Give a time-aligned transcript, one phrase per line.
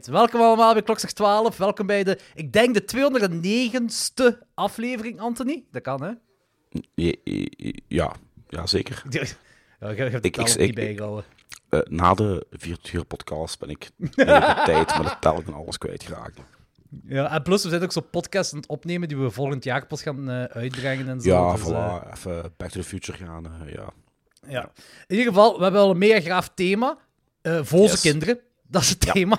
[0.00, 1.56] Welkom allemaal bij Klokslag 12.
[1.56, 2.84] Welkom bij de, ik denk de
[4.32, 5.64] 209ste aflevering, Anthony.
[5.70, 6.10] Dat kan, hè?
[7.88, 8.12] Ja,
[8.48, 9.02] ja, zeker.
[9.80, 11.24] Ja, Ik- het ik- al ik- niet bijgehouden.
[11.68, 14.24] Eh, na de virtuele podcast ben ik de
[14.64, 16.38] tijd met de telk en alles kwijtgeraakt.
[17.04, 19.86] Ja, en plus, we zijn ook zo'n podcast aan het opnemen die we volgend jaar
[19.86, 21.28] pas gaan eh, uitbrengen en zo.
[21.30, 22.12] Ja, Dus, eh, voilà.
[22.12, 23.46] Even Back to the Future gaan.
[23.46, 23.88] eh, ja.
[24.48, 24.72] ja.
[25.06, 26.98] In ieder geval, we hebben wel een mega graaf thema.
[27.42, 28.00] eh Volse Yes.
[28.00, 28.40] kinderen.
[28.72, 29.12] Dat is het Ja.
[29.12, 29.38] thema.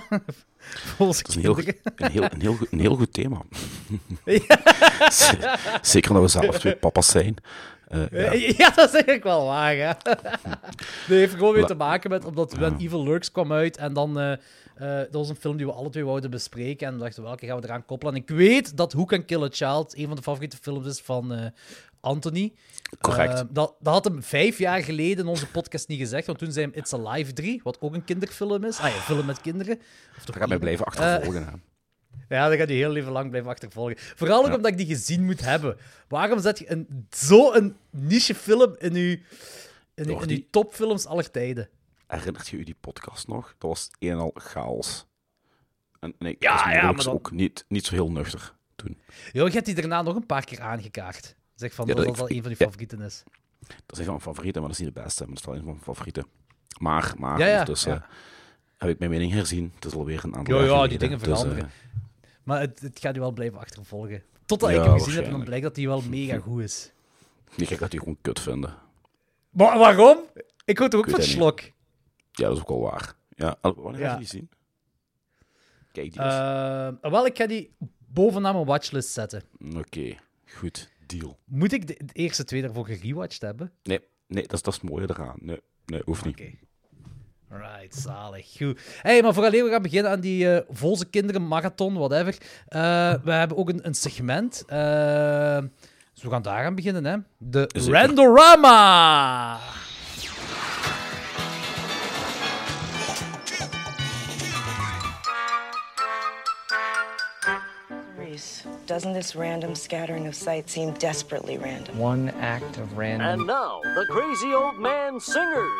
[0.95, 1.81] Volse Dat is een heel, kinderen.
[1.95, 3.41] een heel, een heel, goed- een heel goed thema.
[4.25, 4.59] Ja.
[5.81, 7.35] Zeker omdat we zelf twee papa's zijn.
[7.87, 8.17] Eh, ja.
[8.17, 9.91] Eh, Ja, dat is eigenlijk wel waar, hè.
[10.03, 10.19] Dat
[11.07, 12.77] heeft gewoon weer te maken met, omdat When.
[12.79, 14.19] Evil Lurks kwam uit en dan...
[14.19, 14.37] eh,
[14.77, 17.59] dat was een film die we alle twee wouden bespreken en we dachten, welke gaan
[17.59, 18.13] we eraan koppelen?
[18.15, 20.99] En ik weet dat Who Can Kill a Child een van de favoriete films is
[21.01, 21.51] van
[22.03, 22.53] Anthony.
[23.01, 23.33] Correct.
[23.33, 26.51] Eh, dat, dat had hem vijf jaar geleden in onze podcast niet gezegd, want toen
[26.51, 28.79] zei hem It's Alive 3, wat ook een kinderfilm is.
[28.79, 29.77] Ah ja, film met kinderen.
[29.77, 31.45] Of toch Dat gaat mij blijven achtervolgen.
[31.45, 31.51] hè.
[32.35, 33.95] Ja, dat gaat je heel leven lang blijven achtervolgen.
[33.97, 34.55] Vooral ook Ja.
[34.55, 35.77] omdat ik die gezien moet hebben.
[36.07, 39.19] Waarom zet je een, zo'n niche film in je,
[39.95, 41.69] in, in die- topfilms aller tijden?
[42.07, 43.55] Herinnert je u die podcast nog?
[43.57, 45.05] Dat was een en al chaos.
[45.99, 49.01] En, en ik Ja, was ja, maar dan- ook niet, niet zo heel nuchter toen.
[49.31, 51.35] Jo, je hebt die daarna nog een paar keer aangekaart.
[51.55, 53.23] Zeg van Ja, dat dat dat wel ik- een van die favorieten is.
[53.59, 55.23] Dat is een van mijn favorieten, maar dat is niet de beste.
[55.25, 56.25] Maar dat is wel een van mijn favorieten.
[56.79, 58.07] Maar, maar Ja, ja, ondertussen ja.
[58.77, 59.71] heb ik mijn mening herzien.
[59.75, 61.63] Het is alweer een aantal Ja, ja, die dingen Dus, veranderen.
[61.65, 61.69] eh,
[62.43, 64.23] Maar het, het gaat je wel blijven achtervolgen.
[64.45, 66.91] Totdat ik hem gezien heb en dan blijkt dat hij wel mega goed is.
[67.55, 68.75] ik ga die gewoon kut vinden.
[69.49, 70.19] Maar waarom?
[70.65, 71.59] Ik hoor toch ook van Slok.
[71.61, 71.71] Ja,
[72.47, 73.15] dat is ook wel waar.
[73.35, 74.49] Ja, al- wanneer ga je die zien?
[75.91, 76.33] Kijk die eens.
[76.33, 77.75] Eh, wel, ik ga die
[78.07, 79.43] bovenaan mijn watchlist zetten.
[79.75, 80.15] Oké,
[80.53, 80.89] goed.
[81.07, 81.39] Deal.
[81.45, 83.71] Moet ik de, de eerste twee daarvoor gerewatcht hebben?
[83.83, 85.35] Nee, nee dat, is, dat is het mooie eraan.
[85.39, 86.39] Nee, nee hoeft niet.
[86.39, 86.51] Oké.
[87.49, 88.51] Right, zalig.
[88.57, 88.79] Goed.
[89.01, 92.37] Hey, maar vooraleer we gaan beginnen aan die eh Volse Kinderen Marathon, whatever.
[92.67, 94.63] eh, we hebben ook een, een segment.
[94.67, 95.57] eh,
[96.13, 97.17] dus we gaan daar aan beginnen, hè.
[97.37, 97.91] De Zeker.
[97.91, 99.59] Randorama!
[108.85, 111.97] Doesn't this random scattering of sight seem desperately random?
[111.97, 113.27] One act of random.
[113.27, 115.71] And now, the crazy old man singers.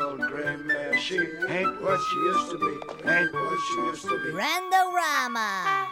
[0.00, 1.18] Old gray mare, she
[1.48, 3.10] ain't what she used to be.
[3.10, 4.30] Ain't what she used to be.
[4.30, 5.86] Randorama.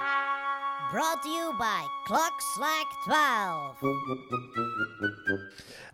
[0.90, 3.80] Brought to you by Clock Slack 12.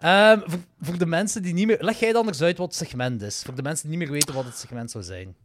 [0.00, 1.78] Ehm, voor, voor de mensen die niet meer...
[1.80, 3.42] Leg jij dan eens uit wat het segment is.
[3.42, 5.36] Voor de mensen die niet meer weten wat het segment zou zijn.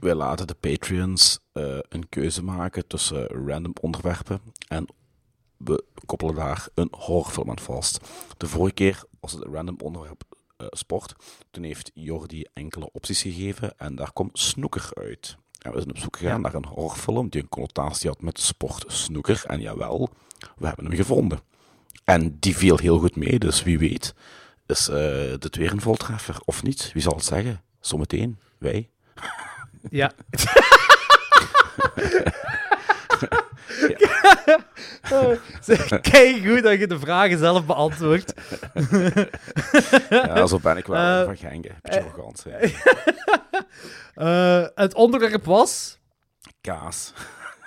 [0.00, 4.86] Wij laten de Patreons eh, een keuze maken tussen random onderwerpen en
[5.56, 8.00] we koppelen daar een horrorfilm aan vast.
[8.36, 10.22] De vorige keer was het een random onderwerp
[10.56, 11.14] eh, sport.
[11.50, 15.36] Toen heeft Jordi enkele opties gegeven en daar komt snoeker uit.
[15.58, 18.84] En we zijn op zoek gegaan naar een horrorfilm die een connotatie had met sport
[18.86, 19.44] snoeker.
[19.46, 20.10] En jawel,
[20.56, 21.40] we hebben hem gevonden.
[22.04, 24.14] En die viel heel goed mee, dus wie weet
[24.66, 26.90] is eh, dit weer een voltreffer of niet.
[26.92, 27.62] Wie zal het zeggen?
[27.80, 28.90] Zometeen, wij.
[29.90, 30.12] Ja.
[36.00, 38.32] Kijk goed dat je de vragen zelf beantwoordt.
[40.10, 41.76] Ja, zo ben ik wel Eh, van Gengen.
[41.82, 42.44] Beetje arrogant.
[42.48, 42.58] ja.
[44.14, 45.98] Eh, het onderwerp was...
[46.60, 47.12] Kaas.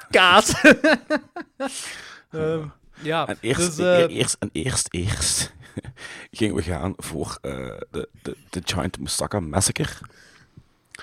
[0.09, 0.53] Kaas.
[2.31, 2.65] Ehm,
[3.01, 5.53] ja, En eerst, dus, eh, e- eerst, en eerst, eerst
[6.31, 7.51] gingen we gaan voor eh,
[7.91, 9.93] de, de, de Giant Moussaka Massacre.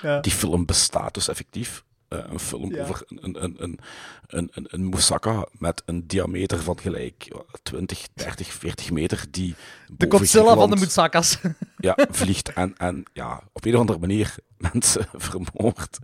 [0.01, 0.19] ja.
[0.19, 1.83] Die film bestaat dus effectief.
[2.07, 2.81] Eh, een film Ja.
[2.81, 3.79] over een, een, een,
[4.27, 9.25] een, een, een, moussaka met een diameter van gelijk ja, 20, 30, 40 meter.
[9.29, 9.55] Die
[9.87, 11.37] de Godzilla van de Moetsakas.
[11.77, 14.35] Ja, vliegt en, en ja, op een of andere manier
[14.71, 15.97] mensen vermoord.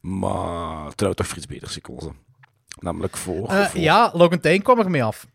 [0.00, 2.16] Maar toen we toch voor iets beters gekozen.
[2.80, 3.48] Namelijk voor...
[3.48, 5.26] Eh, voor- ja, Logan Tijn kwam ermee af.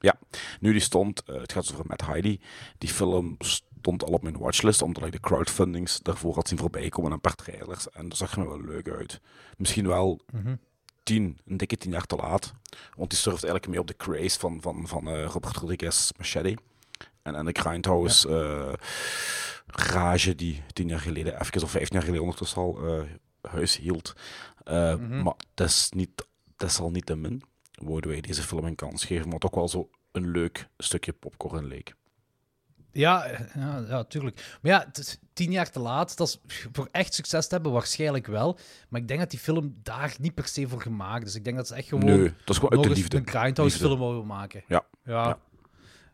[0.00, 0.14] Ja,
[0.60, 2.40] nu die stond, eh, het gaat dus over met Heidi.
[2.78, 6.88] Die film stond al op mijn watchlist, omdat ik de crowdfundings daarvoor had zien voorbij
[6.88, 7.90] komen en een paar trailers.
[7.90, 9.20] En dat zag er me wel leuk uit.
[9.56, 10.20] Misschien wel
[11.02, 12.52] tien, een dikke tien jaar te laat.
[12.96, 16.56] Want die surft eigenlijk mee op de craze van, van, van eh, Robert Rodriguez Machete.
[17.22, 18.72] En, en de Grindhouse eh,
[19.66, 23.02] rage die tien jaar geleden, even of vijftien jaar geleden ondertussen al eh,
[23.50, 24.12] huis hield.
[24.64, 26.26] Eh, Maar dat is niet,
[26.56, 27.42] dat is al niet te min.
[27.72, 31.64] Wouden wij deze film een kans geven, wat ook wel zo een leuk stukje popcorn
[31.66, 31.94] leek.
[32.92, 34.58] Ja, ja, ja, tuurlijk.
[34.62, 36.16] Maar ja, het tien jaar te laat.
[36.16, 36.40] Dat is
[36.72, 38.58] voor echt succes te hebben waarschijnlijk wel.
[38.88, 41.34] Maar ik denk dat die film daar niet per se voor gemaakt is.
[41.34, 43.16] Ik denk dat ze echt gewoon Nee, dat is gewoon uit de liefde.
[43.16, 43.96] een Grindhouse Liefde.
[43.96, 44.62] film willen maken.
[44.66, 45.26] Ja, Ja.
[45.26, 45.38] Ja.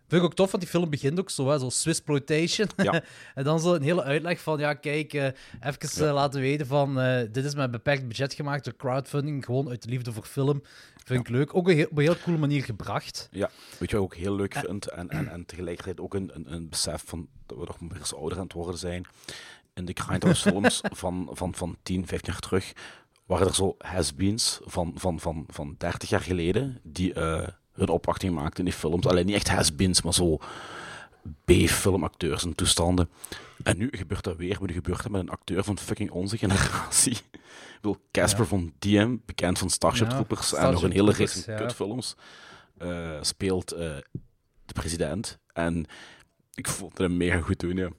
[0.09, 2.69] Vind ik ook tof, want die film begint ook zo, hè, zo Swissploitation.
[2.77, 3.03] Ja.
[3.35, 5.25] en dan zo een hele uitleg van, ja, kijk, eh,
[5.61, 9.69] even eh, laten weten van, eh, dit is met beperkt budget gemaakt door crowdfunding, gewoon
[9.69, 10.63] uit de liefde voor film.
[11.07, 11.55] Vind ik leuk.
[11.55, 13.29] Ook een heel, op een heel coole manier gebracht.
[13.31, 14.89] Ja, weet je wat ik ook heel leuk vind?
[14.89, 18.15] En, en, en tegelijkertijd ook een, een, een besef van dat we nog meer eens
[18.15, 19.07] ouder aan het worden zijn.
[19.75, 22.73] In de Grindhouse films van, van, van 10, 15 jaar terug
[23.27, 28.35] waren er zo has-beens van, van, van, van 30 jaar geleden die eh, hun opwachting
[28.35, 29.07] maakten in die films.
[29.07, 30.39] Alleen niet echt has-beens, maar zo
[31.45, 33.09] B-filmacteurs en toestanden.
[33.67, 36.39] En nu gebeurt dat weer, maar nu gebeurt dat met een acteur van fucking onze
[36.39, 37.13] generatie.
[37.75, 42.17] Ik bedoel, Casper van Diem, bekend van Starship Troopers en nog een hele reeks kutfilms,
[42.79, 43.97] eh, speelt eh,
[44.65, 45.39] de president.
[45.53, 45.87] En
[46.55, 47.91] ik vond hem mega goed doen, ja.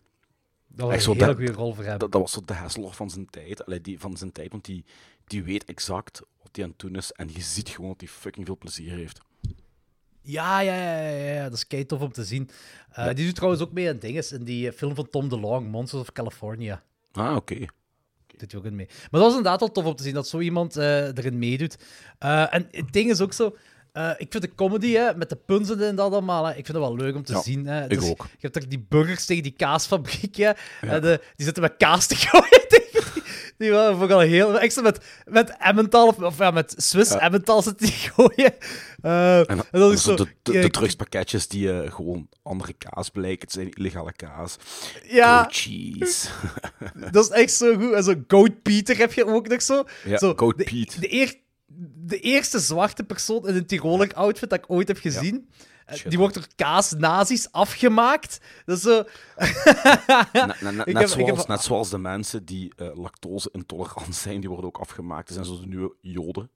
[0.67, 1.97] Dat was een hele goede rol voor hem.
[1.97, 3.65] Dat, dat was zo de Hasselhoff van zijn tijd.
[3.65, 4.85] Allee, die, van zijn tijd, want die,
[5.25, 7.11] die weet exact wat hij aan het doen is.
[7.11, 9.19] En je ziet gewoon dat hij fucking veel plezier heeft.
[10.29, 12.49] Ja, ja, ja, ja, ja, dat is kei tof om te zien.
[12.91, 15.67] Eh, Die doet trouwens ook mee aan dinges in die eh, film van Tom DeLonge,
[15.67, 16.83] Monsters of California.
[17.11, 17.55] Ah, oké.
[18.37, 18.85] Doet hij ook in mee.
[18.87, 21.77] Maar dat was inderdaad wel tof om te zien dat zo iemand eh, erin meedoet.
[22.19, 23.55] En het ding is ook zo.
[24.17, 26.77] ik vind de comedy hè, met de punten en dat allemaal, hè, ik vind het
[26.77, 27.65] wel leuk om te Ja, zien.
[27.67, 27.89] Hè.
[27.89, 28.23] ik ook.
[28.23, 30.51] Je hebt toch die burgers tegen die kaasfabriek, hè,
[30.81, 32.86] en die zitten met kaas te gooien tegen
[33.57, 33.71] die.
[33.71, 34.59] Vond ik al heel...
[34.59, 37.19] Extra met, met Emmental, of, of ja, met Swiss Ja.
[37.19, 38.53] Emmental zitten die gooien.
[39.01, 40.15] Eh, En, is zo...
[40.15, 43.41] de, de, drugspakketjes die eh, gewoon andere kaas blijken.
[43.41, 44.55] Het zijn illegale kaas.
[45.03, 46.27] Ja, Goat cheese.
[47.11, 47.93] dat is echt zo goed.
[47.93, 49.83] En zo Goat Peter heb je ook nog zo.
[50.03, 50.99] Ja, zo Goat de, Pete.
[50.99, 51.35] De, eer-
[51.95, 55.49] de eerste zwarte persoon in een Tiroler outfit dat ik ooit heb gezien.
[56.07, 58.39] Die wordt door kaas-nazi's afgemaakt.
[58.65, 59.03] Dat is zo...
[60.33, 64.39] Na- na- na- net, heb- zoals, heb- net zoals de mensen die eh, lactose-intolerant zijn,
[64.39, 65.27] die worden ook afgemaakt.
[65.27, 66.49] Dat zijn zo de nieuwe joden.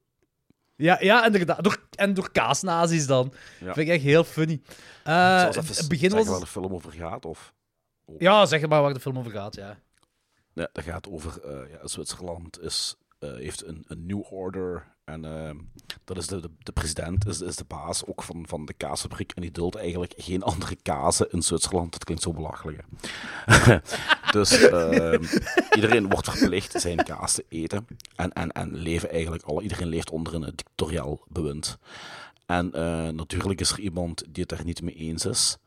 [0.75, 1.63] Ja, ja inderdaad.
[1.63, 3.33] Door, en door kaas-nazi's dan.
[3.59, 3.73] Ja.
[3.73, 4.61] Vind ik echt heel funny.
[5.03, 6.27] Eh, even het begin was...
[6.27, 7.25] waar de film over gaat?
[7.25, 7.53] Of...
[8.17, 9.79] Ja, zeg maar waar de film over gaat, ja.
[10.53, 14.87] Ja, dat gaat over eh, ja, Zwitserland is, eh, heeft een, een new order.
[15.03, 15.57] En ehm,
[16.03, 19.31] dat is de, de, de president, is, is de baas ook van, van de kaasfabriek.
[19.31, 21.91] En die duldt eigenlijk geen andere kazen in Zwitserland.
[21.91, 22.83] Dat klinkt zo belachelijk.
[24.31, 25.23] dus ehm,
[25.75, 27.87] iedereen wordt verplicht zijn kaas te eten.
[28.15, 31.77] En, en, en leven eigenlijk alle, iedereen leeft onder een dictatoriaal bewind.
[32.45, 35.57] En eh, natuurlijk is er iemand die het daar niet mee eens is.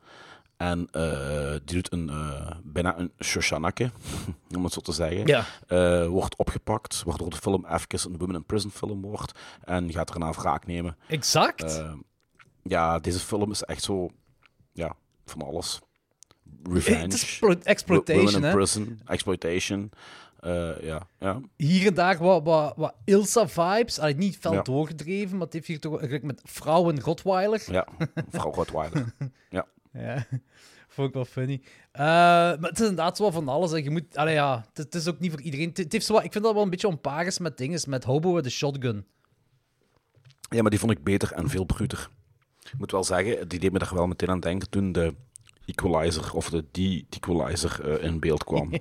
[0.57, 3.91] En eh, die doet een, eh, bijna een Shoshanake,
[4.55, 5.27] om het zo te zeggen.
[5.27, 5.45] Ja.
[5.67, 9.39] Eh, wordt opgepakt, waardoor de film even een Women in Prison film wordt.
[9.63, 10.97] En gaat daarna wraak nemen.
[11.07, 11.83] Exact.
[12.63, 14.09] Ja, deze film is echt zo...
[14.71, 15.79] Ja, van alles.
[16.63, 17.57] Revenge.
[17.63, 18.55] exploitation, Women in.
[18.55, 18.99] Prison.
[19.05, 19.91] Exploitation.
[20.81, 21.41] Ja, ja.
[21.55, 23.99] hier en daar wat, wat, wat Ilsa-vibes.
[24.15, 24.61] Niet fel Ja.
[24.61, 27.63] doorgedreven, maar het heeft hier toch met vrouwen Rottweiler.
[27.71, 27.87] Ja,
[28.29, 29.13] vrouw Rottweiler.
[29.49, 29.65] Ja.
[29.95, 30.25] Ja,
[30.87, 31.61] vond ik wel funny.
[31.91, 33.71] Eh, maar het is inderdaad zo van alles.
[33.71, 33.77] hè.
[33.77, 35.67] Je moet, allee, ja, het, het is ook niet voor iedereen.
[35.67, 38.03] Het, het heeft zo, wat- ik vind dat wel een beetje onpares met dingen, met
[38.03, 39.05] Hobo with the Shotgun.
[40.49, 42.09] ja, maar die vond ik beter en veel bruter.
[42.63, 45.15] Ik moet wel zeggen, die deed me daar wel meteen aan denken toen de
[45.65, 48.69] Equalizer, of de De-Equalizer eh, in beeld kwam.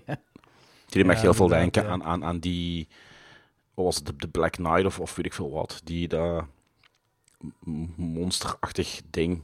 [0.86, 1.88] Die deed me echt Ja, heel veel denken ja.
[1.88, 2.88] aan, aan, aan die...
[3.74, 4.06] Wat was het?
[4.06, 5.80] De, de Black Knight of, of weet ik veel wat.
[5.84, 6.44] Die dat
[7.96, 9.42] monsterachtig ding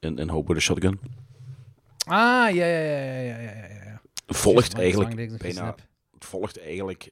[0.00, 1.00] in, in Hobo the Shotgun.
[2.06, 4.00] Ah, ja, ja, ja, ja, ja, ja.
[4.26, 5.74] Volgt eigenlijk bijna...
[6.14, 7.10] Het volgt eigenlijk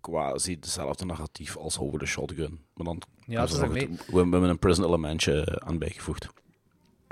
[0.00, 2.64] quasi hetzelfde narratief als Over the Shotgun.
[2.74, 6.28] Maar dan ja, is het, we, we hebben een prison elementje aan bijgevoegd.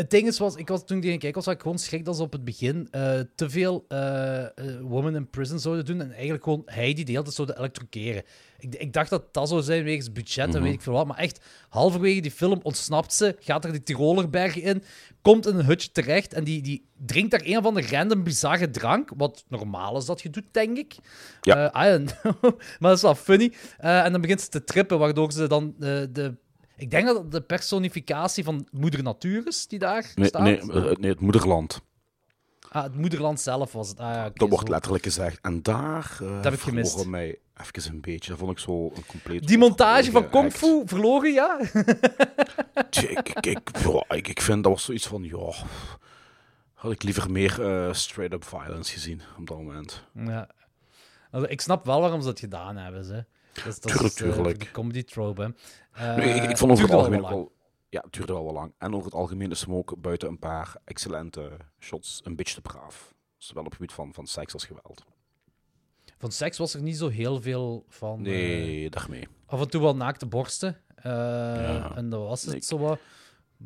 [0.00, 1.78] Het ding is, was, ik was toen ik die ging kijken, was dat ik gewoon
[1.78, 5.84] schrik dat ze op het begin eh, te veel eh, eh, Women in Prison zouden
[5.84, 8.22] doen en eigenlijk gewoon hij die de hele tijd zouden elektrokeren.
[8.58, 10.56] Ik, ik dacht dat dat zou zijn wegens budget Mhm.
[10.56, 13.82] en weet ik veel wat, maar echt halverwege die film ontsnapt ze, gaat er die
[13.82, 14.82] Tirolerbergen in,
[15.22, 18.70] komt in een hutje terecht en die, die drinkt daar een of andere random bizarre
[18.70, 20.94] drank, wat normaal is dat je doet, denk ik.
[21.40, 21.70] Ja.
[21.70, 22.42] Eh, I don't know.
[22.78, 23.52] maar dat is wel funny.
[23.78, 26.34] En dan begint ze te trippen, waardoor ze dan de...
[26.80, 30.42] Ik denk dat het de personificatie van moeder natuur is die daar Nee, staat.
[30.42, 31.80] nee, eh, nee, het moederland.
[32.68, 33.98] Ah, het moederland zelf was het.
[33.98, 34.72] Ah, ja, Dat wordt zo.
[34.72, 35.38] letterlijk gezegd.
[35.42, 37.06] En daar uh, heb ik gemist.
[37.06, 37.38] mij
[37.72, 38.30] even een beetje.
[38.30, 39.46] Dat vond ik zo een compleet...
[39.46, 40.28] Die montage van.
[40.30, 41.60] Kung Fu verloren, ja?
[42.90, 45.52] Ik, ik, ik, ja, ik, ik vind dat was zoiets van, ja...
[46.74, 50.04] Had ik liever meer eh, straight-up violence gezien op dat moment.
[50.14, 50.48] ja.
[51.30, 53.04] Also, ik snap wel waarom ze dat gedaan hebben.
[53.04, 53.24] Ze.
[53.54, 54.60] Is- dat Tuurlijk, is, eh, tuurlijk.
[54.60, 55.48] de comedy trope, hè.
[56.10, 57.52] Eh, Nee, ik, ik vond over het algemeen wel...
[57.88, 58.72] Ja, het duurde wel wel lang.
[58.78, 62.60] En over het algemeen is hem ook buiten een paar excellente shots een beetje te
[62.60, 63.14] braaf.
[63.36, 65.04] Zowel op het gebied van, van seks als geweld.
[66.18, 68.18] Van seks was er niet zo heel veel van.
[68.18, 69.28] eh, Nee, daarmee.
[69.46, 70.76] af en toe wel naakte borsten.
[70.94, 72.98] eh, En dat was het Ik- zo wat.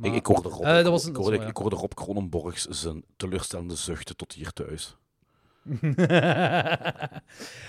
[0.02, 4.16] Ik, ik, hoorde Rob, Eh, dat was een- ik, hoorde, hoorde Rob zijn teleurstellende zuchten
[4.16, 4.96] tot hier thuis.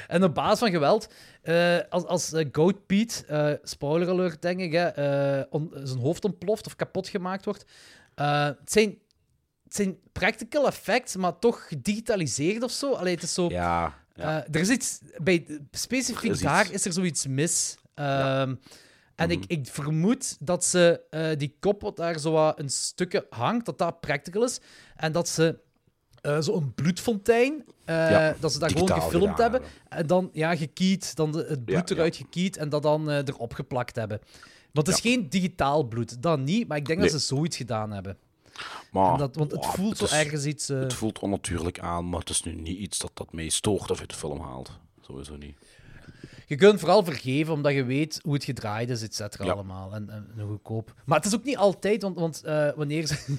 [0.08, 1.08] en op basis van geweld,
[1.42, 6.25] eh, als, als eh, Goat Pete, eh, spoiler alert denk ik, hè, on- zijn hoofd
[6.25, 7.66] ontploft of kapot gemaakt wordt.
[8.16, 8.90] het, zijn,
[9.64, 12.94] het zijn practical effects, maar toch gedigitaliseerd of zo.
[12.94, 13.50] Allee, het is zo...
[13.50, 14.46] Ja, ja.
[14.52, 16.74] Er is iets, bij, specifiek is daar iets.
[16.74, 17.78] is er zoiets mis.
[17.94, 18.56] Ehm,
[19.16, 19.38] En Mhm.
[19.38, 21.02] ik, ik vermoed dat ze
[21.38, 24.60] die kop wat daar zo een stukje hangt, dat dat practical is.
[24.96, 25.60] En dat ze
[26.25, 29.62] eh zo'n bloedfontein, eh, Ja, dat ze dat gewoon gefilmd gedaan hebben.
[29.89, 33.17] En dan ja, gekiet, dan de, het bloed Ja, eruit gekiet en dat dan eh,
[33.17, 34.20] erop geplakt hebben.
[34.72, 37.91] Want het is geen digitaal bloed, dat niet, maar ik denk dat ze zoiets gedaan
[37.91, 38.17] hebben.
[38.91, 40.67] Maar, dat, want het voelt zo is- ergens iets...
[40.67, 44.00] Het voelt onnatuurlijk aan, maar het is nu niet iets dat dat mij stoort of
[44.00, 44.72] uit de film haalt.
[45.01, 45.58] Sowieso niet.
[46.48, 49.52] Je kunt vooral vergeven omdat je weet hoe het gedraaid is, et cetera, Ja.
[49.52, 49.94] allemaal.
[49.94, 50.94] En, en, goedkoop.
[51.06, 53.36] Maar het is ook niet altijd, want, want eh, wanneer ze...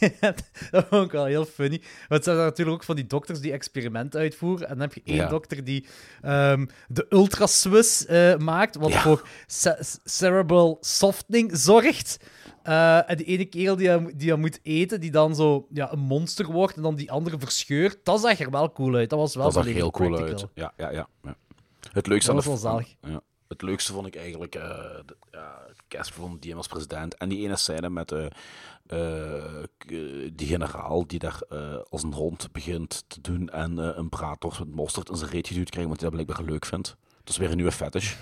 [0.00, 0.12] je
[0.70, 1.82] dat vond ik wel heel funny.
[2.08, 4.68] Want ze hebben natuurlijk ook van die dokters die experimenten uitvoeren.
[4.68, 5.28] En dan heb je één Ja.
[5.28, 5.86] dokter die
[6.22, 9.00] ehm, de ultra-Swiss eh, maakt, wat Ja.
[9.02, 12.16] voor ce- cerebral softening zorgt.
[12.62, 15.92] Eh, en die ene kerel die hij, die hij moet eten, die dan zo ja,
[15.92, 19.10] een monster wordt en dan die andere verscheurt, dat zag er wel cool uit.
[19.10, 20.46] Dat was wel dat zag heel cool uit.
[20.54, 21.08] Ja, ja, ja.
[21.22, 21.36] ja.
[21.98, 23.20] Het leukste Dat aan de Ja.
[23.48, 27.14] Het leukste vond ik eigenlijk de, ja, Casper van Diem als president.
[27.16, 28.26] En die ene scène met eh,
[29.78, 29.88] k-
[30.32, 31.40] die generaal die daar
[31.90, 35.70] als een hond begint te doen en een braadworst met mosterd in zijn reet geduwd
[35.70, 36.96] krijgt, want hij dat blijkbaar leuk vindt.
[37.18, 38.14] Dat is weer een nieuwe fetish.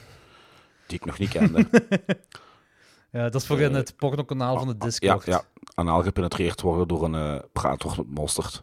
[0.86, 1.66] Die ik nog niet kende.
[3.10, 5.24] Ja, dat is voor in het pornokanaal van de ja, Discord.
[5.26, 5.42] ja,
[5.74, 8.62] anaal gepenetreerd worden door een braadworst met mosterd.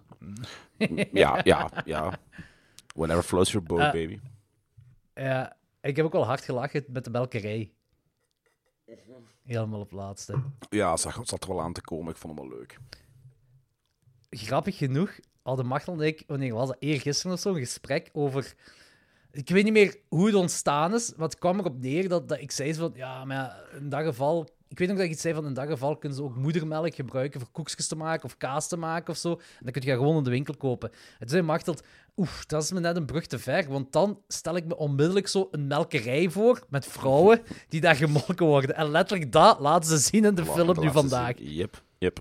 [1.12, 2.20] ja, ja, ja.
[2.96, 4.20] Whenever floats your boat, baby.
[5.14, 7.72] Ja, ik heb ook wel hard gelachen met de melkerij.
[9.44, 10.44] Helemaal op laatste.
[10.70, 12.12] Ja, zag, zat er wel aan te komen.
[12.12, 12.78] Ik vond hem wel leuk.
[14.30, 18.56] Grappig genoeg hadden Machtel en ik, wanneer was dat, eergisteren of zo, een gesprek over...
[19.32, 22.40] Ik weet niet meer hoe het ontstaan is, maar het kwam erop neer dat, dat
[22.40, 24.50] ik zei van, ja, maar in dat geval...
[24.74, 26.96] Ik weet nog dat ik iets zei van, in dat geval kunnen ze ook moedermelk
[26.96, 29.32] gebruiken voor koekjes te maken of kaas te maken of zo.
[29.32, 30.90] En dan kun je dat gewoon in de winkel kopen.
[30.90, 31.84] En toen zei Machteld,
[32.18, 35.28] oef, dat is me net een brug te ver, want dan stel ik me onmiddellijk
[35.28, 38.76] zo een melkerij voor met vrouwen die daar gemolken worden.
[38.76, 41.34] En letterlijk dat laten ze zien in de film nu vandaag.
[41.38, 42.20] Yep, yep.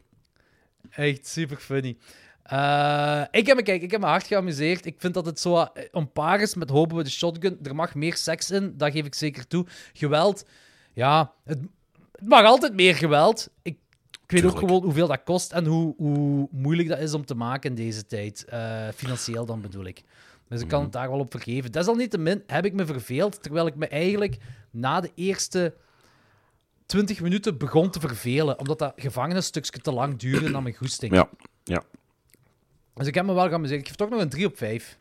[0.90, 1.96] Echt super funny.
[2.42, 4.86] Eh, ik, heb me, kijk, ik heb me hard geamuseerd.
[4.86, 7.58] Ik vind dat het zo eh, een paar is met hopen we de shotgun.
[7.62, 9.66] Er mag meer seks in, dat geef ik zeker toe.
[9.92, 10.44] Geweld,
[10.92, 11.58] ja, het,
[12.22, 13.48] het mag altijd meer geweld.
[13.62, 13.76] Ik,
[14.10, 17.34] ik weet ook gewoon hoeveel dat kost en hoe, hoe moeilijk dat is om te
[17.34, 18.44] maken in deze tijd.
[18.44, 20.02] Eh, financieel dan bedoel ik.
[20.48, 20.88] Dus ik kan Mhm.
[20.90, 21.72] het daar wel op vergeven.
[21.72, 24.36] Desalniettemin heb ik me verveeld, terwijl ik me eigenlijk
[24.70, 25.74] na de eerste
[26.86, 31.14] 20 minuten begon te vervelen, omdat dat gevangenisstukje te lang duurde naar mijn goesting.
[31.14, 31.28] Ja,
[31.64, 31.82] ja.
[32.94, 33.80] Dus ik heb me wel geamuseerd.
[33.80, 34.98] Ik geef toch nog een 3 op 5.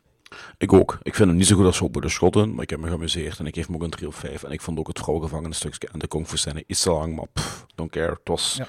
[0.58, 0.98] Ik ook.
[1.02, 3.38] Ik vind hem niet zo goed als Hoop de Schotten, maar ik heb me geamuseerd
[3.38, 4.42] en ik geef hem ook een 3 op 5.
[4.42, 7.26] En ik vond ook het vrouwengevangenisstukje en de kung fu scène iets te lang, maar
[7.32, 8.10] pff, don't care.
[8.10, 8.66] Het was Ja.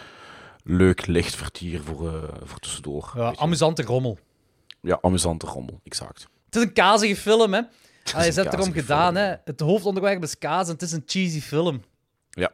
[0.64, 3.12] leuk, licht vertier voor, eh, voor tussendoor.
[3.16, 4.18] Ja, amusante rommel.
[4.82, 6.28] ja, amusante rommel, exact.
[6.46, 7.60] Het is een kazige film, hè?
[8.14, 9.36] Een je hebt erom gedaan, film, hè?
[9.46, 11.82] Het hoofdonderwerp is kaas en het is een cheesy film.
[12.30, 12.52] Ja,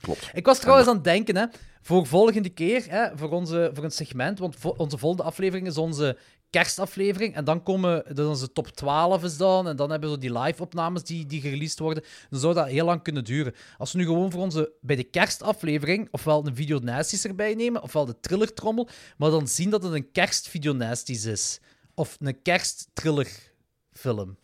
[0.00, 0.30] klopt.
[0.32, 1.44] Ik was trouwens aan het denken, hè,
[1.82, 5.76] voor volgende keer, hè, voor, onze, voor een segment, want vo- onze volgende aflevering is
[5.78, 6.18] onze
[6.50, 7.34] kerstaflevering.
[7.34, 9.68] En dan komen dat is onze top 12 is dan.
[9.68, 12.02] En dan hebben we zo die live-opnames die, die gereleased worden.
[12.30, 13.54] Dan zou dat heel lang kunnen duren.
[13.78, 18.04] Als we nu gewoon voor onze, bij de kerstaflevering, ofwel een videonasties erbij nemen, ofwel
[18.04, 21.60] de thrillertrommel, maar dan zien dat het een kerstvideonasties is.
[21.94, 24.36] Of een kerstthrillerfilm.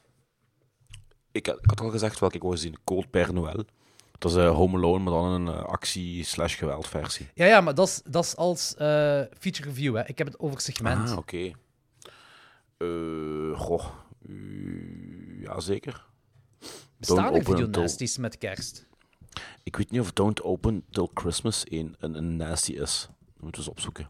[1.33, 2.77] Ik, had- ik had al gezegd welke ik wou zien.
[2.85, 3.65] Cold Père Noël.
[4.19, 7.29] Dat is eh, Home Alone, maar dan een eh, actie-slash-geweld versie.
[7.35, 8.87] Ja, ja, maar dat is, dat is als eh,
[9.39, 10.07] feature review, hè.
[10.07, 11.11] Ik heb het over segment.
[11.11, 11.51] Ah, oké.
[12.77, 13.85] Eh, goh.
[14.29, 16.07] Uh, ja, zeker.
[16.97, 18.87] Bestaan er videonasties met kerst?
[19.63, 23.09] Ik weet niet of Don't Open Till Christmas een, een, een nasty is.
[23.35, 24.09] Dat moeten we eens opzoeken.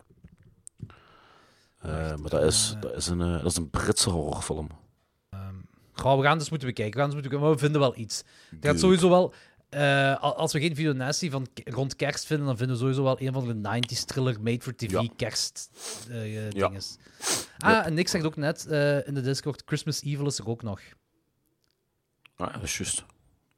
[1.78, 4.68] Eh, maar dat is, dat, is een, eh, dat is een Britse horrorfilm.
[5.92, 6.94] Goh, we gaan dus moeten bekijken.
[6.94, 8.24] We, gaan dus moeten, maar we vinden wel iets.
[8.50, 9.34] Er gaat sowieso wel...
[9.74, 13.20] eh, al- als we geen videonastie van rond kerst vinden, dan vinden we sowieso wel
[13.20, 15.06] een van de 90s thriller made-for-TV Ja.
[15.16, 15.70] kerst
[16.10, 16.68] eh, Ja.
[16.68, 16.96] dinges.
[17.58, 20.62] Ah, en Nick zegt ook net eh, in de Discord, Christmas Evil is er ook
[20.62, 20.80] nog.
[22.36, 23.04] Ah, dat is juist.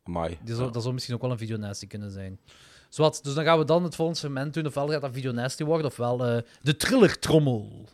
[0.04, 0.38] Amai.
[0.44, 0.73] Die zou, Ja.
[0.73, 2.40] Dat zou misschien ook wel een videonastie kunnen zijn.
[2.88, 4.66] Zwat, dus dan gaan we dan het volgende segment doen.
[4.66, 6.16] Ofwel gaat dat videonastie worden, ofwel
[6.62, 7.88] de thriller-trommel.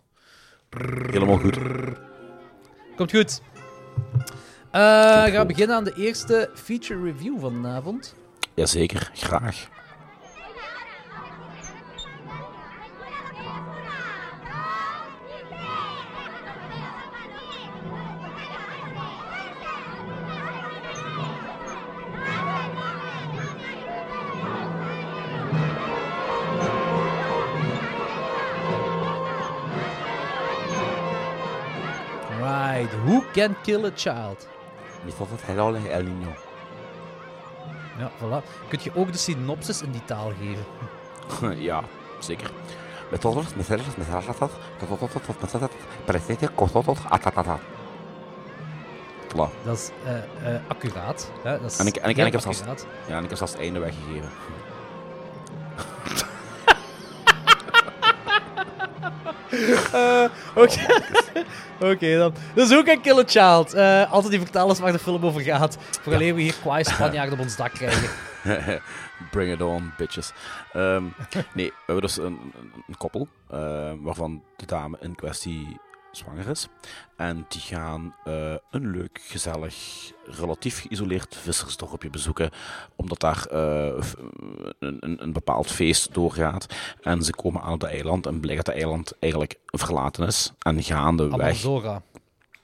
[1.10, 1.58] Helemaal goed.
[2.96, 3.40] Komt goed.
[4.72, 8.14] Eh, gaan ga beginnen aan de eerste feature review van de avond?
[8.54, 9.68] Jazeker, graag.
[32.40, 34.48] Right, who can kill a child?
[35.04, 36.34] Dat het helemaal El Niño.
[37.98, 38.44] Ja, voilà.
[38.68, 40.64] Kun je ook de synopsis in die taal geven?
[41.62, 41.82] ja,
[42.18, 42.50] zeker.
[43.10, 44.36] Met todos, met zelfs, met zelfs, met
[44.88, 47.58] todos, met zelfs, presente, costotos, atatata.
[49.28, 49.64] Voilà.
[49.64, 51.30] Dat is eh, eh, accuraat.
[51.42, 51.60] Hè?
[51.60, 52.86] Dat is En ik- en ik- en ik heb zelfs- accuraat.
[53.06, 54.30] Ja, en ik heb zelfs het einde weggegeven.
[60.54, 61.02] Oké,
[61.92, 62.34] Oké dan.
[62.54, 63.74] Dus hoe kan Kill Child?
[63.74, 65.78] Eh, altijd die vertellers waar de film over gaat.
[66.02, 68.08] Voor alleen we hier kwaai Spanjaarden op ons dak krijgen.
[69.30, 70.32] Bring it on, bitches.
[70.72, 71.04] Ehm,
[71.54, 75.80] nee, we hebben dus een, een, een koppel, eh, waarvan de dame in kwestie
[76.12, 76.68] zwanger is.
[77.16, 79.74] En die gaan eh, een leuk, gezellig,
[80.24, 82.50] relatief geïsoleerd vissersdorpje bezoeken,
[82.96, 84.04] omdat daar eh,
[84.78, 86.66] een, een, bepaald feest doorgaat.
[87.00, 90.52] En ze komen aan op het eiland en blijkt dat het eiland eigenlijk verlaten is.
[90.58, 92.02] En gaandeweg Amazora.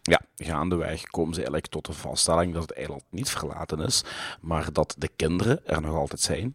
[0.02, 4.04] ja, gaandeweg komen ze eigenlijk tot de vaststelling dat het eiland niet verlaten is,
[4.40, 6.54] maar dat de kinderen er nog altijd zijn.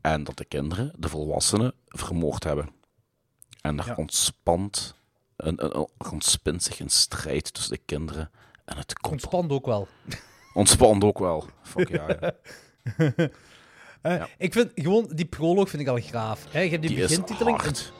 [0.00, 2.68] En dat de kinderen de volwassenen vermoord hebben.
[3.60, 3.94] En er Ja.
[3.96, 4.94] ontspant,
[5.36, 8.30] een, een, zich een strijd tussen de kinderen
[8.64, 9.10] en het koppel.
[9.10, 9.88] Ontspant ook wel.
[10.54, 11.44] Ontspant ook wel.
[11.62, 12.32] Fuck ja, ja.
[14.02, 14.28] Eh, Ja.
[14.38, 16.44] Ik vind gewoon, die proloog vind ik al graaf.
[16.50, 17.60] Hè, je hebt die, Die is begintiteling.
[17.60, 17.92] hard.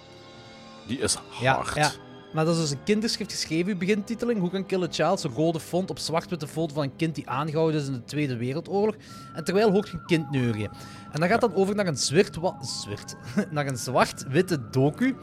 [0.87, 1.75] Die is Ja, hard.
[1.75, 1.91] ja.
[2.33, 4.41] Maar dat is dus een kinderschrift geschreven, begintiteling.
[4.41, 5.21] Hoe kan Kill a Child?
[5.21, 8.37] Zo'n rode font op zwart-witte foto van een kind die aangehouden is in de Tweede
[8.37, 8.95] Wereldoorlog.
[9.35, 10.71] En terwijl hoort een kind neurien.
[11.13, 13.15] En dat gaat dan over naar een zwart, wa- zwart,
[13.51, 15.17] naar een zwart-witte docu.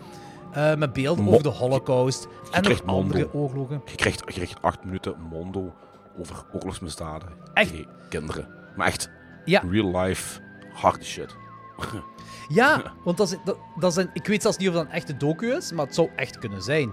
[0.54, 2.28] Eh, met beelden Mo- over de Holocaust.
[2.52, 3.40] En nog andere mondo.
[3.40, 3.82] oorlogen.
[3.86, 5.74] Je krijgt, je krijgt acht minuten mondo
[6.20, 7.30] over oorlogsmisdaden.
[7.54, 7.74] Echt?
[8.10, 8.48] kinderen.
[8.76, 9.10] Maar echt,
[9.46, 9.64] Ja.
[9.70, 10.40] real life,
[10.74, 11.36] harde shit.
[12.48, 13.38] Ja, want dat is,
[13.80, 16.38] dat, ik weet zelfs niet of dat een echte docu is, maar het zou echt
[16.38, 16.92] kunnen zijn.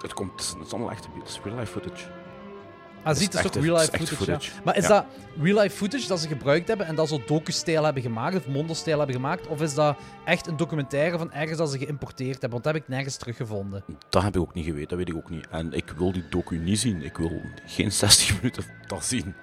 [0.00, 2.06] Het, komt, het is allemaal echte het is real life footage.
[3.04, 4.50] Ah, ziet ook het life is echte footage.
[4.54, 4.60] ja.
[4.64, 4.88] Maar is Ja.
[4.88, 5.04] dat
[5.42, 8.96] real life footage dat ze gebruikt hebben en dat ze docu-stijl hebben gemaakt, of mondo-stijl
[8.98, 9.46] hebben gemaakt?
[9.46, 12.50] Of is dat echt een documentaire van ergens dat ze geïmporteerd hebben?
[12.50, 13.84] Want dat heb ik nergens teruggevonden.
[14.08, 15.46] Dat heb ik ook niet geweten, dat weet ik ook niet.
[15.50, 17.02] En ik wil die docu niet zien.
[17.02, 19.34] Ik wil geen 60 minuten dat zien.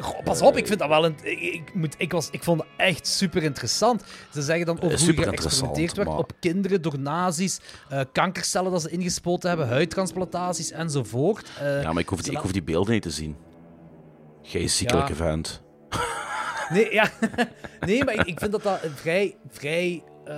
[0.00, 1.16] Goh, pas op, ik vind dat wel een.
[1.22, 4.02] Ik, ik moet, ik, was, ik vond het echt super interessant.
[4.32, 8.82] Ze zeggen dan over hoe geëxperimenteerd werd interessant, op kinderen door nazi's, eh, kankercellen dat
[8.82, 11.50] ze ingespoten hebben, huidtransplantaties enzovoort.
[11.60, 13.36] Eh, Ja, maar ik hoef, die, ik hoef die beelden niet te zien.
[14.42, 15.62] Jij ziekelijke vent.
[16.68, 17.10] Nee, ja.
[17.86, 19.36] nee maar ik, vind dat dat vrij.
[19.50, 20.34] vrij eh,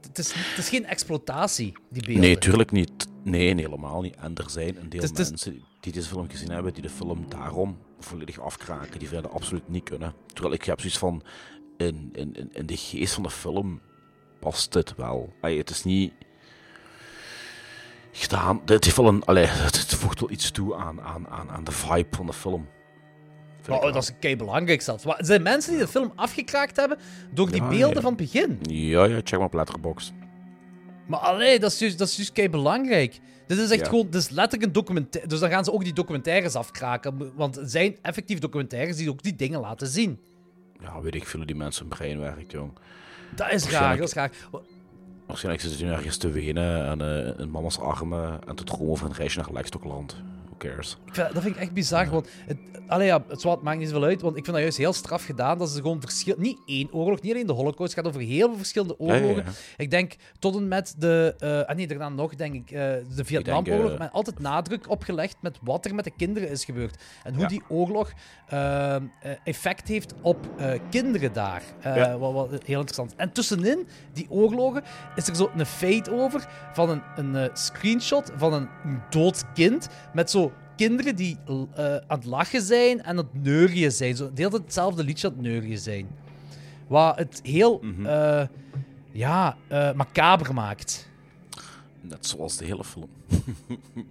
[0.00, 2.22] het, is, het is geen exploitatie, die beelden.
[2.22, 2.90] Nee, tuurlijk niet.
[3.24, 4.16] Nee, nee, helemaal niet.
[4.16, 7.24] En er zijn een deel is- mensen die deze film gezien hebben, die de film
[7.28, 8.98] daarom volledig afkraken.
[8.98, 10.14] Die dat absoluut niet kunnen.
[10.32, 11.22] Terwijl ik heb zoiets van,
[11.76, 13.80] in, in, in, in de geest van de film
[14.38, 15.32] past dit wel.
[15.40, 16.12] Allee, het is niet
[18.12, 18.60] gedaan.
[18.64, 21.64] Dit heeft wel een, allee, het, het voegt wel iets toe aan, aan, aan, aan
[21.64, 22.68] de vibe van de film.
[23.68, 25.04] Maar, oh, dat is kei belangrijk zelfs.
[25.04, 26.98] Maar zijn mensen die de film afgekraakt hebben
[27.30, 28.00] door die Ja, beelden ja.
[28.00, 28.58] van het begin.
[28.62, 30.12] Ja, ja, check maar op Letterboxd.
[31.06, 33.20] Maar allee, dat is juist, dat is juist kei belangrijk.
[33.46, 33.88] Dit is echt Ja.
[33.88, 35.28] gewoon, dit is letterlijk een documentaire.
[35.30, 37.32] Dus dan gaan ze ook die documentaires afkraken.
[37.34, 40.18] Want het zijn effectief documentaires die ook die dingen laten zien.
[40.80, 42.72] Ja, weet ik veel hoe die mensen hun brein werkt, jong.
[43.34, 44.30] Dat is raar, Waarschijnlijk- dat is raar.
[45.26, 48.88] Waarschijnlijk zitten ze nu ergens te wenen en eh, in mama's armen en te dromen
[48.90, 50.16] over een reisje naar Lekstokland.
[50.68, 50.96] Cares?
[51.12, 52.10] Dat vind ik echt bizar.
[52.10, 54.20] Want het, allee, ja, het zwart maakt niet zoveel uit.
[54.20, 55.58] Want ik vind dat juist heel straf gedaan.
[55.58, 56.34] Dat ze gewoon verschil.
[56.38, 57.94] Niet één oorlog, niet alleen de Holocaust.
[57.94, 59.44] Het gaat over heel veel verschillende oorlogen.
[59.44, 59.50] ja.
[59.76, 61.34] Ik denk tot en met de.
[61.38, 62.70] eh ah nee, daarna nog, denk ik.
[62.70, 62.78] eh,
[63.16, 63.64] de Vietnamoorlog.
[63.92, 67.02] eh, maar altijd nadruk opgelegd met wat er met de kinderen is gebeurd.
[67.22, 68.12] En hoe die oorlog
[68.46, 69.02] eh, eh,
[69.44, 70.38] effect heeft op
[70.90, 71.62] kinderen daar.
[72.18, 73.14] Wat, wat heel interessant.
[73.16, 74.82] En tussenin die oorlogen
[75.14, 77.02] is er zo een feit over van een,
[77.36, 78.68] een screenshot van een
[79.10, 79.88] dood kind.
[80.12, 84.16] Met zo kinderen die eh, aan het lachen zijn en aan het neurien zijn.
[84.16, 86.08] Zo, de hele tijd hetzelfde liedje aan het neurien zijn.
[86.86, 88.46] Wat het heel eh,
[89.12, 91.08] ja, eh, macaber maakt.
[92.00, 93.08] Net zoals de hele film.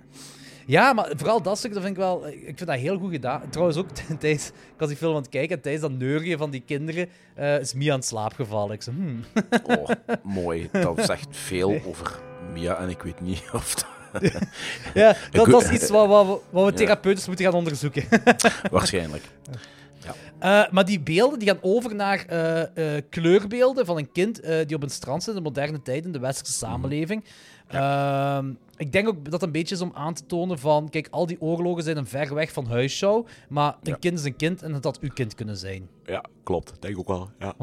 [0.66, 2.28] Ja, maar vooral dat stuk, dat vind ik wel...
[2.28, 3.50] Ik vind dat heel goed gedaan.
[3.50, 4.48] Trouwens ook tijdens...
[4.48, 7.74] Ik was die film aan het kijken en tijdens dat neurien van die kinderen is
[7.74, 8.74] Mia aan het slaap gevallen.
[8.74, 9.24] Ik zo, hmm.
[9.64, 9.90] Oh,
[10.24, 10.70] mooi.
[10.72, 12.20] Dat zegt veel over
[12.54, 14.01] Mia en ik weet niet of dat...
[14.94, 16.78] Ja, dat, is iets wat, wat, we- wat we Ja.
[16.78, 18.04] therapeutisch moeten gaan onderzoeken.
[18.72, 19.24] Waarschijnlijk.
[20.40, 24.76] Eh, maar die beelden die gaan over naar eh, eh, kleurbeelden van een kind die
[24.76, 27.24] op een strand zit in de moderne tijd in de westerse samenleving.
[27.68, 31.08] Ehm, ik denk ook dat het een beetje is om aan te tonen van, kijk,
[31.12, 33.96] al die oorlogen zijn een ver weg van huisshow, maar een Ja.
[34.00, 35.90] kind is een kind en het had uw kind kunnen zijn.
[36.06, 36.74] Ja, klopt.
[36.80, 37.30] Denk ook wel.
[37.40, 37.54] Ja.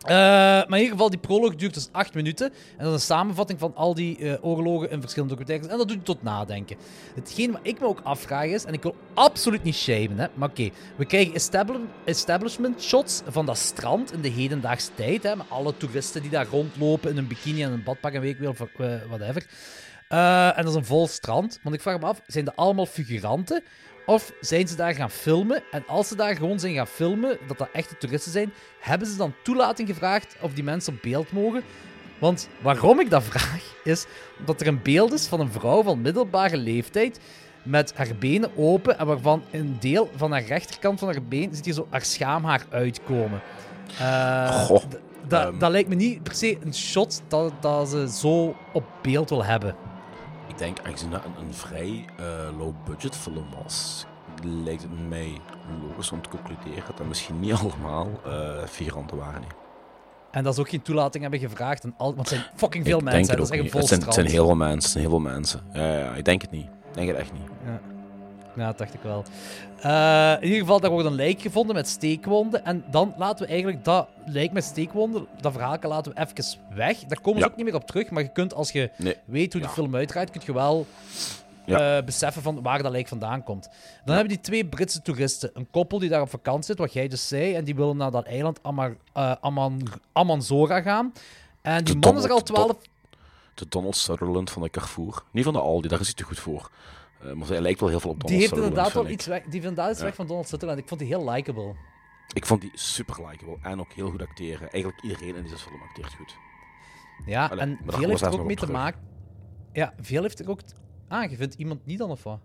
[0.00, 2.52] Eh, maar in ieder geval, die proloog duurt dus acht minuten.
[2.76, 5.72] En dat is een samenvatting van al die eh, oorlogen in verschillende documentaires.
[5.72, 6.76] En dat doet je tot nadenken.
[7.14, 10.48] Hetgeen wat ik me ook afvraag is, en ik wil absoluut niet shamen, hè, maar
[10.48, 10.70] oké.
[10.96, 15.22] we krijgen establi- establishment shots van dat strand in de hedendaagse tijd.
[15.22, 18.40] Hè, met alle toeristen die daar rondlopen in een bikini en een badpak en weet
[18.40, 19.46] ik of, eh, whatever.
[20.08, 21.58] En dat is een vol strand.
[21.62, 23.62] Want ik vraag me af, zijn dat allemaal figuranten?
[24.10, 25.62] Of zijn ze daar gaan filmen?
[25.70, 29.16] En als ze daar gewoon zijn gaan filmen, dat dat echte toeristen zijn, hebben ze
[29.16, 31.62] dan toelating gevraagd of die mensen op beeld mogen?
[32.18, 34.06] Want waarom ik dat vraag, is
[34.38, 37.20] omdat er een beeld is van een vrouw van middelbare leeftijd
[37.62, 41.64] met haar benen open en waarvan een deel van haar rechterkant van haar been ziet
[41.64, 43.42] hier zo haar schaamhaar uitkomen.
[43.98, 44.82] Eh, Goh,
[45.28, 45.58] ehm.
[45.58, 49.44] dat lijkt me niet per se een shot dat, dat ze zo op beeld wil
[49.44, 49.74] hebben.
[50.60, 52.24] Ik denk, aangezien dat een, een vrij eh,
[52.58, 54.06] low-budget film was,
[54.44, 55.40] lijkt het mij
[55.88, 59.40] logisch om te concluderen dat dat misschien niet allemaal eh figuranten waren.
[59.40, 59.50] nee.
[60.30, 61.84] En dat ze ook geen toelating hebben gevraagd.
[61.84, 63.26] En al, want het zijn fucking veel ik mensen.
[63.26, 63.74] denk het Dat is ook echt niet.
[63.74, 64.46] een vol Het zijn, het zijn strand.
[64.48, 65.00] heel veel mensen.
[65.00, 65.60] Heel veel mensen.
[65.72, 66.66] Ja, ja, ik denk het niet.
[66.66, 67.48] Ik denk het echt niet.
[67.64, 67.80] Ja,
[68.54, 69.24] dat dacht ik wel.
[69.80, 72.64] Eh, in ieder geval, daar wordt een lijk gevonden met steekwonden.
[72.64, 76.98] En dan laten we eigenlijk dat lijk met steekwonden, dat verhaal laten we even weg.
[76.98, 77.50] Daar komen ze Ja.
[77.50, 78.10] ook niet meer op terug.
[78.10, 79.16] Maar je kunt, als je Nee.
[79.24, 79.68] weet hoe Ja.
[79.68, 80.86] de film uitdraait, kun je wel
[81.64, 81.96] Ja.
[81.98, 83.68] eh, beseffen van waar dat lijk vandaan komt.
[84.04, 87.08] Dan hebben die twee Britse toeristen, een koppel die daar op vakantie zit, wat jij
[87.08, 87.54] dus zei.
[87.54, 91.12] En die willen naar dat eiland Amar, eh, Aman, Amanzora gaan.
[91.62, 92.76] En die De man is er al twaalf...
[93.54, 95.22] De Donald Sutherland van de Carrefour.
[95.32, 96.70] Niet van de Aldi, daar is hij te goed voor.
[97.22, 99.26] Eh, maar hij lijkt wel heel veel op Die Donald heeft Sutherland, inderdaad wel iets
[99.26, 100.04] weg, die heeft inderdaad iets Ja.
[100.04, 100.78] weg van Donald Sutherland.
[100.80, 101.74] Ik vond die heel likable.
[102.32, 104.70] Ik vond die super likable en ook heel goed acteren.
[104.70, 106.36] Eigenlijk iedereen in deze film acteert goed.
[107.26, 108.76] Ja, Allee, en veel heeft er ook mee te terug.
[108.80, 109.00] maken.
[109.72, 110.60] Ja, veel heeft er ook.
[111.08, 112.40] Ah, je vindt iemand niet dan of wat?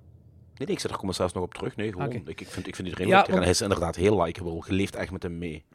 [0.56, 1.76] Nee, nee, ik komen we zelfs nog op terug.
[1.76, 3.28] Nee, gewoon, ik, ik, vind, ik vind iedereen Ja.
[3.28, 4.64] En hij is inderdaad heel likable.
[4.68, 5.66] Je leeft echt met hem mee.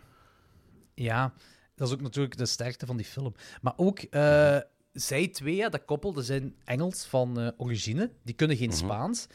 [0.95, 1.33] Ja,
[1.75, 3.35] dat is ook natuurlijk de sterkte van die film.
[3.61, 4.57] Maar ook, eh,
[4.93, 8.11] zij twee, ja, dat koppel, dat zijn Engels van eh, origine.
[8.23, 9.27] Die kunnen geen Spaans.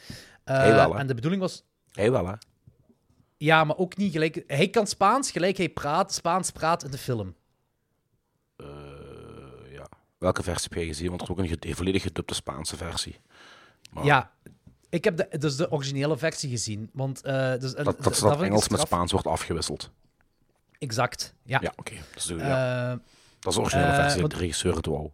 [0.44, 1.00] Hij wel, hè?
[1.00, 1.63] en de bedoeling was.
[1.91, 2.34] Hij wel, hè?
[3.38, 4.44] Ja, maar ook niet gelijk.
[4.48, 7.36] Hij kan Spaans gelijk hij praat, Spaans praat in de film.
[8.56, 8.65] Eh,
[9.72, 9.88] ja.
[10.18, 11.08] Welke versie heb jij gezien?
[11.10, 13.20] Want er is ook een ged- volledig gedubte Spaanse versie.
[13.91, 14.32] Maar Ja,
[14.89, 16.89] ik heb de, dus de originele versie gezien.
[16.94, 18.80] Want, eh, dus, Dat, dat, dat, Engels met.
[18.80, 19.89] Spaans wordt afgewisseld.
[20.80, 21.60] Exact, ja.
[21.62, 21.94] Ja, oké.
[21.96, 22.89] Dat, is de- ja.
[23.39, 24.28] Dat is de originele versie.
[24.28, 25.10] De regisseur het wou.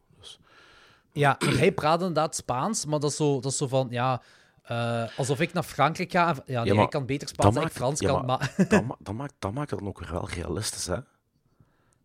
[1.13, 4.21] Ja, hij praat inderdaad Spaans, maar dat is zo, dat is zo van, ja,
[4.63, 6.27] eh, alsof ik naar Frankrijk ga.
[6.29, 8.67] en- Ja, nee, maar hij kan beter Spaans dan ik Frans ja, kan, maar maar...
[8.67, 10.97] dat, ma- dat, maakt, dat maakt het dan ook wel realistisch, hè?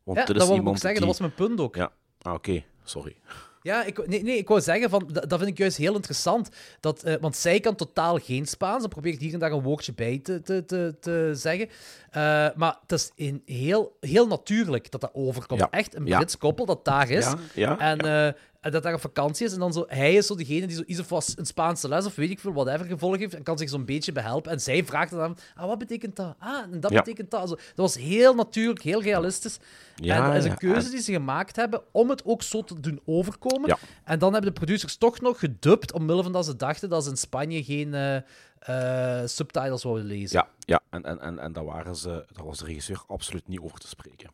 [0.02, 0.98] Want Ja, dat is wou ik ook zeggen, die...
[1.00, 1.74] dat was mijn punt ook.
[1.74, 1.90] Ja,
[2.22, 2.62] ah, oké.
[2.84, 3.16] Sorry.
[3.62, 6.48] Ja, ik, nee, nee, ik wou zeggen, van, dat, vind ik juist heel interessant.
[6.80, 8.80] Dat, eh, want zij kan totaal geen Spaans.
[8.80, 11.68] Dan probeer ik hier en daar een woordje bij te, te, te, te zeggen.
[12.10, 12.22] Eh,
[12.56, 15.60] maar het is in heel, heel natuurlijk dat dat overkomt.
[15.60, 16.16] Ja, Echt een ja.
[16.16, 17.32] Brits koppel dat daar is.
[17.54, 18.34] Ja, en
[18.70, 19.52] dat daar op vakantie is.
[19.52, 22.06] En dan zo, hij is zo degene die zo iets of wat een Spaanse les
[22.06, 23.34] of weet ik veel, whatever gevolg heeft.
[23.34, 24.52] En kan zich zo'n beetje behelpen.
[24.52, 26.34] En zij vraagt dan aan, ah, wat betekent dat?
[26.38, 26.98] Ah, en dat Ja.
[26.98, 27.48] betekent dat.
[27.48, 29.58] Zo, dat was heel natuurlijk, heel realistisch.
[29.94, 32.62] Ja, en dat is een keuze en- die ze gemaakt hebben om het ook zo
[32.64, 33.68] te doen overkomen.
[33.68, 33.78] Ja.
[34.04, 37.10] En dan hebben de producers toch nog gedubt, omwille van dat ze dachten dat ze
[37.10, 38.16] in Spanje geen eh,
[38.58, 40.38] eh, subtitles zouden lezen.
[40.38, 40.80] Ja, ja.
[40.90, 43.88] En, en, en, en daar, waren ze, daar was de regisseur absoluut niet over te
[43.88, 44.30] spreken.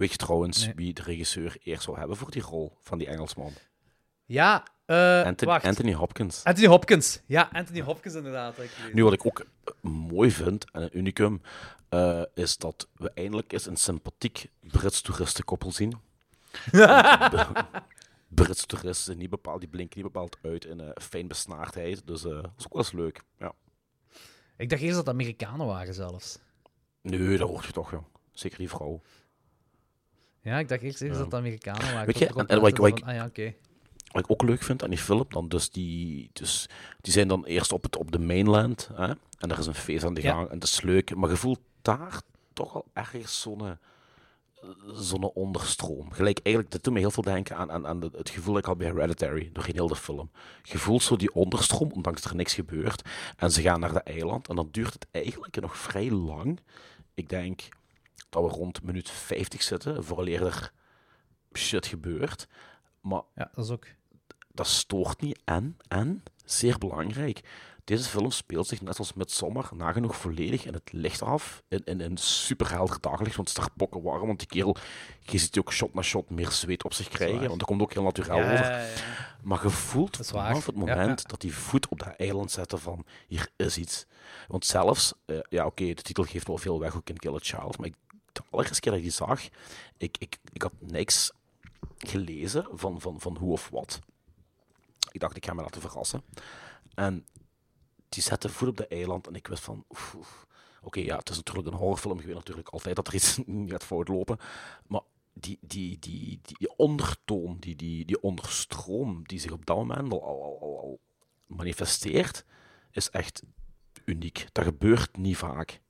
[0.00, 0.74] Weet je trouwens Nee.
[0.74, 3.52] wie de regisseur eerst zou hebben voor die rol van die Engelsman?
[4.24, 5.64] Ja, eh, Anthony, wacht.
[5.64, 6.44] Anthony Hopkins.
[6.44, 7.20] Anthony Hopkins.
[7.26, 8.56] Ja, Anthony Hopkins inderdaad.
[8.92, 11.42] Nu, wat ik ook eh, mooi vind, en een unicum,
[11.88, 15.94] eh, is dat we eindelijk eens een sympathiek Brits toeristenkoppel zien.
[18.28, 22.06] Brits toeristen niet bepaald, die blinken niet bepaald uit in fijn besnaardheid.
[22.06, 23.22] Dus dat is ook wel eens leuk.
[23.38, 23.52] Ja.
[24.56, 26.38] Ik dacht eerst dat het Amerikanen waren zelfs.
[27.02, 28.04] Nee, dat hoort je toch, jong.
[28.32, 29.00] Zeker die vrouw.
[30.42, 32.06] Ja, ik dacht eerst, eerst dat het Amerikanen waren.
[32.06, 33.54] Weet je, en- en wat ik- Ah ja, oké.
[34.12, 36.68] Wat ik ook leuk vind aan die film, dan dus die, dus,
[37.00, 38.90] die zijn dan eerst op, het, op de mainland.
[38.94, 39.06] Hè?
[39.38, 41.14] En er is een feest aan de gang en het is leuk.
[41.14, 42.20] Maar je voelt daar
[42.52, 43.70] toch wel ergens zo'n eh,
[44.92, 46.12] zo'n onderstroom.
[46.12, 48.68] Gelijk eigenlijk, dit doet me heel veel denken aan, aan, aan het gevoel dat ik
[48.68, 50.30] al bij Hereditary, doorheen heel de film.
[50.62, 53.02] Je voelt zo die onderstroom, ondanks dat er niks gebeurt.
[53.36, 56.60] En ze gaan naar de eiland en dan duurt het eigenlijk nog vrij lang.
[57.14, 57.60] Ik denk
[58.28, 60.72] dat we rond minuut 50 zitten, vooraleer er
[61.52, 62.48] shit gebeurt.
[63.00, 63.86] Maar Ja, dat is ook...
[64.48, 65.40] dat stoort niet.
[65.44, 67.40] En, en, zeer belangrijk,
[67.84, 71.62] deze film speelt zich net als Midsommar nagenoeg volledig in het licht af.
[71.68, 74.26] In, in, in superhelder daglicht, want het is daar pokken warm.
[74.26, 74.76] Want die kerel,
[75.20, 77.46] je ziet die ook shot na shot meer zweet op zich krijgen.
[77.46, 78.64] Want dat komt ook heel natuurlijk Ja, over.
[78.64, 78.88] ja, ja.
[79.42, 80.22] Maar waar.
[80.22, 84.06] vanaf het moment dat die voet op dat eiland zetten van, hier is iets.
[84.48, 87.38] Want zelfs, eh, ja oké, de titel geeft wel veel weg, ook in Kill a
[87.38, 87.94] Child, maar ik,
[88.50, 89.48] allereerste keer dat ik die zag,
[89.96, 91.32] ik, ik, ik had niks
[91.98, 94.00] gelezen van, van, van hoe of wat.
[95.10, 96.22] Ik dacht, ik ga me laten verrassen.
[96.94, 97.26] En
[98.08, 99.84] die zette voet op de eiland en ik wist van...
[100.82, 102.20] Oké, ja, het is natuurlijk een horrorfilm.
[102.20, 103.40] Je weet natuurlijk altijd dat er iets
[103.70, 104.08] gaat fout.
[104.86, 105.00] Maar
[105.32, 110.12] die, die, die, die, die ondertoon, die, die, die onderstroom die zich op dat moment
[110.12, 111.00] al, al, al, al
[111.46, 112.44] manifesteert,
[112.90, 113.42] is echt
[114.04, 114.46] uniek.
[114.52, 115.80] Dat gebeurt niet vaak.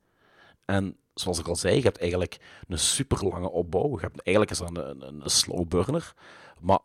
[0.70, 3.90] En zoals ik al zei, je hebt eigenlijk een super lange opbouw.
[3.90, 6.14] Je hebt, eigenlijk is dat een, een, een slow burner.
[6.60, 6.78] Maar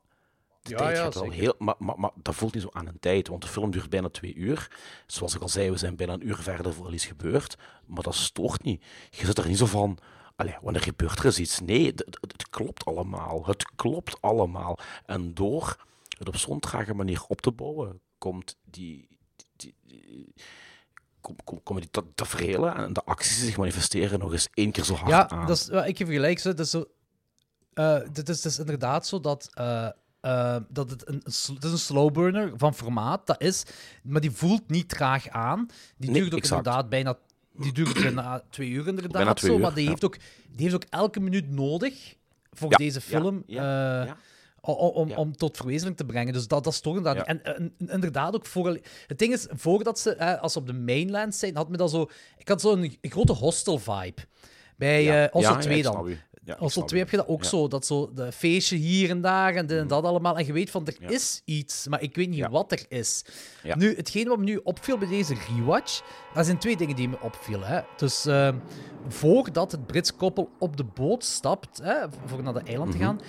[0.61, 1.55] de Ja, tijd ja, gaat wel heel.
[1.57, 4.09] Maar, maar, maar dat voelt niet zo aan een tijd, want de film duurt bijna
[4.09, 4.71] twee uur.
[5.07, 7.57] Zoals ik al zei, we zijn bijna een uur verder voor er iets gebeurt.
[7.85, 8.83] Maar dat stoort niet.
[9.09, 9.97] Je zit er niet zo van.
[10.35, 11.59] Allee, wanneer gebeurt er eens iets?
[11.59, 13.45] Nee, het, klopt allemaal.
[13.45, 14.77] Het klopt allemaal.
[15.05, 15.85] En door
[16.17, 19.07] het op zo'n trage manier op te bouwen, komt die.
[19.55, 19.75] die,
[21.63, 24.93] komen die ta- tafereelen en de acties die zich manifesteren nog eens één keer zo
[24.93, 25.47] hard Ja, aan.
[25.47, 26.39] dat is, ik geef gelijk.
[26.39, 26.85] Zo, dat is zo,
[28.11, 29.87] dit is, het is inderdaad zo dat, eh,
[30.21, 33.27] eh, dat het, een, het is een slow burner van formaat.
[33.27, 33.63] Dat is,
[34.03, 35.67] maar die voelt niet traag aan.
[35.97, 36.57] Die Nee, duurt ook exact.
[36.65, 37.17] inderdaad bijna,
[37.57, 39.11] die duurt bijna twee uur inderdaad.
[39.11, 39.89] Bijna twee zo, uur, maar die, ja.
[39.89, 40.17] heeft ook,
[40.49, 42.15] die heeft ook elke minuut nodig
[42.51, 43.43] voor Ja, deze film.
[43.47, 44.17] ja,
[44.73, 45.15] Om, Ja.
[45.15, 46.33] om tot verwezenlijk te brengen.
[46.33, 47.25] Dus dat, dat is toch inderdaad.
[47.27, 47.41] Ja.
[47.43, 48.79] En, inderdaad ook voor.
[49.07, 51.89] Het ding is, voordat ze, eh, als ze op de mainland zijn, had me dat
[51.91, 52.09] zo.
[52.37, 54.21] Ik had zo'n een grote hostel vibe.
[54.77, 55.25] Bij Ja.
[55.25, 56.15] eh Hostel Ja, ja, 2 ik dan.
[56.43, 57.03] Ja, Hostel snap 2 u.
[57.03, 57.67] heb je dat ook zo.
[57.67, 60.37] Dat zo de feestje hier en daar en dit en dat allemaal.
[60.37, 63.25] En je weet van, er is iets, maar ik weet niet wat er is.
[63.75, 66.01] Nu, hetgeen wat me nu opviel bij deze rewatch,
[66.33, 67.67] dat zijn twee dingen die me opvielen.
[67.67, 67.81] Hè.
[67.97, 68.55] Dus eh,
[69.07, 72.97] voordat het Brits koppel op de boot stapt, hè, voor naar de eiland Mhm.
[72.99, 73.19] te gaan,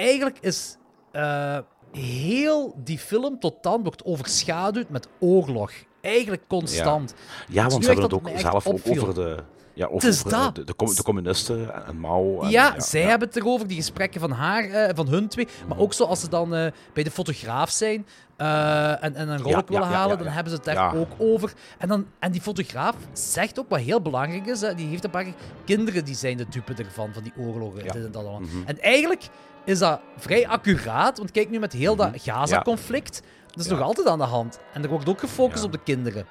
[0.00, 0.76] eigenlijk is
[1.12, 1.58] eh,
[1.92, 5.70] heel die film tot dan wordt overschaduwd met oorlog.
[6.00, 7.14] Eigenlijk constant.
[7.48, 9.36] Ja, want ze hebben het ook zelf ook over de,
[9.74, 10.54] ja, over, is over dat.
[10.54, 12.40] de, de, de communisten en, en Mao.
[12.40, 15.48] En, ja, zij hebben het erover, die gesprekken van haar, eh, van hun twee.
[15.66, 15.80] Maar Mhm.
[15.84, 19.74] ook zo als ze dan eh, bij de fotograaf zijn en, en een rolk ja,
[19.74, 20.32] willen ja, halen, ja, dan ja.
[20.32, 20.92] hebben ze het daar Ja.
[20.94, 21.52] ook over.
[21.78, 24.60] En, dan, en die fotograaf zegt ook wat heel belangrijk is.
[24.60, 25.26] Hè, die heeft een paar
[25.64, 27.84] kinderen die zijn de dupe ervan, van die oorlogen.
[27.84, 27.92] Ja.
[27.92, 28.40] Dit en, dat allemaal.
[28.40, 28.66] Mhm.
[28.66, 29.28] en eigenlijk
[29.70, 33.22] is dat vrij accuraat, want kijk nu met heel dat Gaza-conflict.
[33.46, 33.74] Dat is Mhm.
[33.78, 34.60] Nog altijd aan de hand.
[34.72, 36.26] En er wordt ook gefocust op de kinderen.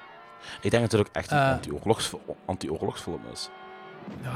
[0.60, 1.50] Ik denk dat het ook echt een Eh.
[1.50, 2.12] anti-oorlogs,
[2.44, 3.50] anti-oorlogsfilm is.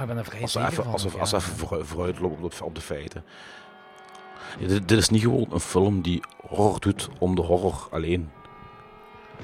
[0.00, 0.92] Ik ben er vrij Als we even, van.
[0.92, 1.18] als we, ja.
[1.18, 3.24] als we even vooruit, vooruitlopen op de, op de feiten.
[4.58, 8.30] Ja, dit, dit is niet gewoon een film die horror doet om de horror alleen.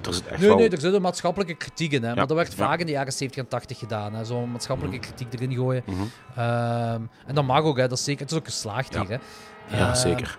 [0.06, 0.56] Er zit echt Nee, wel...
[0.58, 2.02] nee, er zit een maatschappelijke kritiek in.
[2.04, 4.14] Hè, maar dat werd vaak in de jaren 70 en 80 gedaan.
[4.14, 5.82] hè, Zo'n maatschappelijke kritiek erin gooien.
[5.86, 6.02] Mhm.
[6.36, 8.20] Ehm, en dat mag ook, hè, dat is zeker.
[8.22, 9.00] Het is ook geslaagd Ja.
[9.06, 9.20] hier.
[9.66, 9.76] Hè.
[9.78, 10.38] Ja, Ehm, zeker.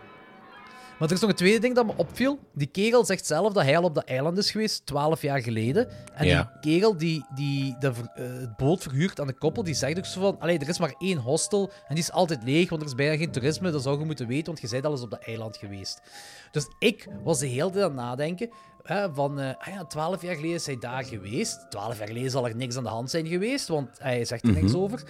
[1.00, 2.40] Maar er is nog een tweede ding dat me opviel.
[2.54, 5.88] Die kegel zegt zelf dat hij al op dat eiland is geweest, 12 jaar geleden.
[6.14, 6.52] En Ja.
[6.62, 10.06] die kegel die, die de, eh, het boot verhuurt aan de koppel, die zegt ook
[10.06, 10.40] zo van...
[10.40, 13.18] Allee, er is maar één hostel en die is altijd leeg, want er is bijna
[13.18, 13.72] geen toerisme.
[13.72, 16.02] Dat zou je moeten weten, want je bent al eens op dat eiland geweest.
[16.52, 18.50] Dus ik was de hele tijd aan het nadenken
[18.84, 19.40] hè, van...
[19.40, 21.66] eh, ah ja, 12 jaar geleden is hij daar geweest.
[21.72, 24.52] 12 jaar geleden zal er niks aan de hand zijn geweest, want hij zegt er
[24.52, 25.04] niks over.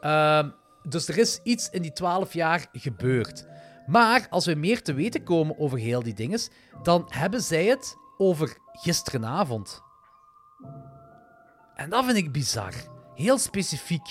[0.00, 0.50] Ehm,
[0.88, 3.46] dus er is iets in die 12 jaar gebeurd.
[3.86, 6.40] Maar als we meer te weten komen over heel die dingen,
[6.82, 9.82] dan hebben zij het over gisterenavond.
[11.74, 12.72] En dat vind ik bizar.
[13.14, 14.06] Heel specifiek.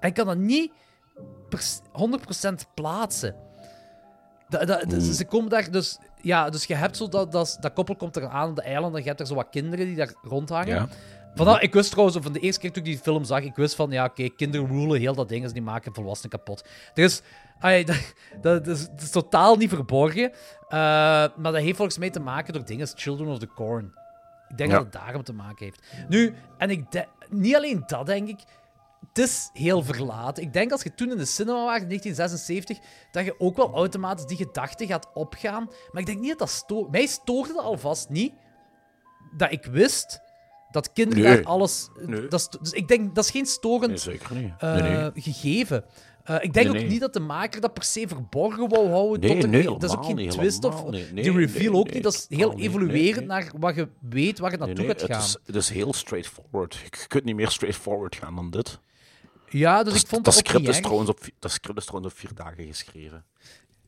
[0.00, 0.72] En ik kan dat niet
[1.48, 3.36] pers- 100% plaatsen.
[4.48, 5.98] Da- da- ze komen daar dus...
[6.24, 8.94] Ja, dus je hebt zo dat, dat, dat koppel komt er aan op de eiland
[8.94, 10.74] en je hebt er zo wat kinderen die daar rondhangen.
[10.74, 10.88] Ja.
[11.34, 13.74] Vandaar, ik wist trouwens, van de eerste keer toen ik die film zag, ik wist
[13.74, 16.64] van, ja, oké, kinderen rulen heel dat ding, dus die maken volwassenen kapot.
[16.94, 17.22] Er is,
[17.60, 22.10] ai, dat, dat, is, dat is totaal niet verborgen, eh, maar dat heeft volgens mij
[22.10, 23.92] te maken door dingen als Children of the Corn.
[24.48, 24.76] Ik denk Ja.
[24.76, 25.82] dat het daarom te maken heeft.
[26.08, 28.38] Nu, en ik de- niet alleen dat, denk ik,
[29.14, 30.42] het is heel verlaten.
[30.42, 32.78] Ik denk als je toen in de cinema was, in 1976,
[33.10, 35.64] dat je ook wel automatisch die gedachte gaat opgaan.
[35.92, 36.90] Maar ik denk niet dat dat stoort.
[36.90, 38.32] Mij stoorde dat alvast niet
[39.36, 40.20] dat ik wist
[40.70, 41.34] dat kinderen Nee.
[41.36, 41.88] daar alles.
[42.06, 42.28] Nee.
[42.28, 44.52] Dat is, dus ik denk dat is geen storend Nee, zeker niet.
[44.58, 45.84] eh, gegeven.
[46.24, 49.20] Eh, ik denk ook niet dat de maker dat per se verborgen wou houden.
[49.30, 52.02] Nee, tot nee, dat is ook geen twist of die reveal ook niet.
[52.02, 55.10] Dat is heel evoluerend naar wat je weet waar het naartoe gaat gaan.
[55.16, 56.74] het, is, het is heel straightforward.
[56.74, 58.78] Je kunt niet meer straightforward gaan dan dit.
[59.58, 62.12] Ja, dus dat, ik vond dat, dat script is trouwens op, dat script is trouwens
[62.14, 63.24] op vier dagen geschreven.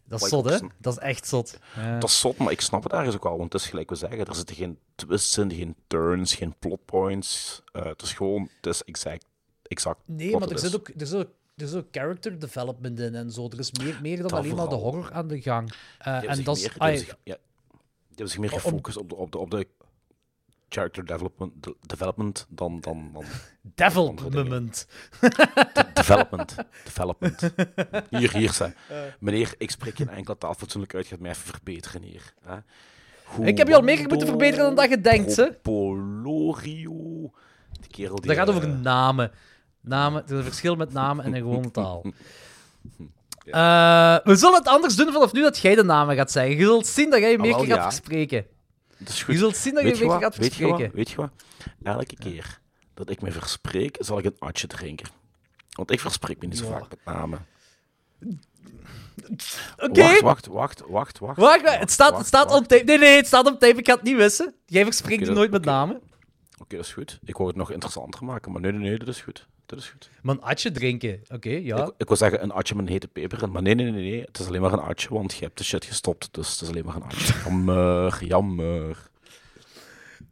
[0.05, 0.59] Dat is zot, hè?
[0.79, 1.59] Dat is echt zot.
[1.77, 1.99] Ja.
[1.99, 3.39] Dat is zot, maar ik snap het ergens ook wel.
[3.39, 7.63] Want het is gelijk we zeggen, er zitten geen twists in, geen turns, geen plotpoints.
[7.73, 9.25] Eh het is gewoon, het is exact,
[9.63, 12.99] exact Nee, wat maar er zit, ook, er, zit ook, er zit ook character development
[13.01, 13.49] in en zo.
[13.49, 15.71] Er is meer, meer dan Dat alleen maar de horror aan de gang.
[15.99, 16.63] Eh, Die hebben en zich dat is...
[16.63, 17.37] meer- die hebben zich- ja,
[18.09, 19.67] die hebben zich meer gefocust op de, op de, op de
[20.69, 23.25] character development, de- development dan, dan, dan
[23.75, 24.87] Devilment.
[25.95, 26.57] development.
[26.85, 27.51] development.
[28.11, 28.73] Hier, hier, zei.
[29.21, 31.05] Meneer, ik spreek geen enkele taal fatsoenlijk uit.
[31.05, 32.35] Je gaat mij even verbeteren hier.
[32.45, 32.57] Hè?
[33.43, 35.53] Ik heb je al meer moeten verbeteren dan dat je denkt, hè?
[35.53, 37.31] Polorio.
[37.81, 38.27] Die kerel die...
[38.27, 39.31] Dat gaat over eh, namen.
[39.81, 42.05] Namen, er is een verschil met namen en een gewone taal.
[43.47, 46.57] Eh, we zullen het anders doen vanaf nu dat jij de namen gaat zeggen.
[46.57, 47.83] Je zult zien dat jij je meer keer gaat ja.
[47.83, 48.47] verspreken.
[48.99, 49.35] Dat is goed.
[49.35, 50.23] Je zult zien dat je Weet je je wat?
[50.23, 50.69] gaat Weet je wat?
[50.71, 50.97] verspreken.
[50.97, 51.31] Weet je wat?
[51.83, 52.61] Elke keer
[52.95, 55.09] dat ik me verspreek, zal ik een atje drinken.
[55.71, 57.47] Want ik verspreek me niet zo vaak met namen.
[59.77, 60.01] Oké.
[60.01, 61.39] Wacht, wacht, wacht, wacht, wacht.
[61.39, 62.61] Wacht, wacht, het staat, het staat wacht.
[62.61, 62.85] op tape.
[62.85, 63.79] Nee, nee, het staat op tape.
[63.79, 64.55] Ik ga het niet missen.
[64.67, 66.01] Jij verspreekt dat- nooit met namen.
[66.61, 67.19] Oké, dat is goed.
[67.25, 69.47] Ik wou het nog interessanter maken, maar nee, nee, nee, dat is goed.
[69.67, 70.11] Dat is goed.
[70.23, 71.23] Maar een atje drinken.
[71.29, 71.77] Oké, ja.
[71.85, 74.21] Ik, ik wil zeggen een atje met een hete peper maar nee, nee, nee, nee.
[74.21, 76.69] Het is alleen maar een atje, want je hebt de shit gestopt, dus het is
[76.69, 77.35] alleen maar een atje.
[77.45, 79.11] Jammer, jammer.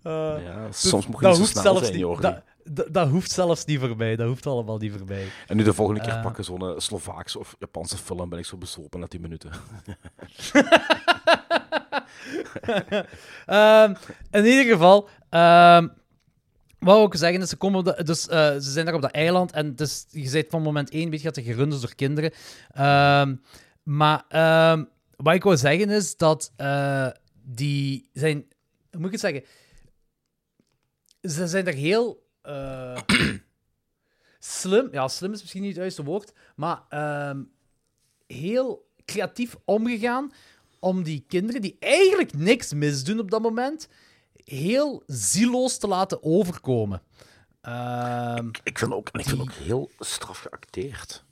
[0.02, 3.30] ja, soms moet je dat niet zo hoeft snel zelfs zijn, niet, dat, dat hoeft
[3.30, 4.16] zelfs niet voorbij.
[4.16, 5.26] Dat hoeft allemaal niet voorbij.
[5.46, 6.22] En nu de volgende keer Eh.
[6.22, 9.50] pakken zo'n eh, Slovaakse of Japanse film, ben ik zo bezopen na 10 minuten.
[13.46, 13.94] Ehm,
[14.30, 15.88] in ieder geval, ehm,
[16.84, 19.74] wat ik zeggen is, ze, komen dus, eh, ze zijn daar op dat eiland en
[19.76, 22.32] is, je zit van moment één, weet je, dat er gerund door kinderen.
[22.70, 23.36] Ehm,
[23.82, 24.84] maar ehm,
[25.16, 27.08] wat ik wil zeggen is dat eh,
[27.42, 28.46] die zijn,
[28.90, 29.44] hoe moet ik het zeggen?
[31.22, 33.00] Ze zijn er heel eh,
[34.38, 37.42] slim, ja, slim is misschien niet het juiste woord, maar ehm,
[38.26, 40.32] heel creatief omgegaan
[40.78, 43.88] om die kinderen, die eigenlijk niks misdoen op dat moment,
[44.44, 47.02] heel zieloos te laten overkomen.
[47.60, 51.24] Ehm, Ik vind ook, en ik vind ook heel straf geacteerd.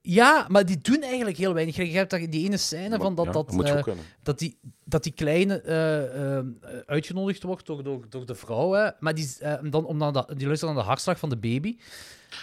[0.00, 1.76] ja, maar die doen eigenlijk heel weinig.
[1.76, 3.84] Je hebt daar die ene scène Maar van dat, ja, dat, eh,
[4.22, 6.44] dat, die, dat die kleine eh, eh,
[6.86, 8.72] uitgenodigd wordt door, door, door de vrouw.
[8.72, 11.78] Hè, maar die, dan, om dan dat, die luistert naar de hartslag van de baby.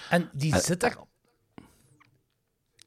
[0.10, 0.97] En die zit daar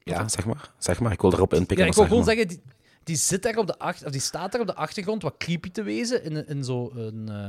[0.02, 0.70] Ja, zeg maar.
[0.78, 1.84] Zeg maar, ik wil erop inpikken.
[1.84, 2.28] Ja, ik wil gewoon maar.
[2.34, 2.62] zeggen, die,
[3.08, 5.70] die, zit daar op de achter, of die staat daar op de achtergrond wat creepy
[5.70, 7.48] te wezen in, in, zo een, eh,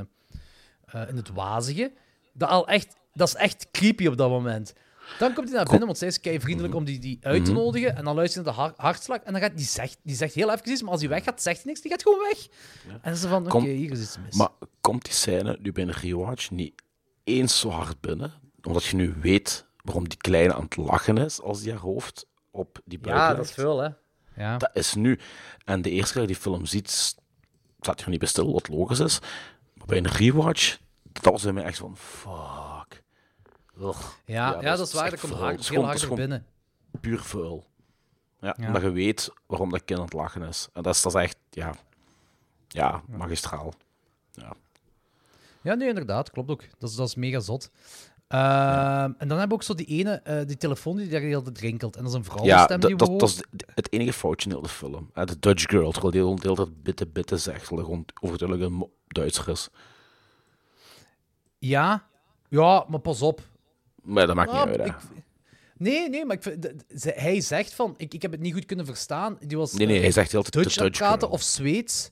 [1.02, 1.92] eh, in het wazige.
[2.34, 4.74] Dat, al echt, dat is echt creepy op dat moment.
[5.20, 7.52] Dan komt hij naar binnen, want zij is kei vriendelijk om die, die uit te
[7.52, 7.96] nodigen.
[7.96, 9.20] En dan luistert hij naar de har- hartslag.
[9.20, 11.58] En dan gaat die zegt, die zegt heel even iets, maar als hij weggaat, zegt
[11.58, 11.82] hij niks.
[11.82, 12.48] Die gaat gewoon weg.
[13.02, 14.36] En ze van, oké, hier is iets mis.
[14.36, 14.50] Maar
[14.82, 16.82] komt die scène nu bij een rewatch niet
[17.24, 18.34] eens zo hard binnen?
[18.62, 22.28] Omdat je nu weet waarom die kleine aan het lachen is als die haar hoofd
[22.52, 23.38] op die buik ja, legt.
[23.38, 23.90] dat is veel, hè.
[24.40, 24.58] Ja.
[24.58, 25.20] Dat is nu.
[25.66, 26.90] En de eerste keer dat je die film ziet,
[27.82, 29.20] staat je er niet bij stil, wat logisch is.
[29.74, 33.04] Maar bij een rewatch, dat was bij mij echt van, fuck.
[33.82, 34.08] Ugh.
[34.26, 35.10] Ja, ja, dat is waar.
[35.10, 36.46] Dat komt hard, heel gewoon binnen.
[37.02, 37.66] Puur vuil.
[38.42, 38.68] Ja, Ja.
[38.68, 40.68] omdat je weet waarom dat kind aan het lachen is.
[40.74, 41.74] En dat is, dat is echt, ja,
[42.68, 43.74] ja, magistraal.
[44.32, 44.54] Ja.
[45.62, 46.32] Ja, nee, inderdaad.
[46.32, 46.64] Klopt ook.
[46.78, 47.72] Dat is, dat is mega zot.
[48.30, 51.26] Ehm, En dan hebben we ook zo die ene, eh, die telefoon die daar de
[51.26, 51.96] hele tijd rinkelt.
[51.96, 54.46] En dat is een Ja, vrouwenstem die dat, we dat, dat is het enige foutje
[54.50, 55.10] in heel de film.
[55.14, 59.50] De Dutch girl, terwijl die de hele tijd bitte, bitte zegt, gewoon overduidelijk een Duitser
[59.50, 59.70] is.
[61.60, 62.08] Ja.
[62.50, 63.42] ja, maar pas op.
[64.02, 64.96] Maar dat maakt Ah, niet uit, hè.
[64.96, 65.26] ik-
[65.78, 66.68] Nee, nee, maar ik vind,
[67.16, 69.38] hij zegt van, ik, ik heb het niet goed kunnen verstaan.
[69.48, 72.12] Die was Nee, nee, eh, hij zegt heel Dutch Dutch praten of Zweeds.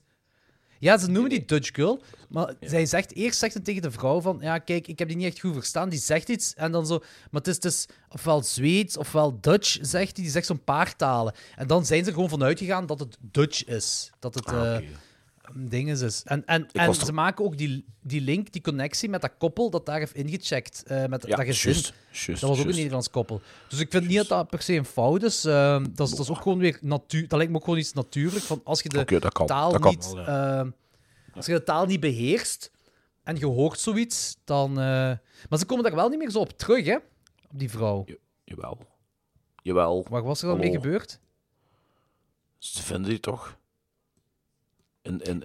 [0.78, 4.20] Ja, ze noemen die Dutch girl, maar zij zegt, eerst zegt ze tegen de vrouw
[4.20, 5.88] van, ja, kijk, ik heb die niet echt goed verstaan.
[5.88, 9.78] Die zegt iets en dan zo, maar het is, het is ofwel Zweeds ofwel Dutch,
[9.80, 10.24] zegt hij.
[10.24, 11.34] Die zegt zo'n paar talen.
[11.56, 14.10] En dan zijn ze er gewoon vanuit gegaan dat het Dutch is.
[14.18, 14.46] Dat het...
[14.46, 14.82] Ah, eh.
[15.54, 16.22] Ding is.
[16.22, 19.86] En, en, en ze maken ook die, die link, die connectie met dat koppel dat
[19.86, 20.82] daar heeft ingecheckt.
[20.86, 21.82] eh, met Ja, dat gezin.
[22.26, 22.74] dat was ook een.
[22.74, 23.40] Nederlands koppel.
[23.68, 25.44] Dus ik vind niet dat dat per se een fout is.
[25.44, 27.28] Ehm, dat, is dat is ook gewoon weer natuur.
[27.28, 28.44] Dat lijkt me ook gewoon iets natuurlijk.
[28.44, 29.46] Van als je de Oké, dat kan.
[29.46, 30.12] taal Dat kan niet.
[30.12, 30.70] wel, ehm,
[31.34, 32.70] als je de taal niet beheerst
[33.22, 34.70] en je hoort zoiets, dan.
[34.70, 34.76] eh,
[35.48, 36.94] Maar ze komen daar wel niet meer zo op terug, hè?
[37.50, 38.04] Op die vrouw.
[38.44, 38.78] Jawel.
[39.62, 40.06] Jawel.
[40.10, 41.20] Wat was er dan mee gebeurd?
[42.58, 43.56] Ze vinden die toch?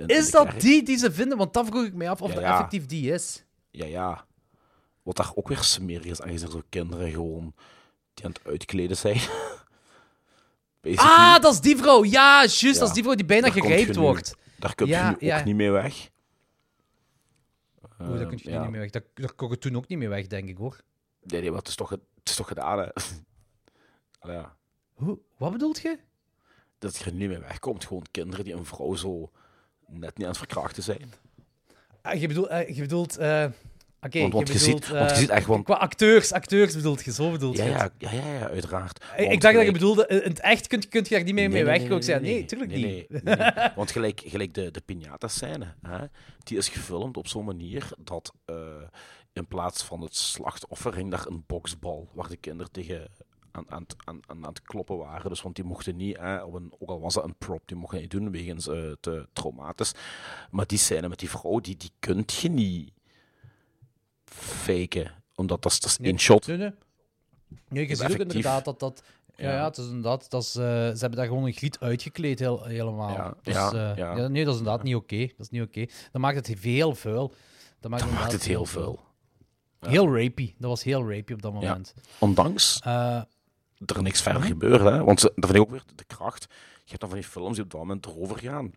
[0.06, 1.38] Is dat die die ze vinden?
[1.38, 3.44] Want dan vroeg ik me af of Ja, dat effectief die is.
[3.72, 4.26] Ja, ja.
[5.04, 7.54] Wat daar ook weer smerig is, aangezien er zo kinderen gewoon
[8.14, 9.20] die aan het uitkleden zijn.
[10.96, 12.04] Ah, dat is die vrouw.
[12.04, 12.60] Ja, juist.
[12.62, 12.74] Ja.
[12.74, 14.36] Dat is die vrouw die bijna nu- wordt.
[14.60, 16.10] Daar kun Ja, je nu ook niet mee weg.
[18.02, 18.90] Oeh, daar kun je niet meer weg.
[18.90, 20.78] Daar, daar kon je toen ook niet meer weg, denk ik, hoor.
[21.22, 22.88] Nee, nee, maar het is toch, het is toch gedaan, hè?
[24.34, 24.56] Ja.
[24.94, 25.20] Hoe?
[25.38, 26.00] Wat bedoelt je?
[26.78, 27.86] Dat je er niet mee wegkomt.
[27.86, 29.32] Gewoon kinderen die een vrouw zo
[29.88, 31.14] net niet aan het verkrachten zijn.
[32.02, 32.48] Ah, je bedoelt...
[32.48, 33.46] eh, je bedoelt eh,
[34.02, 36.76] Oké, Want- want je ziet- bedoelt, want je eh, ziet echt, want- Qua acteurs, acteurs
[36.76, 38.98] bedoelt je, zo bedoelt Ja, je ja, ja, ja, ja, uiteraard.
[39.04, 41.24] Ik- Want Ik dacht dat je bedoelde, eh, in het echt kun, kun je daar
[41.24, 41.82] niet mee, mee weg.
[41.82, 43.10] Ik zei, nee, nee, tuurlijk nee, niet.
[43.10, 43.70] nee, nee, nee.
[43.76, 45.98] Want gelijk, gelijk de, de piñata-scène, hè,
[46.44, 48.56] die is gefilmd op zo'n manier dat eh,
[49.34, 53.08] in plaats van het slachtoffer hing daar een boksbal waar de kinderen tegen
[53.56, 55.30] aan, aan, het- aan, aan, het kloppen waren.
[55.30, 57.78] Dus, want die mochten niet, hè, op een, ook al was dat een prop, die
[57.78, 59.92] mochten niet doen wegens eh, te traumatisch.
[60.52, 62.92] Maar die scène met die vrouw, die, die kunt je niet
[64.26, 65.12] faken.
[65.36, 66.48] Omdat dat is, dat is één shot.
[66.48, 66.72] Nee, nee.
[67.70, 69.04] Nee, je ziet ook inderdaad dat dat...
[69.36, 69.56] Ja, Ja.
[69.56, 70.30] ja, het is inderdaad...
[70.30, 73.10] Dat is, eh, ze hebben daar gewoon een griet uitgekleed heel, helemaal.
[73.10, 74.28] Ja, Dus, ja, eh, ja.
[74.28, 75.18] nee, dat is inderdaad niet oké.
[75.18, 75.86] Dat is niet oké.
[76.12, 77.28] Dat maakt het heel vuil.
[77.28, 77.42] Dat maakt,
[77.80, 79.00] Dat maakt inderdaad het heel veel.
[79.80, 80.56] Heel rapey.
[80.58, 81.94] Dat was heel rapey op dat moment.
[82.20, 82.80] Ondanks
[83.86, 84.82] er niks verder gebeurt.
[84.82, 85.04] Hè?
[85.04, 86.48] Want dat vind ik ook weer de kracht.
[86.84, 88.72] Je hebt dan van die films die op dat moment erover gaan.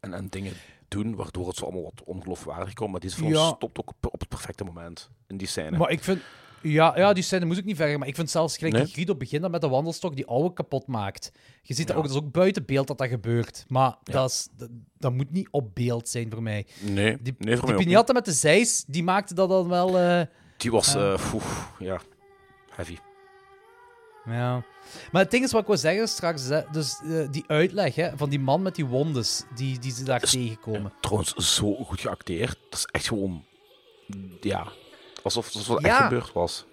[0.00, 0.52] En, en dingen
[0.88, 2.90] doen waardoor het zo allemaal wat ongeloofwaardig komt.
[2.92, 3.46] Maar film Ja.
[3.46, 5.10] stopt ook op, op het perfecte moment.
[5.26, 5.76] In die scène.
[5.78, 6.20] maar ik vind...
[6.62, 7.98] Ja, ja, die scène moest ik niet verder.
[7.98, 8.84] Maar ik vind zelfs gelijk Nee?
[8.84, 11.32] die griet op het begin dat met de wandelstok die oude kapot maakt.
[11.62, 12.02] Je ziet dat Ja.
[12.02, 13.64] ook, dat is ook buiten beeld dat dat gebeurt.
[13.68, 16.66] Maar dat, is, dat, dat moet niet op beeld zijn voor mij.
[16.80, 19.98] nee, Die, nee, voor mij die piñata met de zeis, die maakte dat dan wel...
[19.98, 21.44] eh, Die was, eh, oeh,
[21.78, 22.00] ja,
[22.70, 22.96] heavy.
[24.24, 24.62] Ja.
[25.12, 28.10] Maar het ding is wat ik wil zeggen straks, hè, dus eh, die uitleg hè,
[28.16, 30.92] van die man met die wondes die, die ze daar Is- tegenkomen.
[31.00, 32.58] Trouwens, zo goed geacteerd.
[32.70, 33.44] Dat is echt gewoon,
[34.40, 34.66] ja,
[35.22, 35.92] alsof, alsof het Ja.
[35.92, 36.64] echt gebeurd was.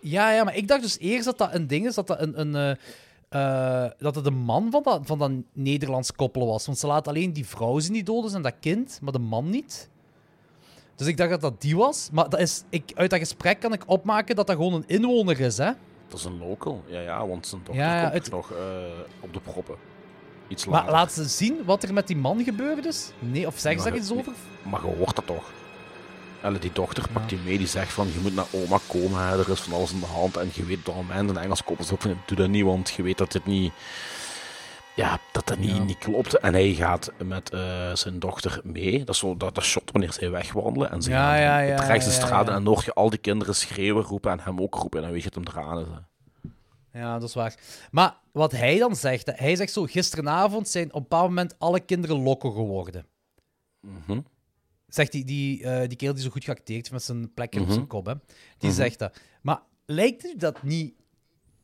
[0.00, 2.40] Ja, ja, maar ik dacht dus eerst dat dat een ding is, dat dat een...
[2.40, 2.70] een eh,
[3.84, 6.66] eh, dat het een man van dat, van dat Nederlands koppel was.
[6.66, 9.18] Want ze laten alleen die vrouw zien die dood is en dat kind, maar de
[9.18, 9.88] man niet.
[10.96, 12.08] Dus ik dacht dat dat die was.
[12.12, 15.40] Maar dat is, ik, uit dat gesprek kan ik opmaken dat dat gewoon een inwoner
[15.40, 15.70] is, hè.
[16.14, 18.58] Dat is een local, ja, ja, want zijn dochter Ja, komt het- nog eh,
[19.20, 19.74] op de proppen.
[20.48, 23.10] Iets Maar laat ze zien wat er met die man gebeurd is?
[23.18, 24.32] Nee, of zeggen ze daar iets over?
[24.62, 25.50] Maar je hoort dat toch?
[26.42, 29.38] Allee, die dochter pakt die mee, die zegt van, je moet naar oma komen, hè,
[29.38, 30.36] er is van alles in de hand.
[30.36, 33.02] En je weet dat moment, in Engels koppels ook van, doe dat niet, want je
[33.02, 33.72] weet dat dit niet...
[34.96, 35.82] Ja, dat dat niet, Ja.
[35.82, 36.38] niet klopt.
[36.38, 38.98] En hij gaat met eh, zijn dochter mee.
[38.98, 40.90] Dat is zo dat, dat shot wanneer zij wegwandelen.
[40.90, 43.10] En ze Ja, gaan ja, ja, op rechts de straat en dan hoor je al
[43.10, 44.98] die kinderen schreeuwen, roepen en hem ook roepen.
[44.98, 45.98] En dan weet je het hem eraan hè.
[47.00, 47.54] Ja, dat is waar.
[47.90, 51.80] Maar wat hij dan zegt, hij zegt zo, gisteravond zijn op een bepaald moment alle
[51.80, 53.06] kinderen loco geworden.
[53.80, 54.20] Mhm.
[54.86, 57.66] Zegt die, die, eh, die kerel die zo goed geacteerd heeft met zijn plekje op
[57.66, 57.74] Mhm.
[57.74, 58.14] zijn kop, hè.
[58.58, 59.16] Die zegt dat.
[59.42, 60.94] Maar lijkt u dat niet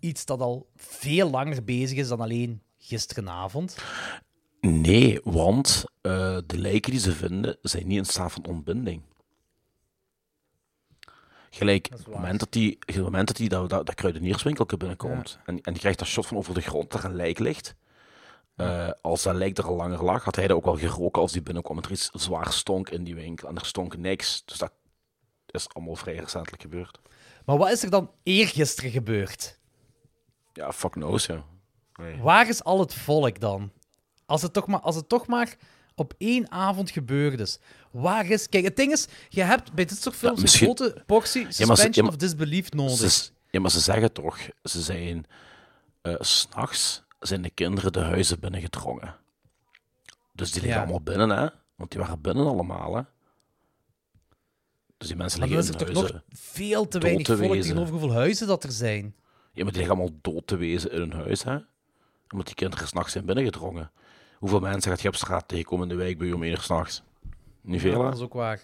[0.01, 3.77] iets dat al veel langer bezig is dan alleen gisteravond?
[4.61, 9.03] Nee, want eh, de lijken die ze vinden zijn niet in staat van ontbinding.
[11.51, 15.39] Gelijk, op het moment dat die, het moment dat, die dat, dat, dat kruidenierswinkelke binnenkomt
[15.45, 17.75] en, en die krijgt dat shot van over de grond dat er een lijk ligt.
[18.57, 21.33] eh, als dat lijk er al langer lag, had hij dat ook wel geroken als
[21.33, 21.77] die binnenkwam.
[21.77, 24.43] En er iets zwaar stonk in die winkel en er stonk niks.
[24.45, 24.73] Dus dat
[25.47, 27.01] is allemaal vrij recentelijk gebeurd.
[27.45, 29.59] Maar wat is er dan eergisteren gebeurd?
[30.53, 31.45] Ja, fuck knows, ja.
[32.01, 32.17] Nee.
[32.17, 33.73] Waar is al het volk dan?
[34.27, 35.57] Als het toch maar, als het toch maar
[35.95, 37.59] op één avond gebeurd is.
[37.91, 38.49] Waar is...
[38.49, 41.53] Kijk, het ding is, je hebt bij dit soort films misschien- een grote portie ze-
[41.53, 43.11] suspension ja, of disbelief nodig.
[43.11, 45.27] Ze, ja, maar ze zeggen toch, ze zijn,
[46.03, 49.17] eh, s s'nachts zijn de kinderen de huizen binnengedrongen.
[50.33, 51.49] Dus die liggen allemaal binnen, hè?
[51.77, 53.03] Want die waren binnen allemaal, hè?
[54.97, 57.37] Dus die mensen Maar dan liggen is in er toch nog veel te weinig te
[57.37, 59.15] volk tegenover hoeveel huizen dat er zijn.
[59.53, 61.59] Ja, maar die liggen allemaal dood te wezen in hun huis, hè?
[62.31, 63.91] Omdat die kinderen s'nachts zijn binnengedrongen.
[64.39, 66.61] Hoeveel mensen gaat je op straat tegenkomen in de wijk bij je om één uur
[66.61, 67.03] s'nachts?
[67.63, 68.03] Niet veel?
[68.03, 68.61] Dat is ook waar.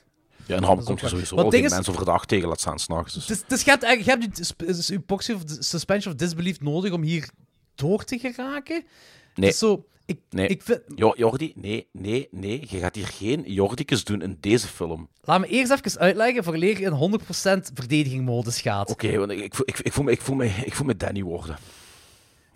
[0.46, 2.78] Ja, in Ham komt je sowieso al ding geen is- mensen overdag tegen laat staan
[2.78, 3.14] s'nachts.
[3.14, 3.26] Dus.
[3.26, 7.02] Dus, dus je hebt, eigenlijk- je hebt dus portie of suspension of disbelief nodig om
[7.02, 7.28] hier
[7.74, 8.84] door te geraken.
[9.34, 9.52] Nee.
[9.52, 10.46] Zo, ik, Nee.
[10.48, 12.64] ik vind, Jo- Jordi, nee, nee, nee.
[12.68, 15.08] Je gaat hier geen Jordicus doen in deze film.
[15.20, 18.90] laat me eerst even uitleggen voor je in 100% verdedigingmodus gaat.
[18.90, 21.56] Oké, want ik, ik, ik, voel me, ik, voel me, ik voel me Danny worden.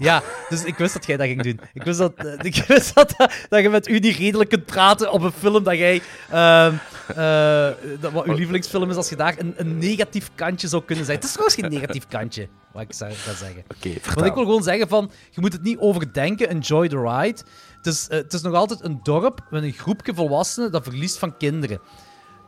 [0.01, 1.61] Ja, dus ik wist dat jij dat ging doen.
[1.73, 3.15] Ik wist dat, eh, ik wist dat,
[3.49, 6.03] dat je met u niet redelijk kunt praten op een film dat jij...
[6.31, 6.75] ehm,
[7.17, 7.69] eh,
[8.01, 11.17] dat wat uw lievelingsfilm is, als je daar een, een negatief kantje zou kunnen zijn.
[11.17, 13.65] Het is trouwens geen negatief kantje, wat ik zou ga zeggen.
[13.77, 17.43] Oké, Want ik wil gewoon zeggen van, je moet het niet overdenken, enjoy the ride.
[17.77, 21.19] Het is, eh, het is nog altijd een dorp met een groepje volwassenen dat verliest
[21.19, 21.81] van kinderen.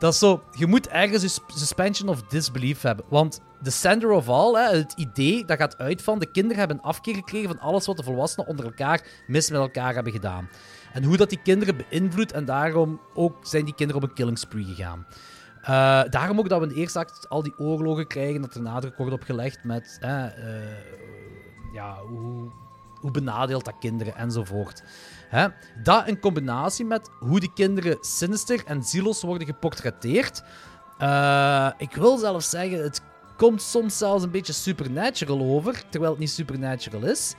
[0.03, 3.05] Dat is zo, je moet ergens een sp- suspension of disbelief hebben.
[3.09, 6.77] Want the center of all, hè, het idee, dat gaat uit van de kinderen hebben
[6.77, 10.49] een afkeer gekregen van alles wat de volwassenen onder elkaar mis met elkaar hebben gedaan.
[10.93, 14.39] En hoe dat die kinderen beïnvloedt en daarom ook zijn die kinderen op een killing
[14.39, 15.07] spree gegaan.
[15.61, 18.97] Eh, daarom ook dat we in eerste act al die oorlogen krijgen, dat er nadruk
[18.97, 20.25] wordt op gelegd met eh,
[21.73, 22.51] ja, hoe,
[23.01, 24.83] hoe benadeelt dat kinderen enzovoort.
[25.33, 25.47] Hè?
[25.83, 30.43] Dat in combinatie met hoe die kinderen sinister en zieloos worden geportretteerd,
[30.99, 33.01] Eh, ik wil zelfs zeggen, het
[33.37, 37.35] komt soms zelfs een beetje supernatural over, terwijl het niet supernatural is.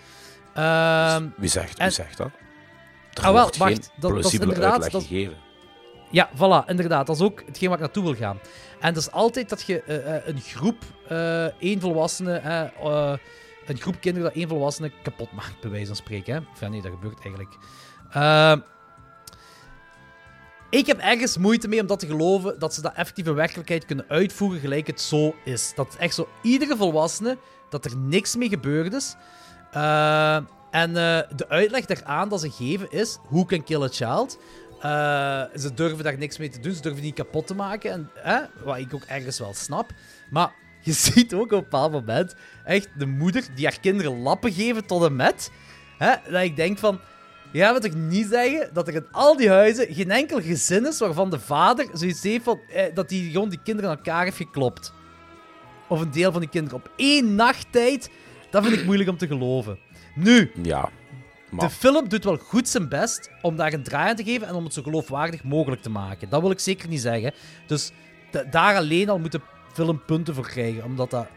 [0.53, 2.29] Ehm, Wie zegt, en- wie zegt dat?
[3.13, 3.67] Er Ah, wel, wacht, geen
[3.99, 5.37] dat- dat is inderdaad- dat gegeven.
[6.11, 7.07] Ja, voilà, inderdaad.
[7.07, 8.39] Dat is ook hetgeen waar ik naartoe wil gaan.
[8.79, 10.77] En dat is altijd dat je eh, eh, een groep,
[11.07, 12.41] eh één volwassene,
[13.65, 16.33] een groep kinderen dat één volwassene kapot maakt, bij wijze van spreken.
[16.33, 16.39] Hè?
[16.65, 17.55] Ja, nee, dat gebeurt eigenlijk.
[18.14, 18.55] Eh,
[20.70, 23.86] ik heb ergens moeite mee om dat te geloven dat ze dat effectief in werkelijkheid
[23.86, 25.72] kunnen uitvoeren gelijk het zo is.
[25.76, 27.38] Dat echt zo, iedere volwassene,
[27.70, 29.16] dat er niks mee gebeurd is.
[29.72, 30.36] Eh,
[30.72, 34.39] en eh, de uitleg daaraan dat ze geven is, who can kill a child?
[34.80, 38.09] Eh, ze durven daar niks mee te doen, ze durven niet kapot te maken.
[38.24, 39.91] En, wat ik ook ergens wel snap.
[40.30, 42.36] Maar je ziet ook op een bepaald moment
[42.66, 45.51] echt de moeder die haar kinderen lappen geven tot en met.
[45.97, 46.99] Hè, dat ik denk van,
[47.62, 50.99] gaat me toch niet zeggen dat er in al die huizen geen enkel gezin is
[50.99, 54.38] waarvan de vader zoiets heeft van, eh, dat hij gewoon die kinderen aan elkaar heeft
[54.38, 54.93] geklopt.
[55.89, 58.10] Of een deel van die kinderen op één nachttijd.
[58.51, 59.80] Dat vind ik moeilijk om te geloven.
[60.16, 60.89] Nu, Ja.
[61.60, 64.54] de film doet wel goed zijn best om daar een draai aan te geven en
[64.56, 66.30] om het zo geloofwaardig mogelijk te maken.
[66.30, 67.34] Dat wil ik zeker niet zeggen.
[67.68, 67.91] Dus
[68.32, 69.41] da- daar alleen al moet de
[69.74, 70.84] film punten voor krijgen.
[70.84, 71.28] Omdat dat...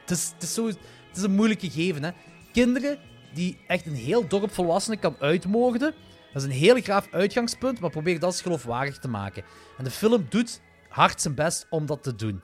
[0.00, 0.78] Het is, het is, zo, het
[1.16, 2.10] is een moeilijk gegeven, hè.
[2.52, 2.98] Kinderen
[3.34, 5.94] die echt een heel dorp volwassenen kan uitmoorden.
[6.32, 9.44] Dat is een heel graaf uitgangspunt, maar probeer dat geloofwaardig te maken.
[9.78, 12.42] En de film doet hard zijn best om dat te doen.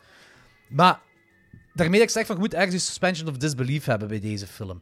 [0.68, 1.00] Maar
[1.74, 4.46] daarmee dat ik zeg van, je moet ergens een suspension of disbelief hebben bij deze
[4.46, 4.80] film.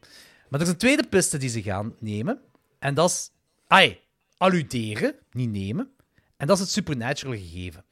[0.48, 2.40] Maar er is een tweede piste die ze gaan nemen.
[2.78, 3.30] En dat is...
[3.66, 4.00] Ai,
[4.36, 5.90] alluderen, niet nemen.
[6.36, 7.84] En dat is het supernatural gegeven.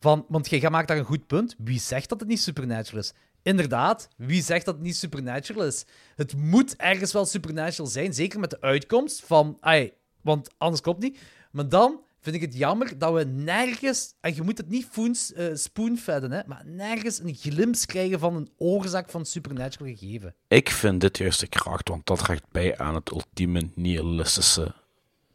[0.00, 1.54] Van, want jij maakt daar een goed punt.
[1.58, 3.12] Wie zegt dat het niet supernatural is?
[3.42, 5.84] Inderdaad, wie zegt dat het niet supernatural is?
[6.16, 9.56] Het moet ergens wel supernatural zijn, zeker met de uitkomst van...
[9.60, 11.18] Ai, want anders klopt niet.
[11.50, 14.14] Maar dan vind ik het jammer dat we nergens...
[14.20, 18.36] En je moet het niet foens, eh, spoonfedden, hè, maar nergens een glimps krijgen van
[18.36, 20.34] een oorzaak van supernatural gegeven.
[20.48, 24.74] ik vind dit juist de kracht, want dat draagt bij aan het ultieme nihilistische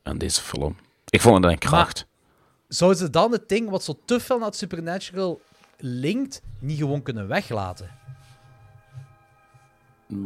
[0.04, 0.76] aan deze film.
[1.10, 2.06] Ik vond het een kracht.
[2.68, 5.42] Zouden ze dan het ding wat zo te veel naar het supernatural
[5.84, 7.90] linkt, niet gewoon kunnen weglaten?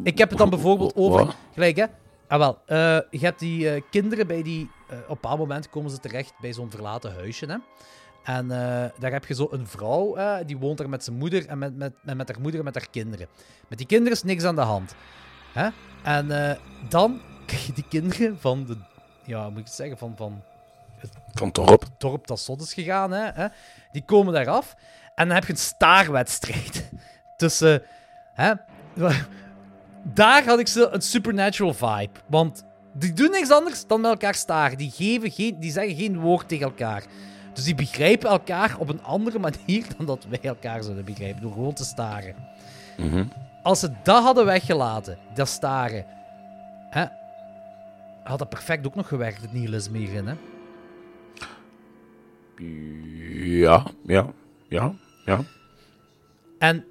[0.04, 1.36] Ik heb het dan bijvoorbeeld over...
[1.54, 1.86] Gelijk, hè?
[2.28, 2.62] Ah, wel.
[2.66, 2.78] eh,
[3.10, 4.70] je hebt die eh, kinderen bij die...
[4.90, 7.58] eh, op een bepaald moment komen ze terecht bij zo'n verlaten huisje, hè?
[8.24, 8.48] En
[9.00, 11.94] daar heb je zo een vrouw, die woont daar met zijn moeder en met, met,
[12.02, 13.28] met, met haar moeder en met haar kinderen.
[13.68, 14.96] Met die kinderen is niks aan de hand.
[15.54, 15.70] Hè?
[16.04, 16.58] En
[16.90, 18.78] dan krijg je die kinderen van de...
[19.26, 19.98] Ja, moet ik het zeggen?
[19.98, 20.14] Van...
[20.16, 20.44] van
[21.34, 21.86] Van Torp.
[21.98, 23.48] dorp dat zot is gegaan, hè,
[23.92, 24.76] die komen daar af.
[25.18, 26.90] En dan heb je een staarwedstrijd.
[27.38, 27.82] Tussen.
[28.34, 28.54] Hè,
[30.04, 32.20] daar had ik zo een supernatural vibe.
[32.28, 32.64] Want
[32.94, 34.78] die doen niks anders dan met elkaar staren.
[34.78, 37.04] Die, geven geen, die zeggen geen woord tegen elkaar.
[37.54, 41.42] Dus die begrijpen elkaar op een andere manier dan dat wij elkaar zouden begrijpen.
[41.42, 42.36] Door gewoon te staren.
[42.98, 43.26] Mhm.
[43.64, 46.06] Als ze dat hadden weggelaten, dat staren,
[46.90, 47.06] hè,
[48.24, 50.28] had dat perfect ook nog gewerkt, het nihilisme hierin.
[50.28, 50.36] Hè?
[53.60, 54.28] Ja, ja,
[54.70, 54.94] ja,
[55.28, 55.44] ja.
[56.60, 56.86] En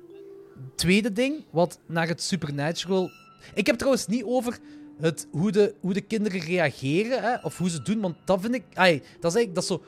[0.75, 3.11] tweede ding, wat naar het supernatural...
[3.55, 4.59] Ik heb trouwens niet over
[5.01, 8.55] het, hoe, de, hoe de kinderen reageren, hè, of hoe ze doen, want dat vind
[8.55, 8.65] ik...
[8.75, 9.83] Ai, dat is eigenlijk dat zo...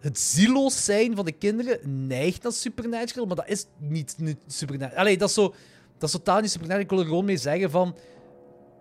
[0.00, 5.00] Het zieloos zijn van de kinderen neigt naar supernatural, maar dat is niet, niet supernatural.
[5.00, 5.54] Allee, dat is zo...
[5.98, 6.84] Dat is totaal niet supernatural.
[6.84, 7.96] Ik wil er gewoon mee zeggen van...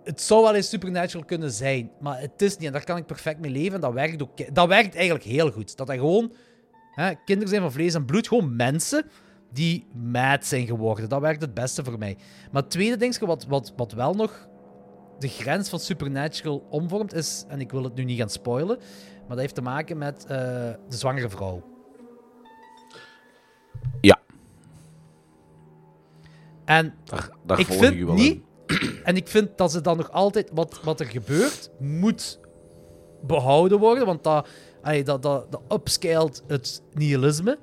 [0.04, 2.68] Het zou wel eens supernatural kunnen zijn, maar het is niet.
[2.68, 3.74] En daar kan ik perfect mee leven.
[3.74, 5.78] En dat werkt, ook, dat werkt eigenlijk heel goed.
[5.78, 6.34] Dat dat gewoon...
[6.92, 9.06] Hè, kinderen zijn van vlees en bloed, gewoon mensen
[9.52, 11.10] die mad zijn geworden.
[11.10, 12.18] Dat werkt het beste voor mij.
[12.52, 14.48] Maar het tweede ding wat, wat, wat wel nog
[15.20, 18.78] de grens van Supernatural omvormt, is, en ik wil het nu niet gaan spoilen,
[19.20, 20.30] maar dat heeft te maken met eh,
[20.90, 21.70] de zwangere vrouw.
[24.02, 24.20] Ja,
[26.66, 28.42] En daar, daar ik vind je wel niet,
[29.04, 32.40] en ik vind dat ze dan nog altijd, wat, wat er gebeurt, moet
[33.22, 34.48] behouden worden, want dat,
[34.82, 37.58] allee, dat, dat, dat upscaled het nihilisme.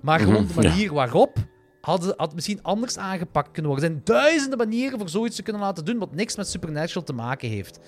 [0.00, 0.68] Maar gewoon de Mhm, ja.
[0.68, 1.36] manier waarop
[1.80, 3.90] had, had misschien anders aangepakt kunnen worden.
[3.90, 7.12] Er zijn duizenden manieren voor zoiets te kunnen laten doen, wat niks met Supernatural te
[7.12, 7.78] maken heeft.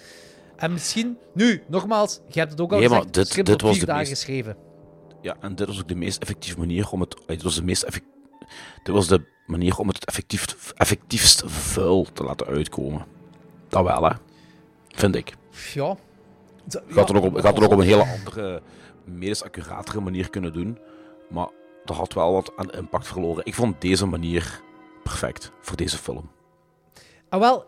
[0.57, 3.81] En misschien, nu, nogmaals, je hebt het ook al Nee, gezegd, dit- dit was vier
[3.81, 4.57] de dagen meest- geschreven.
[5.23, 7.17] Ja, en dit was ook de meest effectieve manier om het...
[7.27, 8.05] Dit was de meest effect,
[8.83, 13.05] dit was de manier om het effectief, effectiefst vuil te laten uitkomen.
[13.69, 14.13] Dat wel, hè.
[14.89, 15.33] Vind ik.
[15.75, 15.97] Ja.
[16.69, 18.63] Je had het ook op, had het ook op een hele andere,
[19.05, 20.79] medisch accuratere manier kunnen doen.
[21.31, 21.49] Maar
[21.85, 23.45] dat had wel wat aan impact verloren.
[23.47, 24.61] Ik vond deze manier
[25.03, 26.31] perfect voor deze film.
[27.29, 27.65] Ah, wel,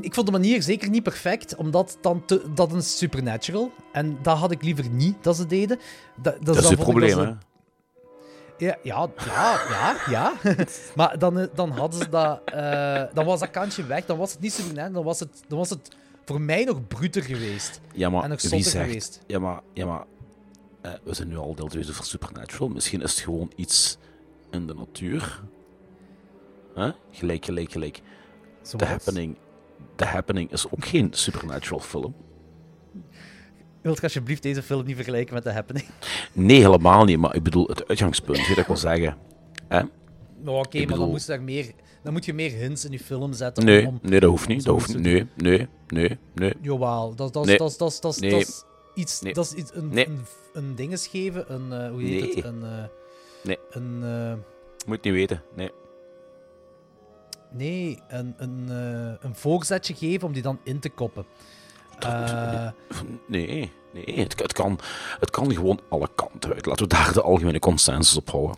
[0.00, 3.72] ik vond de manier zeker niet perfect, omdat dan te, dat is supernatural.
[3.92, 5.78] En dat had ik liever niet dat ze deden.
[6.16, 7.32] Dat, dat, Dat is het probleem, hè.
[8.58, 10.32] ja, ja, ja, ja.
[10.96, 12.40] maar dan, eh, dan hadden ze dat...
[12.44, 14.06] eh, dan was dat kantje weg.
[14.06, 14.92] Dan was het niet Supernatural.
[14.92, 15.96] Dan was het, dan was het
[16.28, 17.80] voor mij nog bruter geweest.
[17.94, 18.86] Ja, maar En nog zotter zegt...
[18.86, 19.20] geweest.
[19.26, 19.60] Ja, maar...
[19.72, 20.04] Ja, maar
[20.80, 22.68] eh, we zijn nu al deel 2 over Supernatural.
[22.68, 23.98] Misschien is het gewoon iets
[24.50, 25.42] in de natuur.
[26.74, 26.90] Huh?
[27.10, 28.00] Gelijk, gelijk, gelijk.
[28.76, 29.36] The Happening...
[29.96, 32.14] The Happening is ook geen Supernatural film.
[33.80, 35.86] Wilt je alsjeblieft deze film niet vergelijken met The Happening?
[36.32, 37.18] Nee, helemaal niet.
[37.18, 39.16] Maar ik bedoel, het uitgangspunt, weet ik wel zeggen.
[39.68, 39.82] Hè?
[40.42, 41.72] Nou, oké, maar dan, bedoel- moest je daar meer,
[42.08, 43.64] dan moet je meer hints in je film zetten.
[43.64, 44.64] Nee, Om, nee, dat hoeft niet.
[44.64, 44.98] Dat hoeft.
[44.98, 46.54] Nee, nee, nee, nee.
[46.60, 47.56] Jawel, dat, dat, Nee.
[47.56, 48.30] dat, dat, dat, Nee.
[48.30, 48.62] dat is
[48.94, 49.32] iets, Nee.
[49.34, 50.06] dat is iets een, Nee.
[50.06, 52.34] een, een dinges geven, een, eh, hoe heet Nee.
[52.34, 52.84] het, een, eh,
[53.44, 53.58] Nee.
[53.70, 54.32] een, eh,
[54.86, 55.42] Moet niet weten.
[55.56, 55.70] Nee.
[57.50, 61.24] nee, een, een, eh, een voorzetje geven om die dan in te koppen.
[61.98, 62.68] Eh,
[63.26, 64.14] Nee, nee.
[64.20, 64.78] Het, het, kan,
[65.20, 66.66] het kan gewoon alle kanten uit.
[66.66, 68.56] Laten we daar de algemene consensus op houden.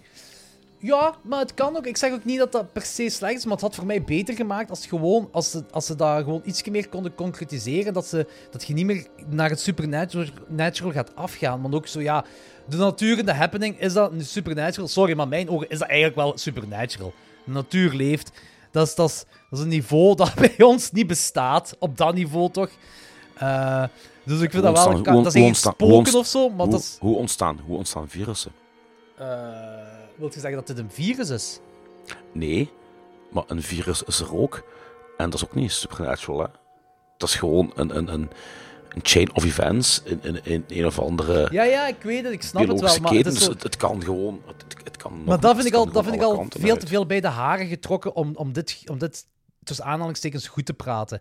[0.83, 1.87] Ja, maar het kan ook.
[1.87, 4.03] Ik zeg ook niet dat dat per se slecht is, maar het had voor mij
[4.03, 7.93] beter gemaakt als, gewoon, als, ze, als ze daar gewoon iets meer konden concretiseren.
[7.93, 11.63] Dat, ze, dat je niet meer naar het supernatural natural gaat afgaan.
[11.63, 12.25] Want ook zo, ja,
[12.69, 14.89] de natuur en de happening, is dat een supernatural?
[14.89, 17.13] Sorry, maar in mijn ogen is dat eigenlijk wel supernatural.
[17.45, 18.33] De natuur leeft.
[18.71, 21.77] Dat is, dat is, dat is een niveau dat bij ons niet bestaat.
[21.79, 22.71] Op dat niveau toch.
[23.35, 23.85] Eh,
[24.25, 25.03] dus ik vind dat wel...
[25.03, 26.97] kan- dat is geen spoken of zo, maar hoe, dat is...
[27.01, 28.53] hoe, ontstaan, hoe ontstaan virussen?
[29.19, 29.29] eh
[30.21, 31.61] wilt je zeggen dat dit een virus is?
[32.33, 32.71] Nee,
[33.31, 34.65] maar een virus is er ook.
[35.17, 36.47] En dat is ook niet supernatural, hè.
[37.17, 38.31] Dat is gewoon een, een, een,
[38.89, 42.33] een chain of events in, in, in een of andere Ja, ja, ik weet het,
[42.33, 42.81] ik snap het wel.
[42.81, 43.33] Maar, het keten.
[43.33, 44.43] is Dus het, het kan gewoon...
[44.47, 47.07] Het, het- kan maar dat vind ik al, dat vind ik al veel te veel
[47.07, 49.25] bij de haren getrokken om, om, dit, om dit
[49.65, 51.21] tussen aanhalingstekens goed te praten.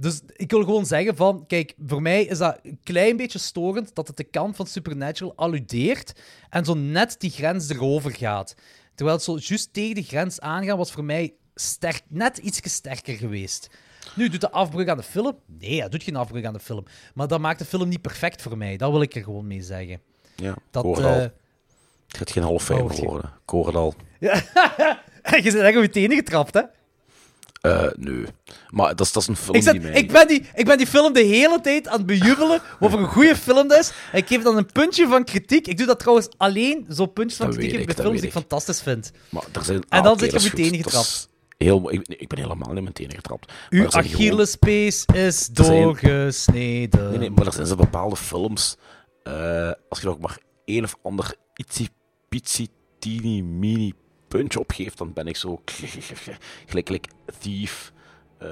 [0.00, 3.94] Dus ik wil gewoon zeggen van, kijk, voor mij is dat een klein beetje storend
[3.94, 6.20] dat het de kant van Supernatural alludeert
[6.50, 8.54] en zo net die grens erover gaat.
[8.94, 13.14] Terwijl het zo juist tegen de grens aangaan was voor mij sterk, net iets sterker
[13.14, 13.70] geweest.
[14.16, 15.38] Nu, doet de afbreuk aan de film?
[15.46, 16.84] Nee, dat doet geen afbreuk aan de film.
[17.14, 18.76] Maar dat maakt de film niet perfect voor mij.
[18.76, 20.00] Dat wil ik er gewoon mee zeggen.
[20.36, 23.32] Ja, Dat, ik hoor het gaat geen half oh, worden.
[23.42, 23.94] Ik hoor het al.
[24.20, 26.62] je bent echt op je tenen getrapt, hè?
[27.60, 28.24] Eh, nee.
[28.70, 29.92] Maar dat is, dat is een film Ik, die mij...
[29.92, 33.08] ik, ben die, ik ben die film de hele tijd aan het bejubelen over een
[33.08, 33.92] goede film dat is.
[34.12, 35.66] En ik geef dan een puntje van kritiek.
[35.66, 38.26] Ik doe dat trouwens alleen, zo puntjes van Dat kritiek bij ik, dat films die
[38.26, 39.12] ik fantastisch vind.
[39.28, 39.78] Maar er zijn...
[39.78, 40.82] En ah, dan oké, zit je.
[40.82, 43.52] Dat is Heel, ik, ik ben helemaal niet tenen getrapt.
[43.70, 47.08] Uw gewoon- Achillespees is zijn- doorgesneden.
[47.10, 48.76] Nee, nee, maar er zijn zo bepaalde films.
[49.22, 51.34] eh, als je ook maar één of ander
[52.98, 53.92] teeny mini
[54.30, 55.60] puntje op geeft, dan ben ik zo.
[56.66, 57.06] gelijk, gelijk
[57.38, 57.92] Thief,
[58.38, 58.48] eh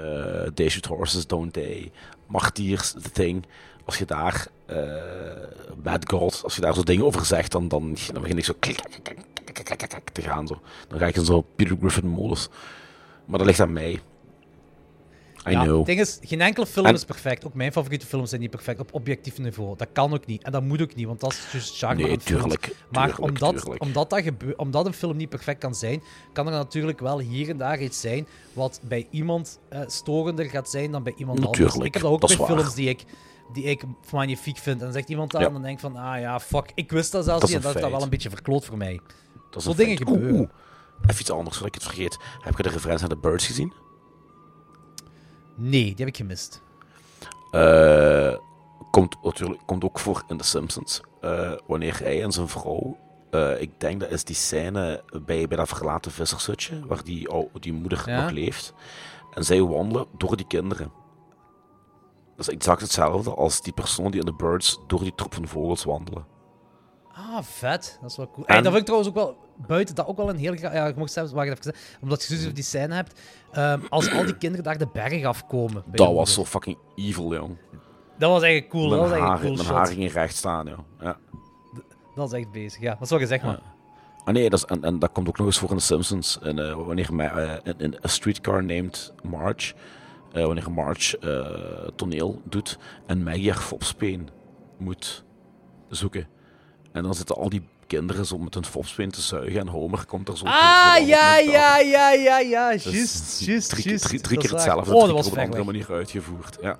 [0.53, 1.91] They Shoot Horses Don't They,
[2.27, 3.45] Martyrs, The Thing.
[3.85, 4.47] Als je daar.
[4.65, 4.77] eh
[5.83, 8.53] Bad God, als je daar zo dingen over zegt, dan, dan, dan begin ik zo.
[10.13, 10.47] te gaan.
[10.47, 10.61] Zo.
[10.87, 12.49] Dan ga ik in zo'n Peter Griffin-modus.
[13.25, 13.99] Maar dat ligt aan mij.
[15.47, 15.77] I ja, know.
[15.77, 17.45] Het ding is, geen enkele film En- is perfect.
[17.45, 19.77] Ook mijn favoriete films zijn niet perfect op objectief niveau.
[19.77, 20.43] Dat kan ook niet.
[20.43, 22.75] En dat moet ook niet, want dat is juist charme Nee, aan tuurlijk.
[22.91, 23.81] Maar omdat, tuurlijk.
[23.83, 24.23] Omdat, dat
[24.57, 26.01] omdat een film niet perfect kan zijn,
[26.33, 30.69] kan er natuurlijk wel hier en daar iets zijn wat bij iemand eh, storender gaat
[30.69, 31.57] zijn dan bij iemand anders.
[31.59, 32.47] Natuurlijk, Ik heb dat ook dat bij waar.
[32.47, 33.03] films die ik,
[33.53, 34.77] die ik magnifiek vind.
[34.77, 35.47] En dan zegt iemand dat Ja.
[35.47, 37.63] en dan denk ik van, ah ja, fuck, ik wist dat zelfs Dat niet en
[37.65, 38.99] dat is dat wel een beetje verkloot voor mij.
[39.49, 40.09] Dat is Zo een dingen feit.
[40.09, 40.31] gebeuren.
[40.31, 40.49] Oeh, oeh.
[41.07, 42.17] Even iets anders, voordat ik het vergeet.
[42.41, 43.73] Heb je de referentie naar de Birds gezien?
[45.59, 46.61] Nee, die heb ik gemist.
[47.51, 48.35] Eh,
[48.91, 51.01] komt, natuurlijk, komt ook voor in The Simpsons.
[51.21, 52.97] Eh, wanneer hij en zijn vrouw...
[53.31, 57.49] eh, ik denk dat is die scène bij, bij dat verlaten vissershutje, waar die, ou-
[57.59, 58.21] die moeder Ja.
[58.21, 58.73] nog leeft.
[59.33, 60.91] En zij wandelen door die kinderen.
[62.35, 65.47] Dat is exact hetzelfde als die persoon die in The Birds door die troep van
[65.47, 66.25] vogels wandelen.
[67.13, 67.97] Ah, vet.
[68.01, 68.45] Dat is wel cool.
[68.45, 69.37] En- dat vind ik trouwens ook wel,
[69.67, 70.53] buiten dat ook wel een heel...
[70.53, 73.19] Ja, ik mocht zelfs, wacht even zeggen, omdat je zo die scène hebt,
[73.51, 75.83] ehm, als al die kinderen daar de berg afkomen.
[75.85, 77.57] Dat was zo fucking evil, jong.
[78.17, 78.89] Dat was eigenlijk cool.
[78.89, 80.79] Dat was Mijn eigenlijk haar, een cool mijn haar ging recht staan, joh.
[80.99, 81.17] Ja.
[82.15, 82.95] Dat is echt bezig, ja.
[82.99, 83.61] Wat zou je zeggen, maar?
[84.23, 86.39] Ah, nee, dat is, en, en dat komt ook nog eens voor in The Simpsons.
[86.39, 87.09] En, eh, wanneer
[87.63, 89.73] in, in A Streetcar Named Marge,
[90.31, 94.29] eh, wanneer Marge eh, toneel doet en Maggie haar fopspeen
[94.77, 95.23] moet
[95.89, 96.27] zoeken.
[96.91, 100.27] En dan zitten al die kinderen zo met hun fopspeen te zuigen en Homer komt
[100.27, 100.45] er zo...
[100.45, 102.71] Ah, ja, ja, ja, ja, ja.
[102.71, 105.87] Is Juist, juist, Drie, keer is hetzelfde, Oh, drie dat was op een andere manier
[105.91, 106.57] uitgevoerd.
[106.61, 106.77] Ja.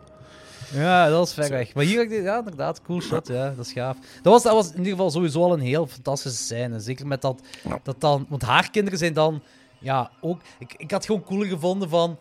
[0.74, 1.74] Ja, dat was ver weg.
[1.74, 3.28] Maar hier, ja, inderdaad, cool shot.
[3.28, 3.98] Ja, dat is gaaf.
[4.22, 6.80] Dat was, dat was in ieder geval sowieso al een heel fantastische scène.
[6.80, 7.42] Zeker met dat,
[7.84, 8.26] dat dan...
[8.30, 9.42] Want haar kinderen zijn dan...
[9.80, 10.42] Ja, ook...
[10.60, 12.18] Ik, ik had gewoon cooler gevonden van...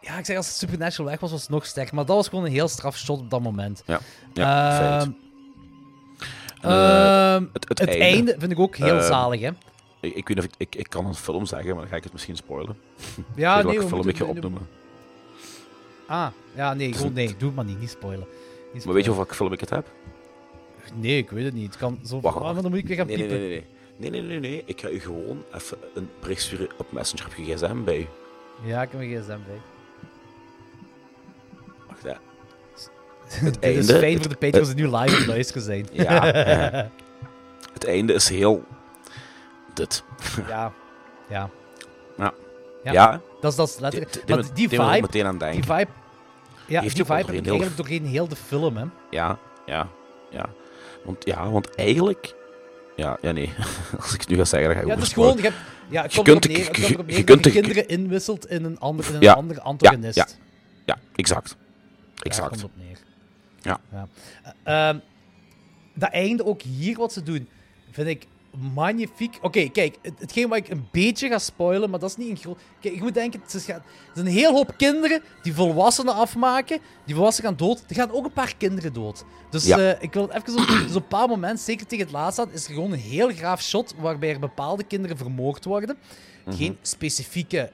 [0.00, 1.94] Ja, ik zeg, als het Supernatural weg was, was het nog sterker.
[1.94, 3.82] Maar dat was gewoon een heel straf shot op dat moment.
[3.86, 4.00] Ja,
[4.32, 5.06] ja.
[6.66, 8.04] Eh, ehm, het- het, het einde.
[8.04, 8.34] einde.
[8.38, 9.48] vind ik ook heel Ehm, zalig, hè.
[10.00, 11.96] Ik, ik weet niet of ik, ik, ik kan een film zeggen, maar dan ga
[11.96, 12.76] ik het misschien spoilen.
[13.36, 14.68] Ja, ik nee, welke we film ik ga opnoemen.
[16.06, 18.26] Ah, ja, nee, gewoon, nee, doe het maar niet, niet spoilen.
[18.72, 19.86] Niet Maar weet je over welke film ik het heb?
[20.94, 21.66] Nee, ik weet het niet.
[21.66, 22.20] Het kan zo...
[22.20, 23.40] Wacht, Ah, maar dan moet ik weer gaan Nee, nee, piepen.
[23.48, 23.64] nee, nee,
[23.98, 24.10] nee.
[24.10, 24.62] Nee, nee, nee, nee.
[24.66, 28.06] Ik ga u gewoon even een bericht sturen op Messenger op je gsm bij u.
[28.64, 29.60] Ja, ik heb mijn gsm bij.
[33.28, 35.86] Het einde- is fijn voor de patrons die nu live het luisteren zijn.
[35.92, 36.90] Ja, ja.
[37.76, 38.64] Het einde is heel...
[39.74, 40.02] Dit.
[40.48, 40.72] ja.
[41.28, 41.50] Ja.
[42.18, 42.32] Ja.
[42.84, 42.92] Ja.
[42.92, 43.20] Ja.
[43.40, 44.12] Dat is, dat is Die, letterlijk...
[44.12, 45.00] die, maar die, die die vibe...
[45.00, 45.64] meteen aan Die denken.
[45.76, 45.90] vibe...
[46.66, 48.84] Ja, Heeft die vibe heb ik heel- eigenlijk doorheen heel de film, hè.
[49.10, 49.88] Ja, ja,
[50.30, 50.48] ja.
[51.04, 52.34] Want, ja, want eigenlijk...
[52.96, 53.52] Ja, ja, nee.
[54.00, 55.36] Als ik het nu ga zeggen, dan ga ik Ja, ook het is gewoon...
[55.36, 55.56] Je, hebt,
[55.88, 56.58] ja, het Je komt kunt de- neer,
[57.16, 60.16] je- kunt de- kinderen inwisselt in een, ander, in een Ja, andere antagonist.
[60.16, 60.26] ja.
[60.84, 61.56] Ja, exact.
[62.14, 62.48] Daar Exact.
[62.48, 62.98] komt op neer.
[63.66, 63.80] Ja.
[64.64, 64.98] Eh, ehm,
[65.94, 67.48] dat einde ook hier wat ze doen,
[67.90, 68.26] vind ik
[68.74, 69.38] magnifiek.
[69.42, 72.36] Oké, kijk, het, hetgeen wat ik een beetje ga spoilen, maar dat is niet een
[72.36, 72.58] groot...
[72.80, 73.82] Kijk, je moet denken, het is, er
[74.14, 77.84] zijn een heel hoop kinderen die volwassenen afmaken, die volwassenen gaan dood.
[77.88, 79.24] Er gaan ook een paar kinderen dood.
[79.50, 79.78] Dus Ja.
[79.78, 82.66] eh, ik wil even op dus op een bepaald moment, zeker tegen het laatste, is
[82.66, 85.96] er gewoon een heel graaf shot waarbij er bepaalde kinderen vermoord worden.
[86.44, 86.56] Mhm.
[86.56, 87.70] Geen specifieke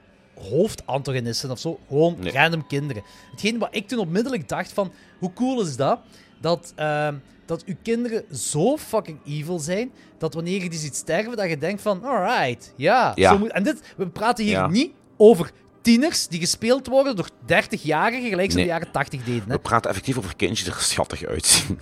[0.49, 2.31] hoofdantagonisten of zo, gewoon Nee.
[2.31, 3.03] random kinderen.
[3.31, 5.99] Hetgeen wat ik toen onmiddellijk dacht van, hoe cool is dat?
[6.41, 7.15] Dat, ehm,
[7.45, 11.57] dat uw kinderen zo fucking evil zijn, dat wanneer je die ziet sterven, dat je
[11.57, 13.11] denkt van, alright, ja.
[13.15, 13.31] Ja.
[13.31, 14.67] Zo moet, en dit, we praten hier Ja.
[14.67, 18.65] niet over tieners die gespeeld worden door 30-jarigen, gelijk ze Nee.
[18.65, 19.43] de jaren 80 deden.
[19.47, 19.53] Hè?
[19.53, 21.79] We praten effectief over kindjes die er schattig uitzien.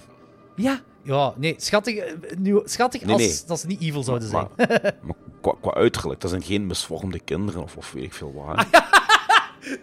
[0.55, 0.81] Ja.
[1.03, 3.39] Ja, nee, schattig, eh, nu, schattig Nee, als nee.
[3.47, 4.47] dat ze niet evil zouden zijn.
[4.57, 4.67] Maar,
[5.01, 8.65] maar qua, qua uiterlijk, dat zijn geen misvormde kinderen of, of weet ik veel wat.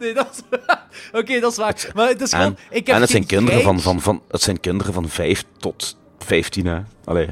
[0.00, 0.58] Nee, dat is...
[1.20, 1.90] Oké, dat is waar.
[1.94, 2.46] Maar het is gewoon...
[2.46, 5.44] En, ik heb en het zijn kinderen van, van, van, het zijn kinderen van 5
[5.56, 6.80] tot 15, hè.
[7.04, 7.28] Allee,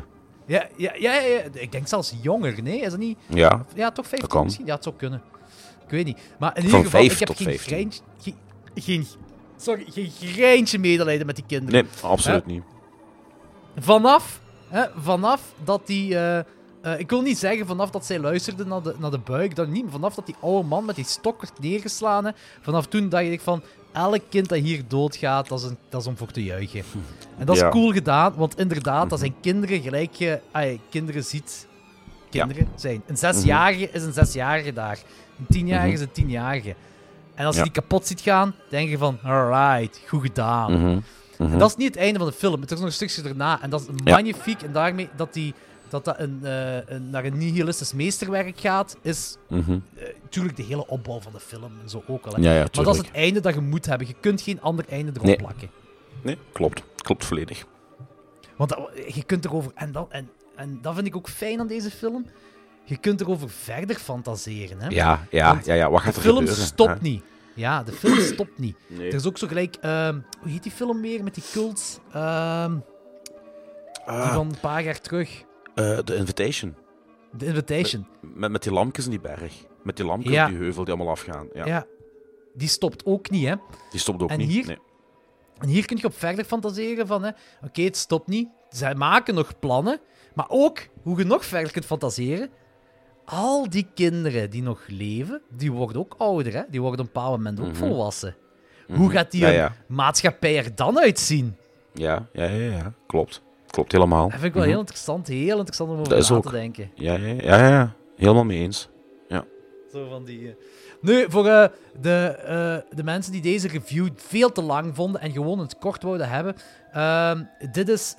[0.47, 2.81] Ja, ja, ja, ja, ik denk zelfs jonger, nee?
[2.81, 3.19] Is dat niet...
[3.27, 3.65] ja.
[3.75, 4.45] Ja, toch 15 kan.
[4.45, 4.67] misschien?
[4.67, 5.23] Ja, het zou kunnen.
[5.85, 6.19] Ik weet niet.
[6.39, 7.67] Maar in ieder geval, ik 5 heb geen 15.
[7.67, 8.03] greintje...
[8.21, 8.37] Geen,
[8.75, 9.07] geen,
[9.57, 11.85] sorry, geen greintje medelijden met die kinderen.
[11.85, 12.63] Nee, absoluut niet.
[13.79, 16.15] Vanaf, hè, vanaf dat die...
[16.19, 19.57] eh, eh, ik wil niet zeggen vanaf dat zij luisterde naar de, naar de buik,
[19.57, 19.83] dat niet.
[19.83, 23.41] maar Vanaf dat die oude man met die stok werd neergeslagen, vanaf toen dacht ik
[23.41, 23.63] van...
[23.93, 26.83] Elk kind dat hier doodgaat, dat is, een, dat is om voor te juichen.
[27.39, 27.69] En dat is Ja.
[27.69, 31.67] cool gedaan, want inderdaad, dat zijn kinderen gelijk je ai, kinderen ziet.
[32.31, 33.03] Kinderen zijn.
[33.07, 34.99] Een zesjarige is een zesjarige daar.
[35.39, 36.75] Een tienjarige is een tienjarige.
[37.35, 37.67] En als je Ja.
[37.67, 41.03] die kapot ziet gaan, denk je van, alright, goed gedaan.
[41.39, 41.53] Mhm.
[41.53, 42.61] En dat is niet het einde van de film.
[42.61, 43.63] Het is nog een stukje erna.
[43.63, 44.13] En dat is Ja.
[44.13, 44.63] magnifiek.
[44.63, 45.55] En daarmee dat die,
[45.89, 49.79] dat, dat een, eh, een, naar een nihilistisch meesterwerk gaat, is Mhm.
[50.23, 52.33] natuurlijk de hele opbouw van de film en zo ook al.
[52.35, 52.41] hè.
[52.43, 54.07] Ja, ja, maar dat is het einde dat je moet hebben.
[54.07, 55.37] Je kunt geen ander einde erop Nee.
[55.37, 55.71] plakken.
[56.23, 56.83] Nee, klopt.
[56.97, 57.65] Klopt volledig.
[58.57, 59.71] Want dat- je kunt erover...
[59.75, 62.27] En dat, en, en dat vind ik ook fijn aan deze film.
[62.85, 64.81] Je kunt erover verder fantaseren.
[64.81, 64.89] Hè?
[64.89, 65.91] Ja, ja, Want ja, ja.
[65.91, 66.65] Wat gaat de er film gebeuren?
[66.65, 67.23] stopt niet.
[67.57, 68.77] Ja, de film stopt niet.
[68.87, 69.09] Nee.
[69.09, 69.77] Er is ook zo gelijk...
[69.81, 71.99] ehm, hoe heet die film weer met die cults?
[72.13, 75.45] Ehm, die Ah, van een paar jaar terug.
[75.75, 76.75] eh, The Invitation.
[77.39, 78.07] The Invitation.
[78.21, 79.53] Met, met die lampjes in die berg.
[79.83, 80.45] Met die lampjes Ja.
[80.45, 81.49] op die heuvel die allemaal afgaan.
[81.53, 81.67] Ja.
[81.67, 81.87] Ja.
[82.55, 83.55] Die stopt ook niet, hè.
[83.91, 84.49] Die stopt ook En niet.
[84.51, 84.67] hier?
[84.67, 84.79] Nee.
[85.59, 87.31] En hier kun je op verder fantaseren van, hè.
[87.65, 88.49] Oké, het stopt niet.
[88.69, 90.01] Zij maken nog plannen.
[90.35, 92.51] Maar ook, hoe je nog verder kunt fantaseren...
[93.27, 96.63] Al die kinderen die nog leven, die worden ook ouder, hè.
[96.71, 97.75] Die worden op een bepaald moment ook Mhm.
[97.77, 98.35] volwassen.
[98.95, 99.73] Hoe gaat die Ja, ja.
[99.87, 101.57] maatschappij er dan uitzien?
[101.93, 102.93] Ja, ja, ja, ja.
[103.07, 103.43] Klopt.
[103.67, 104.23] Klopt helemaal.
[104.23, 104.71] Dat vind ik wel Mhm.
[104.71, 105.27] heel interessant.
[105.27, 106.43] Heel interessant om over Dat na ook.
[106.47, 106.91] te denken.
[106.95, 107.93] Ja, ja, ja, ja, ja.
[108.17, 108.89] Helemaal mee eens.
[109.93, 110.49] Zo van die...
[110.49, 110.55] eh.
[111.01, 111.69] Nu, voor eh,
[112.01, 112.11] de,
[112.45, 116.29] eh, de mensen die deze review veel te lang vonden en gewoon het kort wouden
[116.29, 116.57] hebben.
[116.93, 118.15] ehm, dit is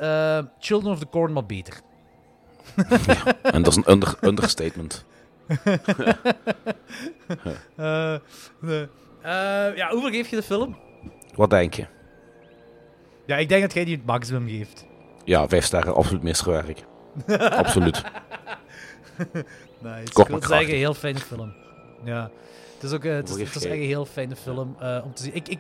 [0.59, 1.73] Children of the Corn, maar beter.
[3.41, 5.05] En dat is een under, understatement.
[7.75, 8.15] Eh,
[8.59, 8.87] nee.
[9.21, 10.77] Eh, ja, hoeveel geef je de film?
[11.35, 11.85] Wat denk je?
[13.25, 14.85] Ja, ik denk dat jij die het maximum geeft.
[15.23, 15.95] Ja, vijf sterren.
[15.95, 16.83] Absoluut meesterwerk.
[17.63, 18.03] absoluut.
[19.79, 20.01] Nice.
[20.01, 21.53] Ik Kort wil maar zeggen, heel fijne film.
[22.03, 22.31] Ja.
[22.73, 25.23] Het is ook eh, het is, het echt een heel fijne film eh, om te
[25.23, 25.35] zien.
[25.35, 25.59] Ik, ik,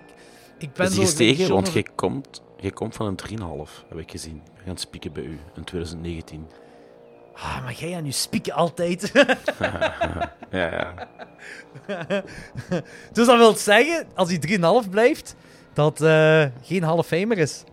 [0.57, 0.97] ik ben Is zo...
[0.97, 1.35] die gestegen?
[1.35, 4.41] Children Want jij komt, jij komt van een 3,5, heb ik gezien.
[4.55, 6.47] We gaan spieken bij u in 2019.
[7.37, 9.11] Ah, maar jij aan je spieken altijd.
[10.51, 11.07] Ja, ja.
[13.13, 15.35] dus dat wil zeggen, als hij 3,5 blijft,
[15.73, 17.63] dat eh geen halfheimer is.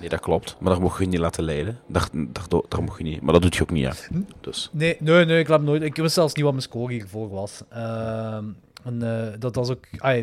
[0.00, 0.56] Nee, dat klopt.
[0.60, 1.78] Maar daar mocht je niet laten leiden.
[1.86, 3.20] Daar, daar, daar mocht je niet.
[3.20, 4.18] Maar dat doet je ook niet, hè.
[4.40, 4.68] Dus.
[4.72, 5.82] Nee, nee, nee, ik laat hem nooit.
[5.82, 7.60] Ik wist zelfs niet wat mijn score hiervoor was.
[7.68, 8.44] Ehm,
[8.84, 9.02] en
[9.32, 9.84] eh, dat was ook.
[9.98, 10.18] ai,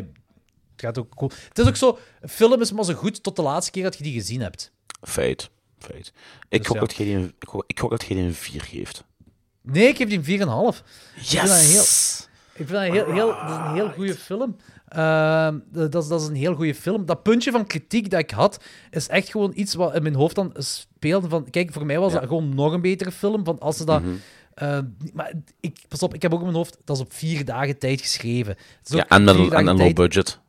[0.72, 1.30] het gaat ook cool.
[1.48, 1.98] Het is ook zo.
[2.22, 4.72] Film is maar zo goed tot de laatste keer dat je die gezien hebt.
[5.02, 5.50] Feit.
[5.84, 6.12] Feit.
[6.48, 6.80] Ik, Dus gok ja.
[6.80, 9.04] dat jij een, ik, gok, ik gok dat jij een 4 geeft.
[9.62, 10.24] Nee, ik geef die een 4,5.
[10.24, 12.28] vind dat een Yes!
[12.54, 14.56] Ik vind dat een heel, heel, dat is een heel goede film.
[14.88, 17.06] Ehm, dat, is, dat is een heel goede film.
[17.06, 20.34] Dat puntje van kritiek dat ik had, is echt gewoon iets wat in mijn hoofd
[20.34, 21.28] dan speelde.
[21.28, 23.44] Van, kijk, voor mij was dat gewoon nog een betere film.
[23.44, 24.02] Van als ze dat...
[24.02, 24.14] Mhm.
[24.54, 24.78] eh,
[25.12, 27.78] maar ik, pas op, ik heb ook in mijn hoofd, dat is op vier dagen
[27.78, 28.56] tijd geschreven.
[28.82, 30.40] Ja, en met een, en low budget.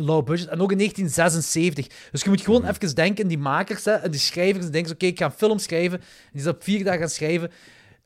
[0.00, 0.48] Low budget.
[0.48, 1.86] En ook in 1976.
[2.10, 5.06] Dus je moet gewoon even denken, die makers hè, en die schrijvers, die denken, oké,
[5.06, 5.98] ik ga een film schrijven.
[5.98, 7.50] En die is op vier dagen gaan schrijven.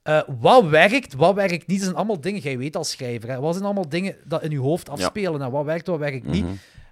[0.03, 3.53] Eh, wat werkt, wat werkt niet, zijn allemaal dingen, jij weet als schrijver, hè, wat
[3.53, 6.45] zijn allemaal dingen dat in je hoofd afspelen en wat werkt, wat werkt niet.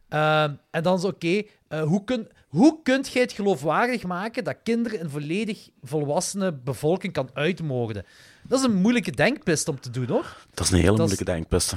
[0.09, 4.57] Ehm, en dan is oké, eh, hoe, kun, hoe kunt jij het geloofwaardig maken dat
[4.63, 8.05] kinderen een volledig volwassene bevolking kan uitmoorden?
[8.49, 10.37] Dat is een moeilijke denkpist om te doen, hoor.
[10.55, 11.77] Dat is een hele Dat is- moeilijke denkpiste.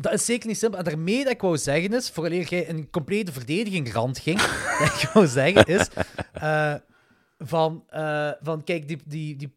[0.00, 0.78] Dat is zeker niet simpel.
[0.78, 4.38] En daarmee dat ik wou zeggen is, vooraleer jij een complete verdediging rand ging,
[4.78, 5.88] dat ik wou zeggen is,
[6.32, 6.74] eh,
[7.38, 9.52] van, eh, van kijk, die, die, die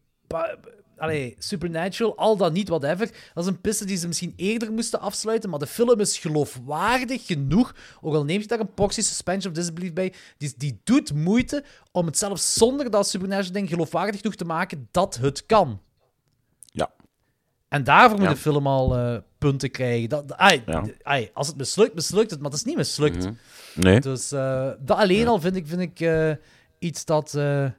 [0.96, 5.00] allee, Supernatural, al dan niet, whatever, dat is een piste die ze misschien eerder moesten
[5.00, 9.52] afsluiten, maar de film is geloofwaardig genoeg, ook al neemt je daar een proxy suspension
[9.52, 14.20] of disbelief bij, die, die doet moeite om het zelfs zonder dat Supernatural ding geloofwaardig
[14.20, 15.80] genoeg te maken dat het kan.
[17.74, 17.80] Ja.
[17.80, 18.32] En daarvoor moet Ja.
[18.32, 20.08] de film al eh, punten krijgen.
[20.08, 20.84] Dat, ai, Ja.
[21.02, 23.28] ai, als het mislukt, mislukt het, maar het is niet mislukt.
[23.74, 24.00] Nee?
[24.00, 26.32] Dus eh, dat alleen al vind ik, vind ik eh,
[26.78, 27.32] iets dat,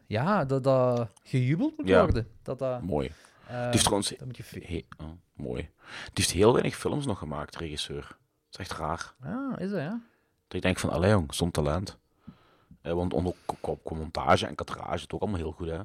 [0.07, 2.03] ja, dat, dat gejubeld moet Ja.
[2.03, 2.27] worden.
[2.43, 3.11] Dat, dat, Mooi.
[3.47, 4.09] Die heeft trouwens...
[4.09, 4.43] dat moet je...
[4.43, 5.61] fe- He- oh, mooi.
[6.03, 8.07] Die heeft heel weinig films nog gemaakt, regisseur.
[8.49, 9.13] Dat is echt raar.
[9.23, 10.01] Ah, is dat, ja?
[10.47, 11.97] Dat ik denk van, allee jong, zo'n talent.
[12.81, 15.79] Eh, want on- ook qua, qua montage en kadrage het ook allemaal heel goed, hè.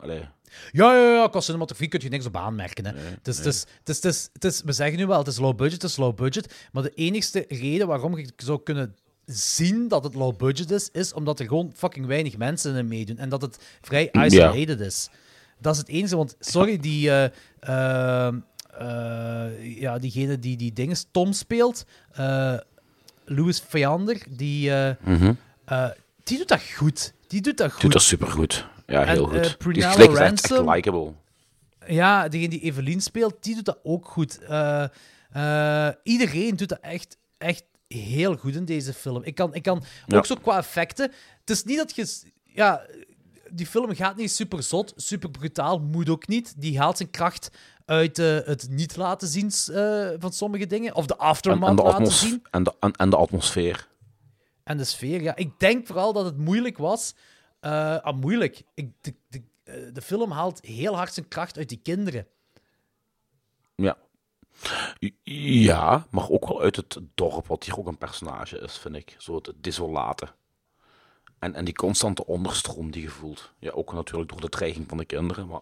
[0.00, 0.28] Allee.
[0.72, 2.84] Ja, ja, ja, qua cinematografie kun je niks op aanmerken.
[2.86, 2.92] Hè.
[3.22, 3.36] dus,
[3.84, 6.14] het is, het is, we zeggen nu wel, het is low budget, het is low
[6.16, 6.54] budget.
[6.72, 8.96] Maar de enigste reden waarom je zou kunnen
[9.26, 13.18] zien dat het low budget is, is omdat er gewoon fucking weinig mensen in meedoen.
[13.18, 14.24] En dat het vrij Ja.
[14.24, 15.08] isolated is.
[15.58, 17.10] Dat is het enige, want sorry, die...
[17.10, 17.24] eh,
[17.60, 18.34] eh,
[18.78, 21.84] eh, ja, diegene die die dingen Tom speelt,
[23.24, 24.70] Louis Viander, die,
[25.04, 25.32] Mhm.
[26.24, 27.12] die doet dat goed.
[27.26, 27.80] Die doet dat goed.
[27.80, 28.66] Doet dat supergoed.
[28.90, 29.42] Ja, heel eh, goed.
[29.42, 31.12] Die Prunella is echt likable.
[31.86, 34.38] Ja, degene die Evelien speelt, die doet dat ook goed.
[34.38, 34.84] Eh,
[35.30, 39.22] eh, iedereen doet dat echt, echt heel goed in deze film.
[39.24, 40.16] Ik kan, ik kan Ja.
[40.16, 41.12] ook zo qua effecten.
[41.40, 42.22] Het is niet dat je.
[42.44, 42.86] Ja,
[43.50, 46.54] die film gaat niet super zot, super brutaal, moet ook niet.
[46.56, 47.50] Die haalt zijn kracht
[47.84, 49.50] uit het niet laten zien
[50.20, 50.94] van sommige dingen.
[50.94, 52.42] Of de aftermath en, de laten zien.
[52.50, 53.88] en, de, en, en de atmosfeer.
[54.64, 55.36] En de sfeer, ja.
[55.36, 57.14] Ik denk vooral dat het moeilijk was.
[57.60, 58.62] Ah, moeilijk.
[58.74, 62.26] Ik, de, de, eh, de film haalt heel hard zijn kracht uit die kinderen.
[63.74, 63.96] Ja.
[65.22, 69.14] Ja, maar ook wel uit het dorp, wat hier ook een personage is, vind ik.
[69.18, 70.28] Zo het desolate.
[71.38, 73.52] En, en die constante onderstroom die je voelt.
[73.58, 75.60] Ja, ook natuurlijk door de dreiging van de kinderen, maar...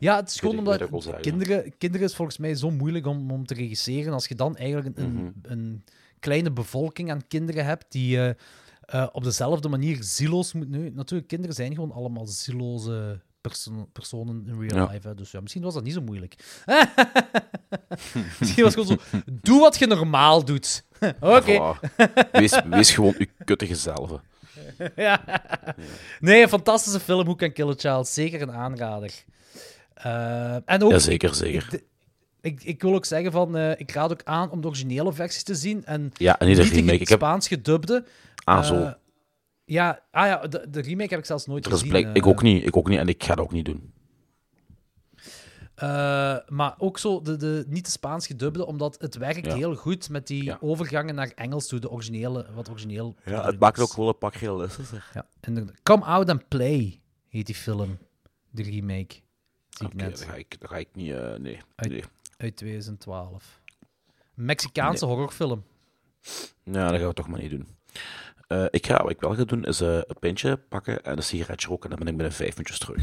[0.00, 3.54] Ja, het is gewoon omdat kinderen, kinderen is volgens mij zo moeilijk om, om te
[3.54, 4.12] regisseren.
[4.12, 5.24] Als je dan eigenlijk een, Mhm.
[5.24, 5.84] een, een
[6.20, 8.34] kleine bevolking aan kinderen hebt die eh,
[8.86, 10.68] eh, op dezelfde manier zieloos moet...
[10.68, 14.92] Nu, natuurlijk, kinderen zijn gewoon allemaal zieloze perso- personen in real Ja.
[14.92, 15.08] life.
[15.08, 15.14] Hè.
[15.14, 16.34] Dus ja, misschien was dat niet zo moeilijk.
[18.38, 19.18] misschien was het gewoon zo...
[19.42, 20.84] Doe wat je normaal doet.
[21.20, 21.74] Oké.
[22.32, 24.10] Wees, wees gewoon uw kuttige zelf.
[24.96, 25.20] ja.
[26.20, 28.08] Nee, een fantastische film, Hoe kan Kill a Child.
[28.08, 29.24] Zeker een aanrader.
[29.94, 31.66] Eh, en ook, Ja, zeker, zeker.
[31.72, 31.82] Ik,
[32.40, 35.42] ik, ik wil ook zeggen van, eh, ik raad ook aan om de originele versies
[35.42, 35.84] te zien.
[35.84, 37.14] En Ja, en niet de niet de.
[37.14, 38.04] Spaans gedubde.
[38.44, 38.74] Ah, zo.
[38.82, 38.92] Eh,
[39.64, 41.88] ja, ah ja, de, de remake heb ik zelfs nooit is gezien.
[41.88, 42.06] blijk...
[42.06, 42.14] eh.
[42.14, 43.92] Ik ook niet, ik ook niet en ik ga dat ook niet doen.
[45.74, 49.54] Eh, maar ook zo, de, de, niet de Spaans gedubde, omdat het werkt Ja.
[49.54, 50.58] heel goed met die Ja.
[50.60, 53.16] overgangen naar Engels toe, de originele, wat origineel.
[53.24, 55.10] Ja, het maakt ook wel een pak realistischer.
[55.14, 55.82] Ja, inderdaad.
[55.82, 57.98] Come Out and Play heet die film,
[58.50, 59.14] de remake.
[59.68, 60.18] Zie ik net.
[60.18, 61.12] dan ga ik, dan ga ik niet...
[61.38, 62.04] nee, Uit- nee.
[62.36, 63.60] Uit 2012.
[64.34, 65.64] Mexicaanse horrorfilm.
[66.64, 67.66] Ja, dat gaan we toch maar niet doen.
[68.52, 71.22] Eh, ik ga, wat ik wel ga doen, is eh, een pintje pakken en een
[71.22, 71.90] sigaretje roken.
[71.90, 73.02] En dan ben ik binnen vijf minuutjes terug.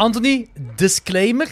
[0.00, 1.48] Anthony, disclaimer.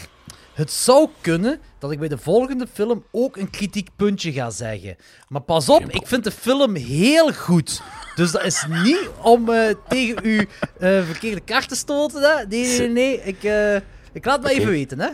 [0.54, 4.96] Het zou kunnen dat ik bij de volgende film ook een kritiekpuntje ga zeggen.
[5.28, 7.82] Maar pas op, ik vind de film heel goed.
[8.14, 10.38] Dus dat is niet om eh, tegen uw
[10.78, 12.22] eh, verkeerde kaart te stoten.
[12.22, 12.46] Hè?
[12.46, 12.88] Nee, nee, nee.
[12.88, 13.22] nee.
[13.22, 13.74] Ik, eh,
[14.12, 15.08] ik laat het maar even weten, hè?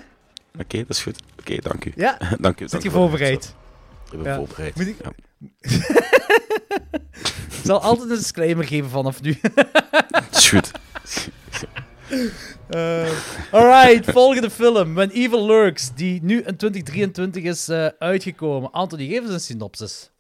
[0.61, 1.23] Oké, dat is goed.
[1.39, 1.93] Oké, dank u.
[1.97, 2.63] Ja, dank u.
[2.63, 3.55] zit dank je u voorbereid?
[4.13, 4.37] Ik ben Ja.
[4.37, 4.77] voorbereid.
[4.77, 5.13] Moet ik- Ja.
[7.65, 9.39] Ik zal altijd een disclaimer geven vanaf nu.
[10.11, 10.71] Dat is goed.
[12.75, 14.95] Eh, alright, volgende film.
[14.95, 18.71] When Evil Lurks, die nu in 2023 is eh, uitgekomen.
[18.71, 20.11] Anthony, geef eens een synopsis.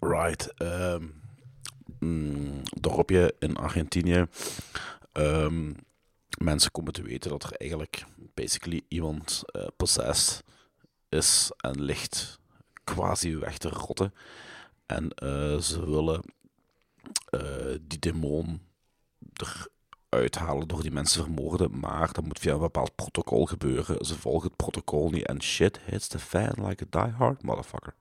[0.00, 0.52] Right.
[0.56, 1.04] ehm
[1.98, 4.26] mm, dorpje in Argentinië.
[5.12, 5.72] Ehm,
[6.38, 8.04] mensen komen te weten dat er eigenlijk
[8.34, 10.44] basically iemand eh possessed
[11.08, 12.38] is en ligt
[12.84, 14.14] quasi weg te rotten.
[14.86, 15.12] En
[15.62, 16.22] ze willen
[17.80, 18.60] die demon
[19.36, 19.72] eruit
[20.38, 24.04] halen door die mensen vermoorden, maar dat moet via een bepaald protocol gebeuren.
[24.04, 27.94] Ze volgen het protocol niet en shit hits the fan like a diehard motherfucker.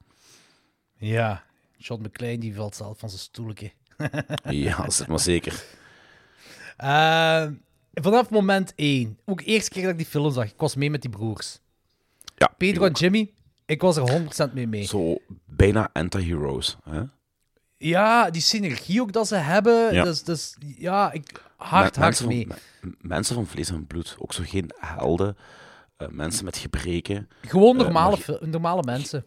[0.96, 1.44] Ja,
[1.78, 3.72] John McClane die valt zelf van zijn stoeltje.
[4.44, 5.64] Ja, zeg maar zeker.
[6.78, 7.48] Eh,
[7.94, 10.90] vanaf moment 1, ook de eerste keer dat ik die film zag, ik was mee
[10.90, 11.60] met die broers.
[12.36, 13.32] Ja, Pedro en Jimmy,
[13.66, 14.84] ik was er 100% mee mee.
[14.84, 16.78] Zo bijna anti-heroes.
[16.84, 17.02] Hè?
[17.90, 20.04] Ja, die synergie ook dat ze hebben, Ja.
[20.04, 22.48] dus, dus ja, ik hard, hard mensen mee.
[22.82, 24.16] Van, mensen van vlees en bloed.
[24.20, 25.38] Ook zo geen helden.
[25.98, 27.30] eh, mensen met gebreken.
[27.42, 29.26] Gewoon eh, normale, maar- normale mensen.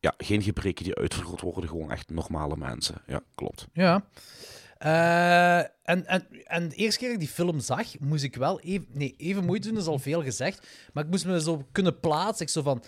[0.00, 1.68] Ja, geen gebreken die uitvergroot worden.
[1.68, 2.94] Gewoon echt normale mensen.
[3.06, 3.66] Ja, klopt.
[3.72, 4.04] Ja.
[4.78, 8.60] Eh, en, en, en de eerste keer dat ik die film zag, moest ik wel
[8.60, 8.86] even...
[8.92, 10.66] Nee, even moeite doen, is al veel gezegd.
[10.92, 12.46] Maar ik moest me zo kunnen plaatsen.
[12.46, 12.82] Ik zo van...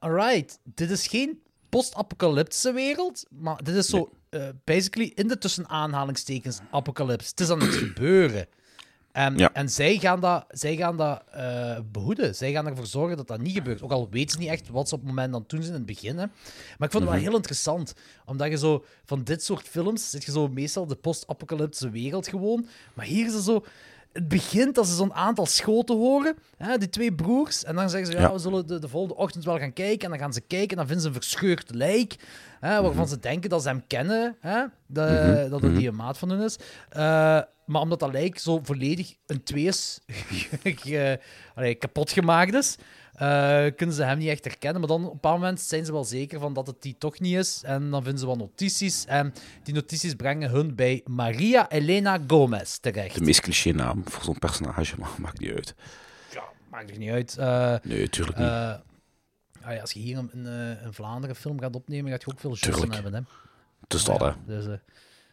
[0.00, 4.10] alright, dit is geen post-apocalyptische wereld, maar dit is zo...
[4.28, 7.28] eh, basically in de tussen aanhalingstekens apocalypse.
[7.30, 8.46] Het is aan het gebeuren.
[9.12, 9.52] En, Ja.
[9.52, 12.34] en zij gaan dat, zij gaan dat eh, behoeden.
[12.34, 13.82] Zij gaan ervoor zorgen dat dat niet gebeurt.
[13.82, 15.72] Ook al weten ze niet echt wat ze op het moment aan het doen zijn
[15.74, 16.18] in het begin.
[16.18, 16.24] Hè.
[16.78, 17.94] Maar ik vond het wel heel interessant.
[18.24, 22.66] Omdat je zo van dit soort films zit je zo meestal de post-apocalyptische wereld gewoon.
[22.94, 23.64] Maar hier is het zo.
[24.12, 27.64] Het begint als ze zo'n aantal schoten horen, hè, die twee broers.
[27.64, 28.32] En dan zeggen ze, ja, Ja.
[28.32, 30.04] we zullen de, de volgende ochtend wel gaan kijken.
[30.04, 32.16] En dan gaan ze kijken en dan vinden ze een verscheurd lijk.
[32.60, 34.36] Hè, waarvan ze denken dat ze hem kennen.
[34.40, 36.56] Hè, de- Dat het die een maat van hun is.
[36.88, 37.00] Eh,
[37.66, 40.00] maar omdat dat lijk zo volledig een twee is,
[41.54, 42.76] allee, kapot gemaakt is,
[43.20, 44.80] eh, kunnen ze hem niet echt herkennen.
[44.80, 47.20] Maar dan op een bepaald moment zijn ze wel zeker van dat het die toch
[47.20, 47.62] niet is.
[47.64, 49.04] En dan vinden ze wat notities.
[49.06, 53.14] En die notities brengen hun bij Maria Elena Gomez terecht.
[53.14, 55.74] De meest cliché naam voor zo'n personage, maar maakt niet uit.
[56.70, 57.36] Maakt er niet uit.
[57.38, 58.46] Eh, Nee, tuurlijk niet.
[58.46, 58.70] eh,
[59.62, 62.54] ah ja, als je hier een, een, Vlaanderen film gaat opnemen, gaat je ook veel
[62.54, 62.94] Tuurlijk.
[62.94, 63.14] hebben.
[63.14, 63.20] Hè?
[63.88, 64.30] dus dat, hè.
[64.46, 64.80] Dus, dat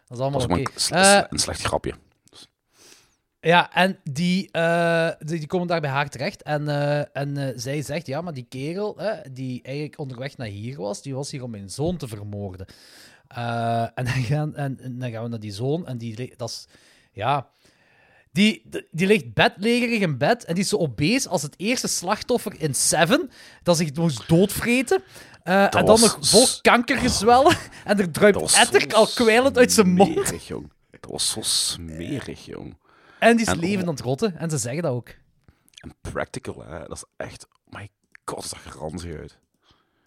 [0.09, 1.25] is allemaal is oké.
[1.29, 1.93] een slecht grapje.
[3.47, 6.43] Ja, en die, eh, die, die komen daar bij haar terecht.
[6.43, 8.97] En, eh, en eh, zij zegt, ja, maar die kerel
[9.31, 12.67] die eigenlijk onderweg naar hier was, die was hier om mijn zoon te vermoorden.
[13.27, 16.67] En, dan gaan, en, en dan gaan we naar die zoon en die, dat is,
[17.11, 17.47] ja...
[18.31, 22.61] Die, die ligt bedlegerig in bed en die is zo obese als het eerste slachtoffer
[22.61, 23.29] in Seven,
[23.63, 25.03] dat zich moest doodvreten.
[25.43, 29.57] Eh, en dan was nog vol kankergezwellen en er druipt was etter zo al kwijlend
[29.57, 30.11] uit zijn mond.
[30.11, 30.71] smerig, jong.
[30.99, 32.75] Dat was zo smerig, jong.
[33.19, 35.09] En die is En- levend aan het rotten en ze zeggen dat ook.
[35.77, 36.79] En practical, hè.
[36.79, 37.47] Dat is echt...
[37.47, 37.89] Oh my
[38.25, 39.37] god, dat zag er ranzig uit.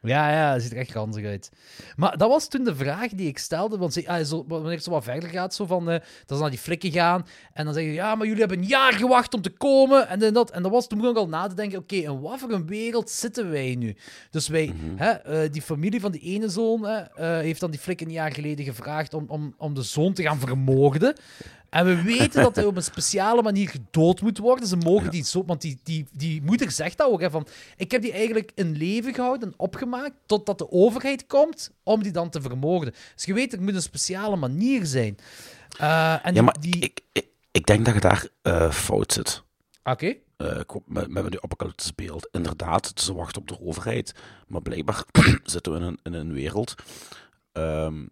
[0.03, 1.51] Ja, ja, het ziet er echt ranzig uit.
[1.97, 3.79] Maar dat was toen de vraag die ik stelde.
[3.79, 6.43] Want ze, ah, zo, wanneer het zo wat verder gaat, zo van, eh, dat ze
[6.43, 7.27] naar die flikken gaan.
[7.53, 10.09] En dan zeggen ze, ja, maar jullie hebben een jaar gewacht om te komen.
[10.09, 10.51] En, dan dat.
[10.51, 13.11] en dat was toen ook al na te denken, oké, in wat voor een wereld
[13.11, 13.97] zitten wij nu?
[14.31, 17.81] Dus wij, hè, eh, die familie van die ene zoon hè, eh, heeft dan die
[17.81, 21.17] flik een jaar geleden gevraagd om, om, om de zoon te gaan vermoorden.
[21.71, 24.67] En we weten dat hij op een speciale manier gedood moet worden.
[24.67, 25.45] Ze mogen die zo...
[25.47, 27.47] Want die, die, die moeder zegt dat ook, hè, van...
[27.77, 32.13] Ik heb die eigenlijk in leven gehouden en opgemaakt totdat de overheid komt om die
[32.13, 32.95] dan te vermoorden.
[33.15, 35.19] Dus je weet, er moet een speciale manier zijn.
[35.79, 36.79] Eh, en Ja, maar die...
[36.79, 39.43] ik, ik, ik denk dat je daar eh, fout zit.
[39.85, 40.15] Oké.
[40.37, 42.29] Eh, hoop met, met die apocalyptische beeld.
[42.33, 44.15] Inderdaad, ze wachten op de overheid.
[44.47, 45.05] Maar blijkbaar
[45.45, 46.75] zitten we in een, in een wereld
[47.53, 48.07] ehm,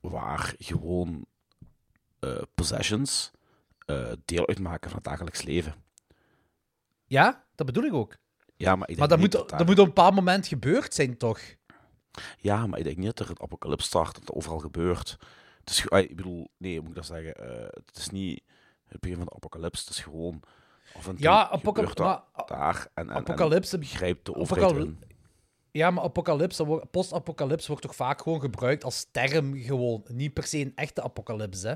[0.00, 1.24] waar gewoon
[2.22, 3.30] eh, possessions
[3.86, 5.74] eh, deel uitmaken van het dagelijks leven.
[7.04, 8.16] Ja, dat bedoel ik ook.
[8.56, 10.94] Ja, maar ik denk Maar dat moet, dat daar- moet op een bepaald moment gebeurd
[10.94, 11.40] zijn, toch?
[12.38, 15.16] Ja, maar ik denk niet dat er een apocalypse start, dat het overal gebeurt.
[15.60, 17.34] Het is, ah, ik bedoel, nee, moet ik dat zeggen?
[17.34, 18.42] Eh, het is niet
[18.86, 20.42] het begin van de apocalypse, het is gewoon...
[20.96, 22.22] Af en toe Ja, apocalypse...
[22.46, 24.88] daar en, en, apocalypse- en grijpt de overheid.
[25.70, 30.04] Ja, maar apocalypse, post-apocalypse wordt toch vaak gewoon gebruikt als term gewoon.
[30.08, 31.74] Niet per se een echte apocalypse, hè.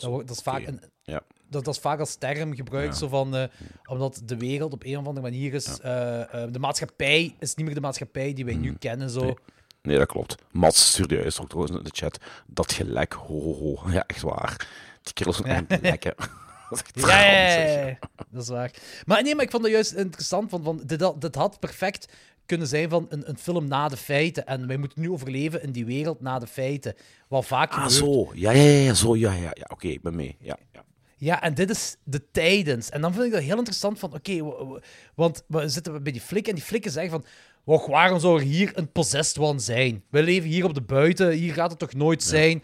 [0.00, 1.22] Dat, wordt, dat, is vaak een, Ja.
[1.48, 3.44] dat, dat is vaak als term gebruikt, zo van, eh,
[3.86, 5.80] omdat de wereld op een of andere manier is...
[5.80, 9.20] eh, eh, de maatschappij is niet meer de maatschappij die wij nu kennen, zo.
[9.20, 9.34] Nee.
[9.82, 10.34] Nee, dat klopt.
[10.50, 12.18] Mats stuurde juist ook trouwens in de chat.
[12.46, 13.90] Dat gelek, ho, ho, ho.
[13.90, 14.68] Ja, echt waar.
[15.02, 17.74] Die kerels is echt Ja, ja, ja, ranzig.
[17.74, 17.98] ja, ja.
[18.30, 18.70] dat is waar.
[19.04, 20.50] Maar nee, maar ik vond dat juist interessant.
[20.50, 20.82] Van, van,
[21.18, 22.12] dit had perfect
[22.46, 24.46] kunnen zijn van een, een film na de feiten.
[24.46, 26.94] En wij moeten nu overleven in die wereld na de feiten.
[27.28, 27.92] Wat vaak Ah, gebeurt.
[27.92, 28.30] zo.
[28.34, 29.16] Ja, ja, ja, zo.
[29.16, 29.66] Ja, ja, ja.
[29.68, 30.36] Oké, ik ben mee.
[30.40, 30.84] Ja, ja.
[31.16, 32.90] Ja, en dit is de tijdens.
[32.90, 34.42] En dan vind ik dat heel interessant van, oké,
[35.14, 37.24] want we zitten bij die flikken en die flikken zeggen van,
[37.64, 40.02] "Wacht, waarom zou er hier een possessed one zijn?
[40.10, 42.62] We leven hier op de buiten, hier gaat het toch nooit zijn,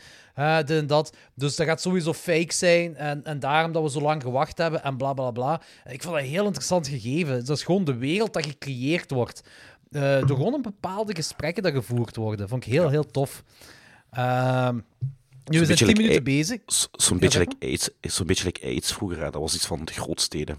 [0.65, 1.17] dit en dat.
[1.35, 4.83] Dus dat gaat sowieso fake zijn en, en daarom dat we zo lang gewacht hebben
[4.83, 5.61] en bla bla bla.
[5.91, 7.45] Ik vond dat een heel interessant gegeven.
[7.45, 9.43] Dat is gewoon de wereld dat gecreëerd wordt.
[9.91, 12.49] Eh, door gewoon een bepaalde gesprekken dat gevoerd worden.
[12.49, 13.45] Vond ik heel, heel tof.
[14.11, 14.83] Ehm, nu,
[15.59, 16.61] we zijn beetje 10 like- minuten bezig.
[16.93, 19.19] Zo'n beetje, like AIDS, zo'n beetje like AIDS vroeger.
[19.19, 19.31] Hè.
[19.31, 20.59] Dat was iets van de grootsteden.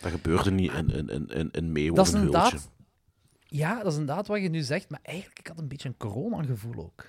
[0.00, 2.40] Dat gebeurde niet in, in, in, in, in of is een Heultje.
[2.40, 2.68] inderdaad...
[3.46, 5.96] Ja, dat is inderdaad wat je nu zegt, maar eigenlijk ik had een beetje een
[5.96, 7.04] corona-gevoel ook.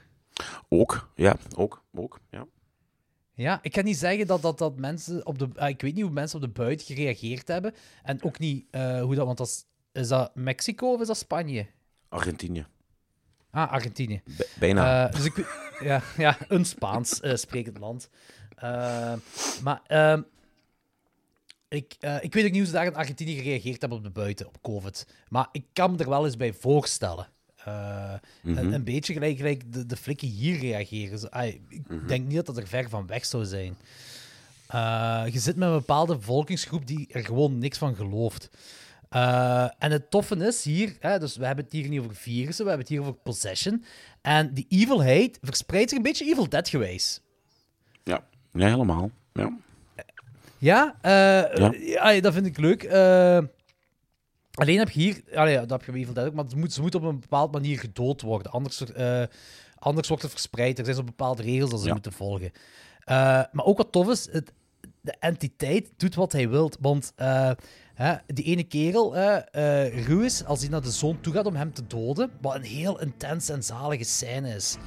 [0.70, 2.46] Ook, ja, ook, ook, ja.
[3.34, 5.50] Ja, ik kan niet zeggen dat, dat, dat mensen op de...
[5.56, 7.74] ah, ik weet niet hoe mensen op de buiten gereageerd hebben.
[8.04, 9.26] En ook niet eh, hoe dat...
[9.26, 11.68] Want dat is, is dat Mexico of is dat Spanje?
[12.10, 12.66] Argentinië.
[13.52, 14.22] Ah, Argentinië.
[14.38, 15.08] Bij- bijna.
[15.08, 15.36] Eh, dus ik,
[15.84, 18.10] ja, ja, een Spaans eh, sprekend land.
[18.56, 19.14] Eh,
[19.64, 20.22] maar ehm,
[21.68, 24.48] ik, ik weet ook niet hoe ze daar in Argentinië gereageerd hebben op de buiten,
[24.48, 25.08] op COVID.
[25.30, 27.28] Maar ik kan me er wel eens bij voorstellen.
[27.56, 28.14] Eh,
[28.44, 31.20] een, een beetje gelijk, gelijk de, de flikken hier reageren.
[31.20, 31.28] Zo,
[31.70, 33.78] ik denk niet dat dat er ver van weg zou zijn.
[35.32, 38.50] Je zit met een bepaalde bevolkingsgroep die er gewoon niks van gelooft.
[39.10, 42.64] Eh, en het toffe is hier, hè, dus we hebben het hier niet over virussen,
[42.66, 43.84] we hebben het hier over possession.
[44.22, 47.22] En die evilheid verspreidt zich een beetje Evil Dead gewijs.
[48.03, 48.24] ja.
[48.53, 49.12] ja, helemaal.
[49.34, 49.57] Ja.
[50.57, 51.12] Ja, eh,
[51.57, 51.74] Ja.
[52.12, 52.84] ja, dat vind ik leuk.
[52.84, 53.39] Eh,
[54.53, 56.57] alleen heb je hier, allee, ja, dat heb je bij Evil Dead ook, maar ze
[56.57, 58.51] moet, ze moet op een bepaalde manier gedood worden.
[58.51, 58.84] Anders,
[59.76, 60.78] anders wordt het verspreid.
[60.80, 61.93] Er zijn zo bepaalde regels dat ze Ja.
[61.93, 62.51] moeten volgen.
[63.51, 64.51] Maar ook wat tof is, het,
[65.01, 66.78] de entiteit doet wat hij wilt.
[66.80, 67.51] Want eh,
[68.04, 69.38] hè, die ene kerel, eh
[69.86, 72.62] eh, Ruiz, als hij naar de zoon toe gaat om hem te doden, wat een
[72.64, 74.78] heel intense en zalige scène is.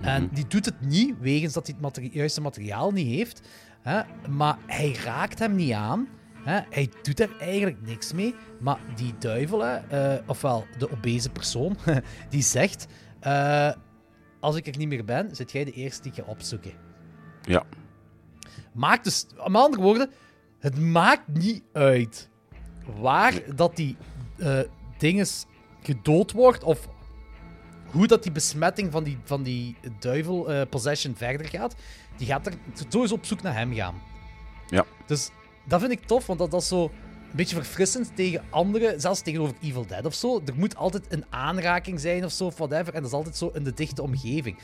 [0.00, 3.40] En die doet het niet, wegens dat hij het materi- juiste materiaal niet heeft.
[3.82, 4.00] Hè?
[4.28, 6.08] Maar hij raakt hem niet aan.
[6.34, 6.60] Hè?
[6.70, 8.34] Hij doet er eigenlijk niks mee.
[8.60, 11.76] Maar die duivel, hè, eh, ofwel de obese persoon,
[12.30, 12.86] die zegt...
[13.20, 13.70] eh,
[14.40, 16.72] als ik er niet meer ben, zit jij de eerste die ik ga opzoeken.
[17.42, 17.62] ja.
[18.72, 20.10] Maakt dus, met andere woorden,
[20.58, 22.29] het maakt niet uit
[23.00, 23.96] waar dat die
[24.38, 24.60] eh
[24.98, 25.46] dinges
[25.82, 26.88] gedood wordt of
[27.90, 31.74] hoe dat die besmetting van die, van die duivel eh, possession verder gaat.
[32.16, 32.52] Die gaat er
[32.88, 34.02] sowieso op zoek naar hem gaan.
[34.68, 34.84] Ja.
[35.06, 35.30] Dus
[35.64, 39.20] dat vind ik tof, want dat, dat is zo een beetje verfrissend tegen anderen, zelfs
[39.20, 40.40] tegenover Evil Dead of zo.
[40.46, 43.50] Er moet altijd een aanraking zijn of zo, of whatever, en dat is altijd zo
[43.54, 44.58] in de dichte omgeving.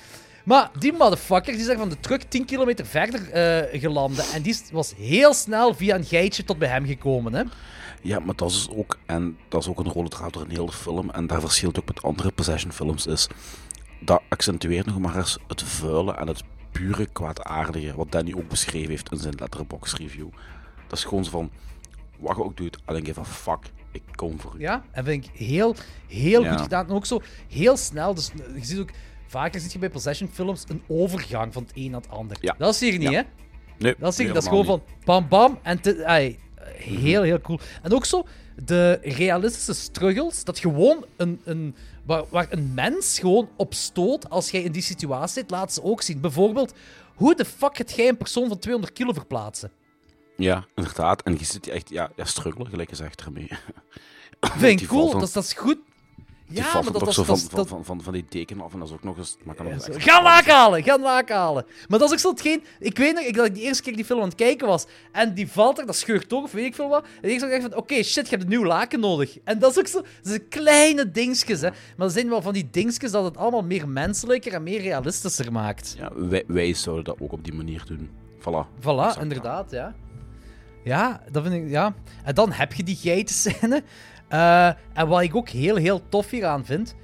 [0.44, 4.24] Maar die motherfucker die is er van de truck 10 kilometer verder eh gelanden.
[4.34, 7.34] En die was heel snel via een geitje tot bij hem gekomen.
[7.34, 7.42] Hè?
[8.06, 10.72] Ja, maar dat is ook, en dat is ook een rode draad door een hele
[10.72, 13.28] film, en daar verschilt ook met andere Possession films, is
[14.00, 16.42] dat accentueert nog maar eens het vuile en het
[16.72, 20.28] pure kwaadaardige, wat Danny ook beschreven heeft in zijn letterbox review.
[20.88, 21.50] Dat is gewoon zo van,
[22.18, 23.58] wat je ook doet, I don't give a fuck,
[23.92, 24.60] ik kom voor u.
[24.60, 25.74] Ja, en vind ik heel,
[26.08, 26.50] heel Ja.
[26.52, 26.88] goed gedaan.
[26.88, 28.14] En ook zo heel snel.
[28.14, 28.90] Dus je ziet ook,
[29.26, 32.36] vaker zie je bij possession films een overgang van het een naar het ander.
[32.40, 32.54] Ja.
[32.58, 33.16] Dat is hier niet, Ja.
[33.16, 33.22] hè?
[33.78, 36.38] Nee, Dat is, hier, dat is gewoon van bam bam en te- ai,
[36.76, 37.58] heel, heel cool.
[37.82, 38.26] En ook zo
[38.64, 41.74] de realistische struggles, dat gewoon een, een,
[42.06, 45.82] waar, waar een mens gewoon op stoot als jij in die situatie zit, laat ze
[45.82, 46.20] ook zien.
[46.20, 46.74] Bijvoorbeeld,
[47.14, 49.70] hoe de fuck gaat jij een persoon van 200 kilo verplaatsen?
[50.36, 51.22] Ja, inderdaad.
[51.22, 53.48] En je zit echt, ja, ja struggelen, gelijk gezegd ermee.
[54.40, 55.78] Vind ik cool, dat, is- dat is goed.
[56.48, 58.24] Ja, valt maar dat, toch dat, zo dat, van, dat, van, van, van, van die
[58.28, 59.36] deken af en dat is ook nog eens...
[59.44, 61.66] Maar kan Ja, Ga laak halen, ga laak halen.
[61.88, 62.62] Maar dat is ook zo hetgeen...
[62.78, 64.86] Ik weet nog ik, dat ik die eerste keer die film aan het kijken was.
[65.12, 67.06] En die valt er, dat scheurt toch, of weet ik veel wat.
[67.20, 69.38] En ik zag van, oké, shit, je hebt een nieuw laken nodig.
[69.44, 70.00] En dat is ook zo...
[70.00, 71.68] Dat zijn kleine dingetjes, hè.
[71.96, 75.52] Maar er zijn wel van die dingetjes dat het allemaal meer menselijker en meer realistischer
[75.52, 75.94] maakt.
[75.98, 78.10] Ja, wij, wij zouden dat ook op die manier doen.
[78.40, 78.80] Voilà.
[78.80, 79.94] Voilà, inderdaad, ja.
[80.84, 81.94] Ja, dat vind ik, ja.
[82.24, 83.82] En dan heb je die geitenscène.
[84.28, 86.94] Eh en wat ik ook heel, heel tof hieraan vind,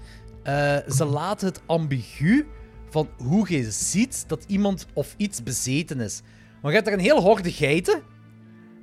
[0.43, 2.47] eh, ze laten het ambigu
[2.91, 6.21] van hoe je ziet dat iemand of iets bezeten is.
[6.63, 8.03] Maar je hebt er een heel horde geiten,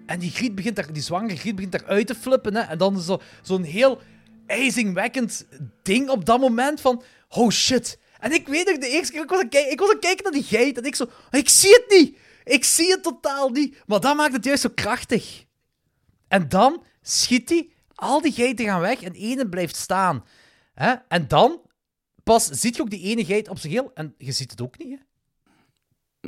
[0.06, 2.62] en die griet begint daar, die zwangere griet begint daar uit te flippen, hè.
[2.62, 4.00] En dan is zo- zo'n heel
[4.48, 5.48] ijzingwekkend
[5.84, 8.00] ding op dat moment van, oh shit.
[8.20, 10.34] En ik weet nog, de eerste keer, ik was aan ik was aan kijken naar
[10.34, 12.18] die geit, en ik zo, ik zie het niet!
[12.44, 13.84] Ik zie het totaal niet.
[13.86, 15.46] Maar dat maakt het juist zo krachtig.
[16.28, 17.70] En dan schiet hij,
[18.00, 20.26] al die geiten gaan weg en ene blijft staan.
[20.74, 20.94] Hè?
[21.08, 21.62] En dan
[22.24, 24.78] pas ziet je ook die ene geit op zijn geel en je ziet het ook
[24.78, 25.06] niet, hè?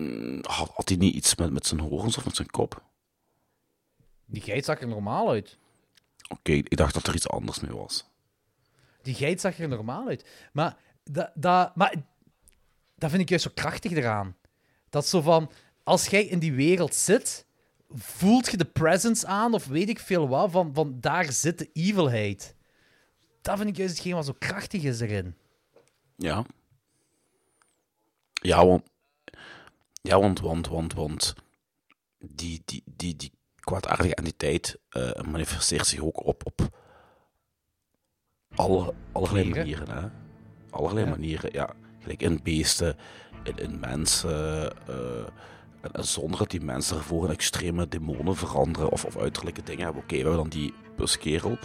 [0.02, 2.84] Mm, Had, had hij niet iets met, met zijn horens of met zijn kop?
[4.26, 5.58] Die geit zag er normaal uit.
[6.30, 8.06] Oké, ik dacht dat er iets anders mee was.
[9.02, 10.26] Die geit zag er normaal uit.
[10.54, 11.94] Maar dat, dat, maar
[12.96, 14.36] dat vind ik juist zo krachtig eraan.
[14.90, 15.52] Dat zo van,
[15.84, 17.46] als jij in die wereld zit,
[17.94, 21.70] voelt je de presence aan, of weet ik veel wat, van, van daar zit de
[21.74, 22.56] evilheid.
[23.42, 25.36] Dat vind ik juist hetgeen wat zo krachtig is erin.
[26.16, 26.46] Ja.
[28.34, 28.90] Ja, want...
[30.02, 31.34] Ja, want, want, want, want...
[32.20, 36.78] Die, die, die, die kwaadaardige entiteit eh, manifesteert zich ook op, op
[38.56, 39.78] alle, allerlei Manieren.
[39.88, 40.10] manieren, hè.
[40.70, 41.12] Allerlei Ja.
[41.12, 41.74] manieren, ja.
[42.00, 42.98] Gelijk in beesten,
[43.44, 44.72] in, in mensen...
[44.88, 45.28] eh, en, en
[45.94, 50.04] zonder dat die mensen ervoor in extreme demonen veranderen of, of uiterlijke dingen hebben.
[50.04, 51.58] Oké, we hebben dan die buskerel.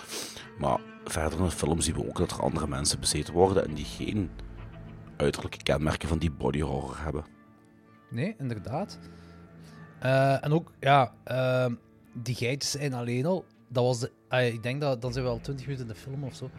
[0.58, 3.74] Maar verder in de film zien we ook dat er andere mensen bezeten worden en
[3.74, 4.30] die geen
[5.16, 7.24] uiterlijke kenmerken van die body horror hebben.
[8.10, 8.98] Nee, inderdaad.
[9.98, 11.74] Eh, en ook, ja, ehm,
[12.12, 13.44] die geitjes zijn alleen al.
[13.68, 16.34] Dat was ik denk dat dan zijn we al 20 minuten in de film of
[16.34, 16.50] zo.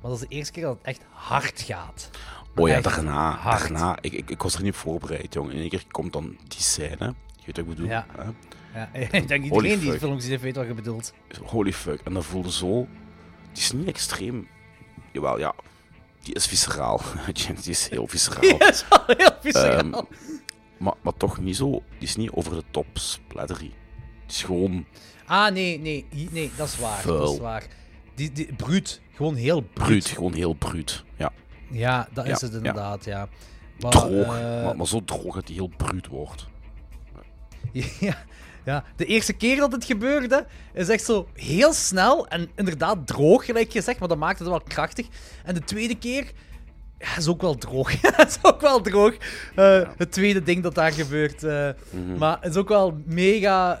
[0.00, 2.10] Maar dat is de eerste keer dat het echt hard gaat.
[2.54, 5.50] Oh ja, daarna, daarna ik, ik, ik was er niet voorbereid, jong.
[5.50, 7.14] In één keer komt dan die scène.
[7.36, 7.86] Je weet wat ik bedoel?
[7.86, 8.06] Ja.
[8.16, 8.30] hè?
[8.74, 8.88] Ja,
[9.18, 11.12] ik denk iedereen die film heeft, weet wat je bedoelt.
[11.44, 12.00] Holy fuck.
[12.04, 12.86] En dat voelde zo...
[13.52, 14.48] Die is niet extreem...
[15.12, 15.54] Jawel, ja.
[16.22, 17.00] Die is visceraal.
[17.62, 18.58] die is heel visceraal.
[18.58, 19.78] Dat is wel heel visceraal.
[19.78, 20.04] Ehm,
[20.76, 21.70] maar, maar toch niet zo...
[21.70, 23.58] Die is niet over de top splattery.
[23.58, 24.86] Die is gewoon
[25.26, 27.06] ah, nee, nee, nee, dat is waar.
[27.06, 27.66] Dat is waar.
[28.14, 29.86] Die, die, bruut, gewoon heel bruut.
[29.86, 30.06] bruut.
[30.06, 31.04] Gewoon heel bruut.
[31.72, 32.08] Ja.
[32.12, 33.28] Dat is Ja, het inderdaad, ja.
[33.80, 34.10] Maar, Droog.
[34.38, 36.46] eh, Maar, maar zo droog dat hij heel bruut wordt.
[38.00, 38.14] Ja,
[38.64, 43.44] ja, de eerste keer dat het gebeurde is echt zo heel snel en inderdaad droog,
[43.44, 45.06] gelijk je zegt, maar dat maakt het wel krachtig.
[45.44, 46.32] En de tweede keer
[46.98, 47.92] ja, is ook wel droog.
[48.26, 49.14] is ook wel droog.
[49.54, 51.42] Eh, Het tweede ding dat daar gebeurt.
[51.44, 52.16] eh, Mhm.
[52.18, 53.80] Maar het is ook wel mega.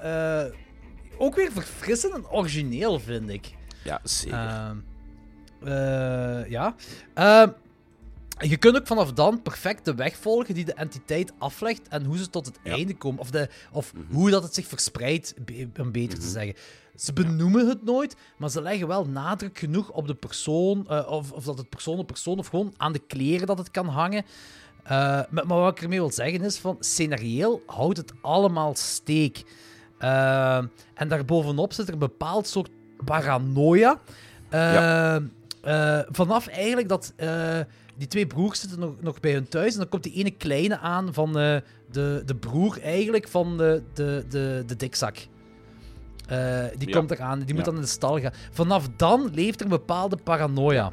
[1.18, 3.54] ook weer verfrissend en origineel, vind ik.
[3.84, 4.38] Ja, zeker.
[4.38, 4.76] Ehm,
[5.64, 6.74] eh, ja.
[8.38, 12.18] Je kunt ook vanaf dan perfect de weg volgen die de entiteit aflegt en hoe
[12.18, 12.70] ze tot het Ja.
[12.70, 12.78] Mhm.
[12.78, 13.20] einde komen.
[13.20, 15.34] Of, de, of hoe dat het zich verspreidt,
[15.80, 16.54] om beter te zeggen.
[16.96, 21.32] Ze benoemen het nooit, maar ze leggen wel nadruk genoeg op de persoon, eh, of,
[21.32, 24.24] of dat het persoon op persoon, of gewoon aan de kleren dat het kan hangen.
[24.82, 24.90] Eh,
[25.30, 29.42] maar, maar wat ik ermee wil zeggen is, van scenarieel houdt het allemaal steek.
[29.98, 30.56] Eh,
[30.94, 32.70] en daarbovenop zit er een bepaald soort
[33.04, 34.00] paranoia.
[34.50, 35.20] Ja.
[36.10, 37.12] vanaf eigenlijk dat
[37.96, 40.78] die twee broers zitten nog, nog bij hun thuis en dan komt die ene kleine
[40.78, 41.56] aan van eh,
[41.90, 45.16] de, de broer eigenlijk van de, de, de, de dikzak.
[46.28, 46.98] Eh, die Ja.
[46.98, 47.64] komt eraan, die moet Ja.
[47.64, 48.32] dan in de stal gaan.
[48.50, 50.92] Vanaf dan leeft er een bepaalde paranoia.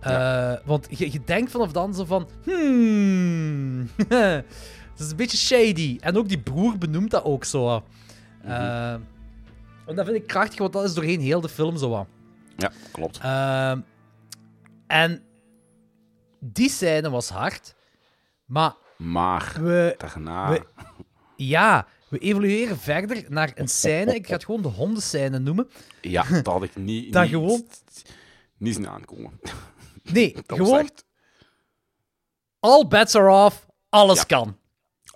[0.00, 2.28] Eh, Want je, je denkt vanaf dan zo van...
[2.44, 3.88] Hmm...
[4.92, 5.96] Het is een beetje shady.
[6.00, 7.82] En ook die broer benoemt dat ook zo.
[8.44, 8.92] Eh,
[9.86, 12.06] en dat vind ik krachtig, want dat is doorheen heel de film zo.
[12.56, 13.18] Ja, klopt.
[13.22, 13.80] Ehm,
[14.86, 15.22] en
[16.44, 17.74] die scène was hard.
[18.44, 20.50] Maar Maar we, daarna...
[20.50, 20.66] we-
[21.36, 24.14] ja, we evolueren verder naar een scène.
[24.14, 25.70] Ik ga het gewoon de hondenscène noemen.
[26.00, 27.12] Ja, dat had ik niet...
[27.12, 27.66] Dat niet, gewoon-
[28.56, 29.40] Niet zien aankomen.
[30.02, 31.04] Nee, Dat gewoon echt...
[32.60, 33.66] all bets are off.
[33.88, 34.24] Alles Ja.
[34.24, 34.56] kan.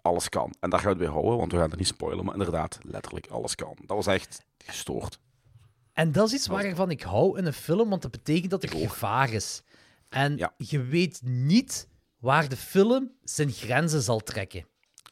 [0.02, 0.54] Alles kan.
[0.60, 2.24] En daar gaan we het bij houden, want we gaan het niet spoilen.
[2.24, 3.76] Maar inderdaad, letterlijk alles kan.
[3.80, 5.18] Dat was echt gestoord.
[5.92, 8.68] En dat is iets waarvan ik hou in een film, want dat betekent dat er
[8.68, 9.62] gevaar is.
[10.16, 10.54] En Ja.
[10.56, 11.88] je weet niet
[12.18, 14.66] waar de film zijn grenzen zal trekken.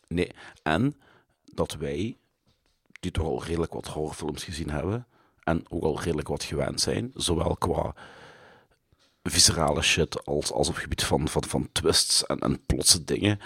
[0.09, 0.31] Nee.
[0.62, 0.97] En
[1.44, 2.18] dat wij,
[3.01, 5.06] die toch al redelijk wat horrorfilms gezien hebben,
[5.43, 7.94] en ook al redelijk wat gewend zijn, zowel qua
[9.22, 13.39] viscerale shit als, als op het gebied van, van, van twists en, en plotse dingen.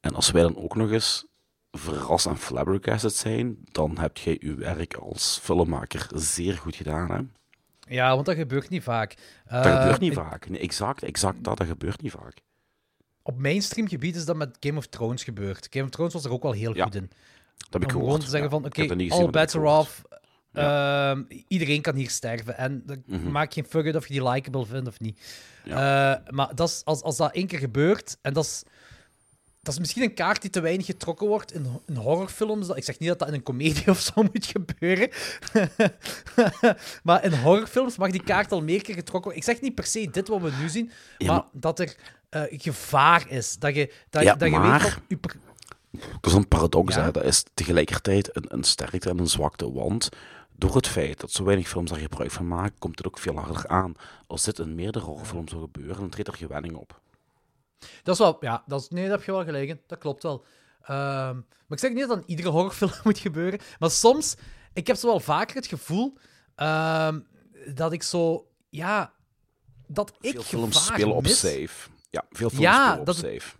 [0.00, 1.26] En als wij dan ook nog eens
[1.70, 7.10] verrast en flabbergasted zijn, dan heb jij uw werk als filmmaker zeer goed gedaan.
[7.10, 7.20] Hè?
[7.88, 9.14] Ja, want dat gebeurt niet vaak.
[9.50, 10.48] Dat Eh, gebeurt niet ik- vaak.
[10.48, 12.36] Nee, exact, exact dat, dat gebeurt niet vaak.
[13.22, 15.66] Op mainstream gebied is dat met Game of Thrones gebeurd.
[15.70, 17.10] Game of Thrones was er ook wel heel Ja, goed in.
[17.56, 18.20] Dat heb ik Om gehoord.
[18.20, 19.80] te zeggen van, oké, niet all bets are gehoord.
[19.86, 20.02] off.
[20.52, 22.56] Ehm, iedereen kan hier sterven.
[22.56, 23.30] En dat Mhm.
[23.30, 25.20] maakt geen fuck uit of je die likable vindt of niet.
[25.64, 25.72] Eh,
[26.28, 28.62] maar dat is, als, als dat één keer gebeurt, en dat is,
[29.64, 32.68] dat is misschien een kaart die te weinig getrokken wordt in, in horrorfilms.
[32.68, 35.08] Ik zeg niet dat dat in een komedie of zo moet gebeuren.
[37.02, 39.36] maar in horrorfilms mag die kaart al meer keer getrokken worden.
[39.38, 41.96] Ik zeg niet per se dit wat we nu zien, Ja, maar, maar- dat er
[42.28, 43.56] eh, gevaar is.
[43.58, 45.36] Dat je, dat, Ja, dat je maar- weet per-
[46.20, 47.02] Dat is een paradox, Ja.
[47.02, 47.10] hè.
[47.10, 50.08] Dat is tegelijkertijd een, een sterkte en een zwakte, want
[50.56, 53.36] door het feit dat zo weinig films daar gebruik van maken, komt het ook veel
[53.38, 53.94] harder aan.
[54.26, 57.00] Als dit in meerdere horrorfilms zou gebeuren, dan treedt er gewenning op.
[58.02, 59.80] Dat is wel, ja, dat is, nee, daar heb je wel gelijk in.
[59.86, 60.44] Dat klopt wel.
[60.82, 63.60] Ehm, maar ik zeg niet dat in iedere horrorfilm moet gebeuren.
[63.78, 64.36] Maar soms,
[64.72, 66.16] ik heb zo wel vaker het gevoel
[66.54, 67.20] ehm,
[67.74, 69.12] dat ik zo, ja,
[69.86, 71.38] dat ik Veel films spelen op mis.
[71.38, 71.90] safe.
[72.10, 73.56] Ja, veel films Ja, spelen op dat het- safe.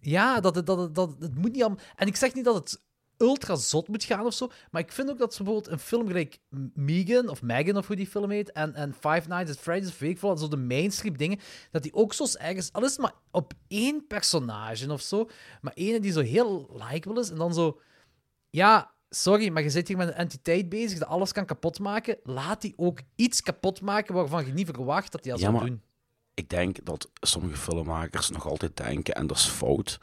[0.00, 1.84] Ja, dat het, dat, het, dat het, het moet niet allemaal...
[1.96, 2.80] En ik zeg niet dat het
[3.18, 6.06] ultra zot moet gaan of zo, maar ik vind ook dat ze bijvoorbeeld een film
[6.06, 6.38] gelijk
[6.74, 9.98] Megan, of Megan of hoe die film heet, en, en Five Nights at Freddy's, of
[9.98, 11.38] weet zo de mainstream dingen,
[11.70, 15.28] dat die ook soms ergens, al is het maar op één personage of zo,
[15.60, 17.80] maar ene die zo heel likable is, en dan zo...
[18.50, 22.16] Ja, sorry, maar je zit hier met een entiteit bezig dat alles kan kapotmaken.
[22.22, 25.82] Laat die ook iets kapotmaken waarvan je niet verwacht dat hij dat Ja, zou doen.
[26.34, 29.98] Ik denk dat sommige filmmakers nog altijd denken, en dat is fout,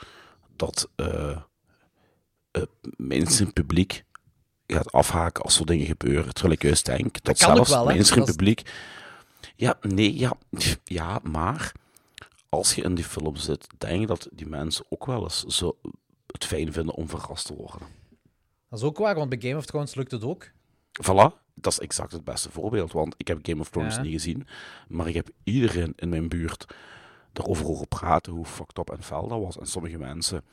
[0.56, 1.42] dat eh
[2.60, 4.04] het mainstream publiek
[4.68, 6.34] gaat afhaken als zo'n dingen gebeuren.
[6.34, 8.62] Terwijl ik juist denk dat, zelfs wel, is- publiek...
[9.56, 10.34] Ja, nee, ja,
[10.84, 11.72] ja, maar
[12.50, 15.78] als je in die film zit, denk ik dat die mensen ook wel eens zo
[16.28, 17.88] het fijn vinden om verrast te worden.
[18.70, 20.50] Dat is ook waar, want bij Game of Thrones lukt het ook.
[21.04, 22.92] Voilà, dat is exact het beste voorbeeld.
[22.92, 24.02] Want ik heb Game of Thrones Ja.
[24.02, 24.48] niet gezien,
[24.88, 26.66] maar ik heb iedereen in mijn buurt
[27.34, 29.58] erover horen praten hoe fucked up en fel dat was.
[29.58, 30.44] En sommige mensen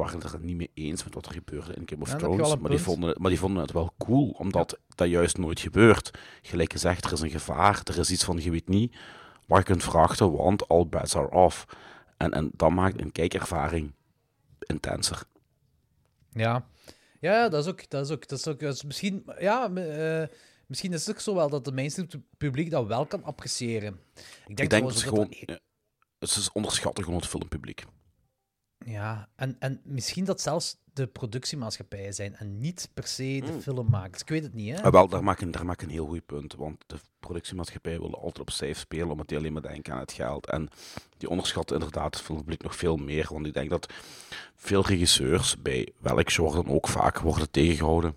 [0.00, 2.22] waren het er niet mee eens met wat er gebeurde in Game of Ja, dat
[2.32, 2.56] Thrones.
[2.56, 6.10] Maar die, vonden, het- maar die vonden het wel cool, omdat dat juist nooit gebeurt.
[6.42, 8.96] Gelijk gezegd, er is een gevaar, er is iets van je weet niet
[9.46, 11.64] waar je kunt verwachten, want all bets are off.
[12.16, 13.92] En, en dat maakt een kijkervaring
[14.58, 15.22] intenser.
[16.32, 16.66] Ja,
[17.20, 17.90] ja dat is ook.
[17.90, 20.28] Dat is ook, dat is ook dat is misschien, ja, eh,
[20.66, 22.08] misschien is het ook zo wel dat de mainstream
[22.38, 24.00] publiek dat wel kan appreciëren.
[24.46, 25.26] Ik denk, Ik denk dat ook gewoon...
[25.28, 25.58] dat- ja,
[26.18, 27.84] Het is onderschatten gewoon het filmpubliek.
[28.86, 33.60] Ja, en, en misschien dat zelfs de productiemaatschappijen zijn en niet per se de Mm.
[33.60, 34.20] filmmakers.
[34.22, 34.82] Ik weet het niet, hè?
[34.82, 36.54] Ah, wel, daar maak, ik, daar maak ik een heel goed punt.
[36.54, 40.12] Want de productiemaatschappij willen altijd op safe spelen, omdat die alleen maar denken aan het
[40.12, 40.46] geld.
[40.46, 40.68] En
[41.16, 43.26] die onderschatten inderdaad het filmpubliek nog veel meer.
[43.30, 43.92] Want ik denk dat
[44.56, 48.14] veel regisseurs, bij welk genre dan ook, vaak worden tegengehouden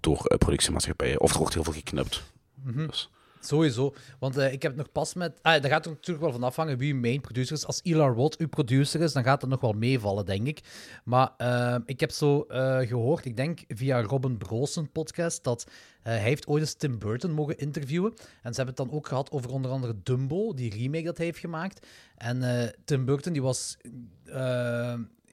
[0.00, 1.20] door eh, productiemaatschappijen.
[1.20, 2.22] Of er wordt heel veel geknipt.
[2.54, 3.10] Dus,
[3.46, 3.94] Sowieso.
[4.18, 5.38] Want eh, ik heb nog pas met.
[5.42, 7.66] Ah, daar gaat er natuurlijk wel van afhangen wie uw main producer is.
[7.66, 10.60] Als Ilar Watt uw producer is, dan gaat het nog wel meevallen, denk ik.
[11.04, 15.70] Maar eh, ik heb zo eh, gehoord, ik denk via Robin Broos podcast, dat
[16.02, 18.12] hij heeft ooit eens Tim Burton mogen interviewen.
[18.42, 21.26] En ze hebben het dan ook gehad over onder andere Dumbo, die remake dat hij
[21.26, 21.86] heeft gemaakt.
[22.16, 23.76] En Tim Burton, die was.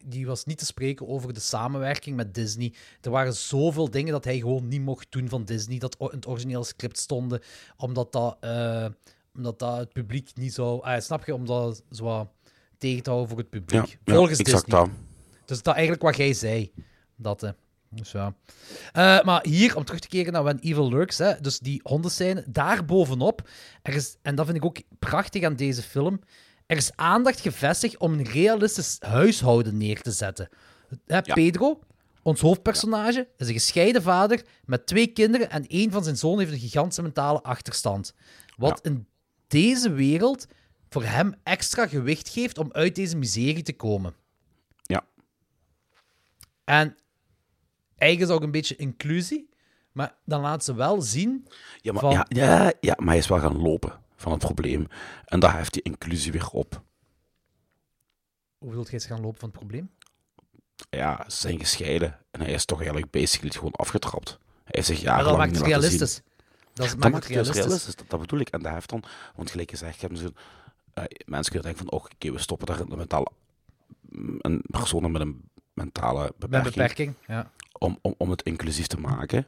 [0.06, 2.74] Die was niet te spreken over de samenwerking met Disney.
[3.02, 6.28] Er waren zoveel dingen dat hij gewoon niet mocht doen van Disney, dat in het
[6.28, 7.42] originele script stonden,
[7.78, 8.86] omdat dat, eh,
[9.36, 10.84] omdat dat het publiek niet zou...
[10.84, 11.34] Ah, snap je?
[11.34, 12.28] Om dat zo wat
[12.78, 13.86] tegen te houden voor het publiek.
[13.86, 14.86] ja, ja, Volgens exact Disney.
[14.86, 14.90] dat.
[15.46, 16.72] Dus dat eigenlijk wat jij zei.
[17.16, 17.50] Dat, hè.
[17.90, 18.34] Dus ja.
[18.92, 22.44] Eh, maar hier, om terug te keren naar When Evil Lurks, hè, dus die hondenscène,
[22.48, 23.50] daar bovenop,
[23.82, 26.22] er is, en dat vind ik ook prachtig aan deze film,
[26.72, 30.50] er is aandacht gevestigd om een realistisch huishouden neer te zetten.
[31.06, 31.34] Hè, Ja.
[31.34, 31.80] Pedro,
[32.22, 36.52] ons hoofdpersonage, is een gescheiden vader met twee kinderen en één van zijn zoon heeft
[36.52, 38.14] een gigantische mentale achterstand.
[38.58, 39.08] Wat in
[39.48, 40.46] deze wereld
[40.90, 44.14] voor hem extra gewicht geeft om uit deze miserie te komen.
[44.82, 45.06] Ja.
[46.64, 46.96] En
[47.98, 49.50] eigenlijk is ook een beetje inclusie,
[49.92, 51.48] maar dan laat ze wel zien.
[51.82, 54.88] Ja maar, Van- ja, ja, ja, maar hij is wel gaan lopen van het probleem.
[55.26, 56.84] En daar heeft die inclusie weer op.
[58.58, 59.90] Hoe bedoelt jij ze gaan lopen van het probleem?
[60.90, 62.20] Ja, ze zijn gescheiden.
[62.32, 64.30] En hij is toch eigenlijk basically gewoon afgetrapt.
[64.64, 65.68] Hij heeft zich Maar dat jarenlang maakt het zien.
[65.68, 66.22] realistisch.
[66.74, 67.64] Dat, is- Dat maakt het het realistisch.
[67.64, 67.96] realistisch.
[67.96, 68.50] Dat, dat bedoel ik.
[68.50, 69.04] En daar heeft dan,
[69.36, 70.34] want gelijk gezegd, hebben ze,
[70.94, 73.28] eh, mensen kunnen denken van, oké, we stoppen daar een mentale,
[74.40, 77.52] een persoon met een mentale Met beperking, beperking, ja.
[77.78, 79.48] Om, om, om het inclusief te maken.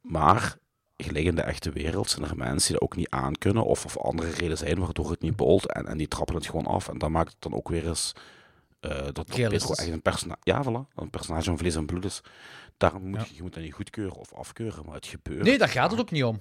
[0.00, 0.56] Maar
[0.96, 3.98] gelijk in de echte wereld zijn er mensen die dat ook niet aankunnen, of, of
[3.98, 6.88] andere redenen zijn waardoor het niet bolt, en, en die trappen het gewoon af.
[6.88, 8.12] En dat maakt het dan ook weer eens
[8.80, 12.04] eh, dat, dat Pedro echt een personage, ja, voilà, een personage van vlees en bloed
[12.04, 12.20] is.
[12.76, 13.26] Daarom moet Ja.
[13.28, 15.42] je, je moet dat niet goedkeuren of afkeuren, maar het gebeurt.
[15.42, 16.40] Nee, daar gaat het ook niet om.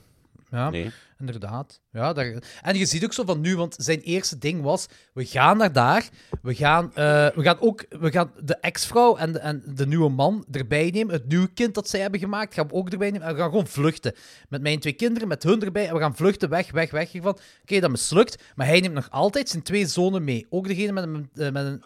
[0.54, 0.92] Ja, Nee.
[1.20, 1.82] inderdaad.
[1.92, 2.44] Ja, daar...
[2.62, 5.72] En je ziet ook zo van nu, want zijn eerste ding was: we gaan naar
[5.74, 6.10] daar.
[6.42, 10.10] We gaan, eh, we gaan ook we gaan de ex-vrouw en de, en de nieuwe
[10.10, 11.14] man erbij nemen.
[11.14, 13.28] Het nieuwe kind dat zij hebben gemaakt, gaan we ook erbij nemen.
[13.28, 14.14] En we gaan gewoon vluchten.
[14.50, 15.88] Met mijn twee kinderen, met hun erbij.
[15.88, 17.38] En we gaan vluchten, weg, weg, weg hiervan.
[17.62, 18.44] Oké, dat mislukt.
[18.56, 20.46] Maar hij neemt nog altijd zijn twee zonen mee.
[20.50, 21.84] Ook degene met een, eh, met een,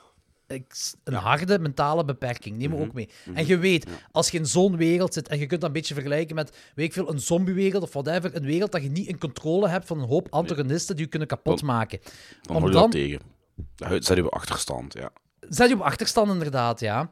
[1.04, 2.58] een harde mentale beperking.
[2.58, 3.10] Neem we ook mee.
[3.34, 5.94] En je weet, als je in zo'n wereld zit en je kunt dat een beetje
[5.94, 9.18] vergelijken met, weet ik veel, een zombiewereld of whatever, een wereld dat je niet in
[9.18, 12.00] controle hebt van een hoop antagonisten die je kunnen kapotmaken.
[12.42, 13.20] Dan Om hou je dan- tegen.
[13.76, 15.10] Dan zet je op achterstand, ja.
[15.40, 17.12] Zet je op achterstand, inderdaad, ja.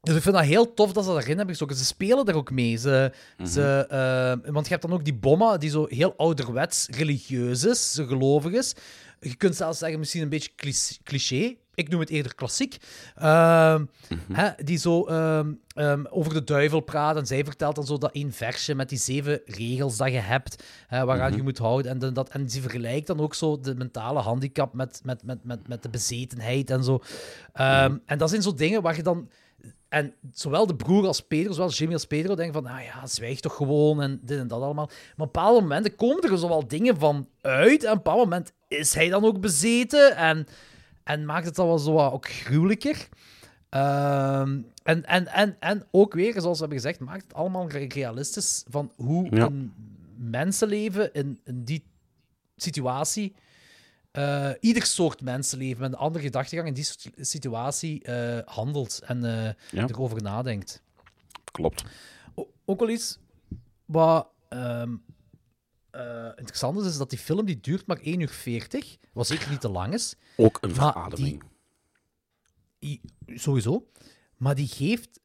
[0.00, 1.76] Dus ik vind dat heel tof dat ze daarin hebben gestoken.
[1.76, 2.76] Ze spelen er ook mee.
[2.76, 3.12] Ze,
[3.44, 7.92] ze, eh, want je hebt dan ook die bomma die zo heel ouderwets religieus is,
[7.92, 8.74] ze gelovig is.
[9.24, 10.50] Je kunt zelfs zeggen, misschien een beetje
[11.04, 11.54] cliché.
[11.74, 12.76] Ik noem het eerder klassiek.
[13.14, 13.84] Ehm,
[14.32, 17.16] hè, die zo ehm, ehm, over de duivel praat.
[17.16, 20.62] En zij vertelt dan zo dat één versje met die zeven regels dat je hebt,
[20.86, 21.90] hè, waaraan je moet houden.
[21.90, 25.44] En, de- dat, en ze vergelijkt dan ook zo de mentale handicap met, met, met,
[25.44, 27.00] met, met de bezetenheid en zo.
[27.52, 29.28] Ehm, En dat zijn zo dingen waar je dan...
[29.92, 33.40] En zowel de broer als Pedro, zowel Jimmy als Pedro, denken van, nou ja, zwijg
[33.40, 34.86] toch gewoon en dit en dat allemaal.
[34.86, 37.84] Maar op bepaalde momenten komen er zo wel dingen van uit.
[37.84, 40.46] En op een bepaald moment is hij dan ook bezeten en,
[41.04, 43.08] en maakt het dan wel zo wat ook gruwelijker.
[43.68, 47.86] Ehm, en, en, en, en ook weer, zoals we hebben gezegd, maakt het allemaal re-
[47.88, 49.44] realistisch van hoe Ja.
[49.46, 49.72] een
[50.16, 51.84] mensenleven in, in die
[52.56, 53.34] situatie
[54.12, 59.24] eh, ieder soort mensenleven met een andere gedachtegang in die soort situatie eh, handelt en
[59.24, 59.88] eh, Ja.
[59.88, 60.82] erover nadenkt.
[61.52, 61.84] Klopt.
[62.34, 63.18] O- ook wel iets
[63.84, 64.94] wat ehm,
[65.90, 69.50] eh, interessant is, is dat die film die duurt maar 1 uur 40, wat zeker
[69.50, 71.42] niet te lang is, Ook een verademing.
[73.26, 73.86] Sowieso,
[74.36, 75.20] maar die geeft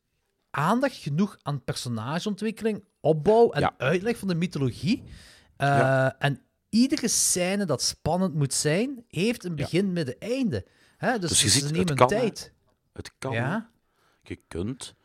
[0.49, 3.73] aandacht genoeg aan personageontwikkeling, opbouw en Ja.
[3.77, 5.03] uitleg van de mythologie.
[5.57, 6.19] Ja.
[6.19, 9.55] En iedere scène dat spannend moet zijn, heeft een Ja.
[9.55, 10.65] begin, midden, einde.
[10.97, 11.19] Hè?
[11.19, 12.19] Dus, Dus je ziet, nemen het kan, hè.
[12.19, 12.53] tijd.
[12.93, 13.33] Het kan.
[13.33, 13.69] Ja?
[14.21, 14.95] Je kunt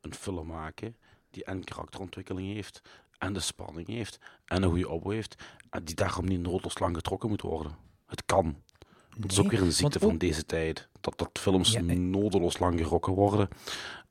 [0.00, 0.96] een film maken
[1.30, 2.80] die en karakterontwikkeling heeft,
[3.18, 6.96] en de spanning heeft, en een goede opbouw heeft, en die daarom niet noodloos lang
[6.96, 7.76] getrokken moet worden.
[8.06, 8.62] Het kan.
[9.18, 10.88] Dat is ook weer een ziekte van deze tijd.
[11.00, 13.48] Dat, dat films Ja, en- nodeloos lang gerokken worden.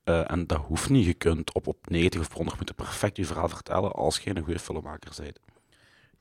[0.04, 1.06] Eh, en dat hoeft niet.
[1.06, 4.44] Je kunt op, op 90 of 100 minuten perfect je verhaal vertellen als je een
[4.44, 5.40] goede filmmaker bent.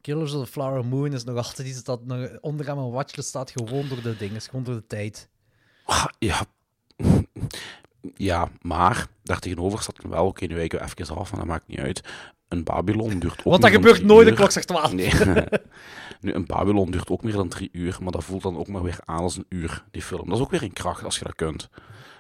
[0.01, 3.51] Killers of the Flower Moon is nog altijd iets dat nog onderaan mijn watchlist staat,
[3.51, 5.29] gewoon door de dingen, gewoon door de tijd.
[5.85, 6.47] Ah, Ja.
[8.17, 11.67] Ja, maar daartegenover staat dan wel, oké, nu wijken we even af, maar dat maakt
[11.67, 12.01] niet uit.
[12.49, 14.93] Een Babylon duurt ook Want dat gebeurt nooit, de klok zegt 12.
[14.93, 15.13] Nee.
[16.21, 18.83] nu, een Babylon duurt ook meer dan drie uur, maar dat voelt dan ook maar
[18.83, 20.29] weer aan als een uur, die film.
[20.29, 21.69] Dat is ook weer een kracht als je dat kunt.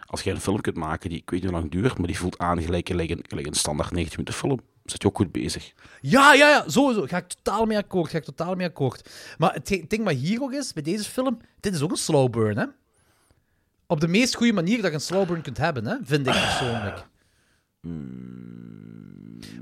[0.06, 2.18] Als je een film kunt maken die, ik weet niet hoe lang duurt, maar die
[2.18, 4.60] voelt aan gelijk, gelijk, een, gelijk een standaard 90 minuten film,
[4.90, 5.72] zit je ook goed bezig.
[6.00, 7.06] Ja, ja, ja, sowieso.
[7.06, 8.10] Ga ik totaal mee akkoord.
[8.10, 9.10] Ga ik totaal mee akkoord.
[9.38, 11.96] Maar het ding- ding wat hier ook is, bij deze film, dit is ook een
[11.96, 12.64] slow burn, hè?
[13.86, 15.96] Op de meest goede manier dat je een slow burn kunt hebben, hè?
[16.02, 17.06] Vind ik persoonlijk.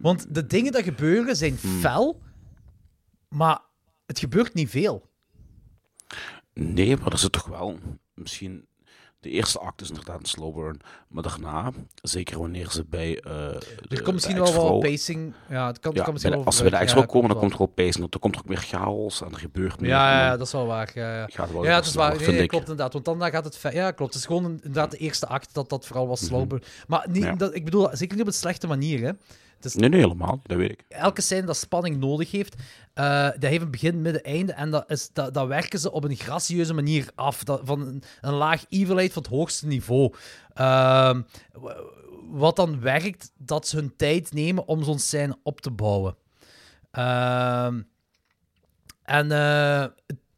[0.00, 2.22] Want de dingen die gebeuren zijn fel,
[3.28, 3.60] maar
[4.06, 5.10] het gebeurt niet veel.
[6.55, 7.78] Nee, maar er zit toch wel
[8.14, 8.66] misschien.
[9.20, 11.72] De eerste act is inderdaad een slow burn, maar daarna,
[12.02, 13.20] zeker wanneer ze bij.
[13.20, 13.32] eh
[13.88, 15.34] Er komt misschien wel wat pacing.
[15.48, 17.28] Ja, het kan, Ja, kan misschien bij wel als ze bij de ex Ja, komen,
[17.28, 19.90] dan komt er wel pacing, er komt er ook meer chaos en er gebeurt meer.
[19.90, 20.90] Ja, ja, dan dat is wel waar.
[20.94, 21.26] Ja, ja.
[21.30, 22.16] gaat wel Ja, het is waar.
[22.16, 22.92] Nee, nee, klopt inderdaad.
[22.92, 23.60] Want dan gaat het...
[23.72, 24.12] Ja, klopt.
[24.12, 26.62] Het is gewoon inderdaad de eerste act dat dat vooral was slow burn.
[26.86, 29.12] Maar niet, dat, ik bedoel, zeker niet op een slechte manier, hè.
[29.60, 30.40] Nee, nee, helemaal.
[30.43, 30.85] Dat weet ik.
[30.89, 32.55] elke scène dat spanning nodig heeft,
[32.94, 34.52] eh, dat heeft een begin, midden, einde.
[34.52, 37.44] En dat, is, dat, dat werken ze op een gracieuze manier af.
[37.44, 40.14] Dat, van een, een laag evilheid van het hoogste niveau.
[40.55, 41.22] Ehm,
[42.30, 46.16] wat dan werkt, dat ze hun tijd nemen om zo'n scène op te bouwen.
[46.90, 47.82] Ehm,
[49.02, 49.85] en eh,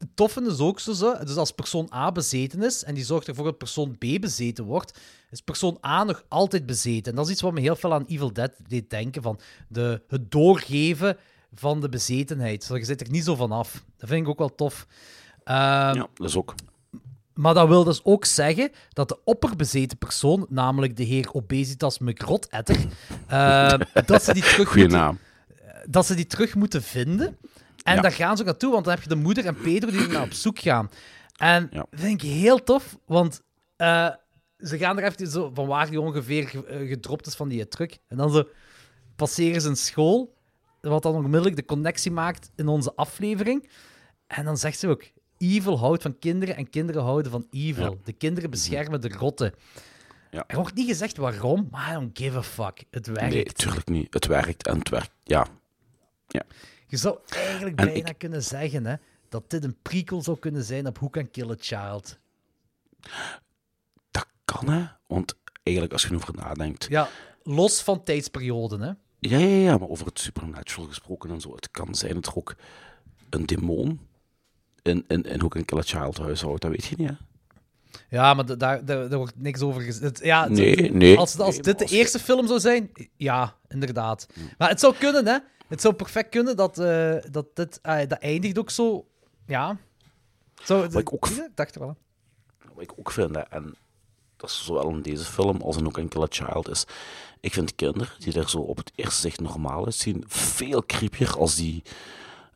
[0.01, 3.29] het toffe is ook zo, zo, dus als persoon A bezeten is en die zorgt
[3.29, 4.99] ervoor dat persoon B bezeten wordt,
[5.31, 7.11] is persoon A nog altijd bezeten.
[7.11, 10.03] En dat is iets wat me heel veel aan Evil Dead deed denken, van de,
[10.09, 11.17] het doorgeven
[11.55, 12.65] van de bezetenheid.
[12.65, 13.85] Zo, je zit er niet zo van af.
[13.99, 14.87] Dat vind ik ook wel tof.
[15.45, 16.55] Ehm, Ja, dat is ook.
[17.35, 22.87] maar dat wil dus ook zeggen dat de opperbezeten persoon, namelijk de heer Obesitas McRotetter,
[23.27, 23.73] eh,
[24.07, 25.19] dat, ze die terug Goeie moeten, naam.
[25.87, 27.37] dat ze die terug moeten vinden.
[27.83, 28.01] En Ja.
[28.01, 30.09] daar gaan ze ook naartoe, want dan heb je de moeder en Pedro die er
[30.13, 30.91] naar op zoek gaan.
[31.37, 31.87] En Ja.
[31.91, 33.43] dat vind ik heel tof, want
[33.77, 34.09] eh,
[34.59, 37.69] ze gaan er even zo van waar die ongeveer ge- eh, gedropt is van die
[37.69, 37.99] truck.
[38.09, 38.49] En dan zo
[39.17, 40.35] passeren ze een school,
[40.81, 43.71] wat dan onmiddellijk de connectie maakt in onze aflevering.
[44.27, 45.05] En dan zegt ze ook,
[45.39, 47.91] evil houdt van kinderen en kinderen houden van evil.
[47.93, 47.99] Ja.
[48.05, 49.55] De kinderen beschermen de rotten.
[50.31, 50.45] Ja.
[50.47, 52.85] Er wordt niet gezegd waarom, maar I don't give a fuck.
[52.91, 53.35] Het werkt.
[53.35, 54.13] Nee, tuurlijk niet.
[54.15, 55.13] Het werkt en het werkt.
[55.25, 55.47] Ja.
[56.91, 58.95] Je zou eigenlijk En bijna ik- kunnen zeggen hè,
[59.29, 62.19] dat dit een prequel zou kunnen zijn op Who Can Kill a Child.
[64.11, 64.85] Dat kan, hè.
[65.07, 66.87] Want eigenlijk, als je erover nadenkt...
[66.89, 67.09] Ja,
[67.43, 68.93] los van tijdsperioden, hè.
[69.19, 71.55] Ja, ja, ja, maar over het supernatural gesproken en zo.
[71.55, 72.55] Het kan zijn dat er ook
[73.31, 74.01] een demon
[74.83, 76.63] in, in, in Hoek en Kill a Child huishoudt.
[76.63, 77.15] Dat weet je niet, hè.
[78.09, 80.19] Ja, maar da- daar, daar, daar wordt niks over gezegd.
[80.25, 81.19] Ja, Nee, nee.
[81.19, 84.27] Als, als Nee, dit de als eerste film zou zijn, ja, inderdaad.
[84.59, 85.39] Maar het zou kunnen, hè.
[85.71, 87.79] Het zou perfect kunnen dat, eh, dat dit...
[87.83, 89.07] ah, dat eindigt ook zo...
[89.47, 89.77] Ja.
[90.63, 91.97] Zo, Wat ik ook- Ik dacht er wel.
[92.75, 93.75] Wat ik ook vind, hè, en
[94.37, 96.85] dat is zowel in deze film als in ook a Child, is...
[97.41, 101.55] Ik vind kinderen die er zo op het eerste zicht normaal uitzien, veel creepier als
[101.57, 101.83] die...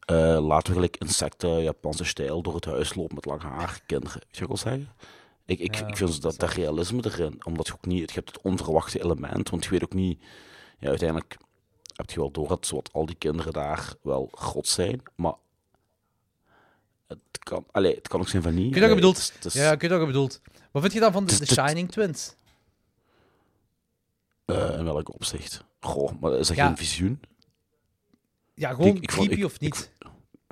[0.04, 0.16] eh,
[0.46, 3.80] laten we gelijk insecten, Japanse stijl, door het huis lopen met lang haar.
[3.86, 4.88] Kinderen, weet je wat ik wil zeggen?
[5.46, 8.08] Ik, ik, Ja, ik vind dat, dat realisme erin, omdat je ook niet...
[8.08, 10.22] Je hebt het onverwachte element, want je weet ook niet...
[10.78, 11.36] Ja, uiteindelijk
[11.94, 15.34] heb je wel door dat wat al die kinderen daar wel god zijn, maar
[17.06, 18.72] het kan, allee, het kan ook zijn van niet.
[18.72, 19.32] Kun je dat bedoeld?
[19.34, 20.40] het is- Ja, ik weet wat je bedoelt.
[20.70, 22.34] Wat vind je dan van de, Shining Twins?
[24.44, 25.64] eh, in welk opzicht?
[25.80, 26.66] Goh, maar is dat Ja.
[26.66, 27.20] geen visioen?
[28.54, 29.90] Ja, gewoon ik creepy ik- of niet?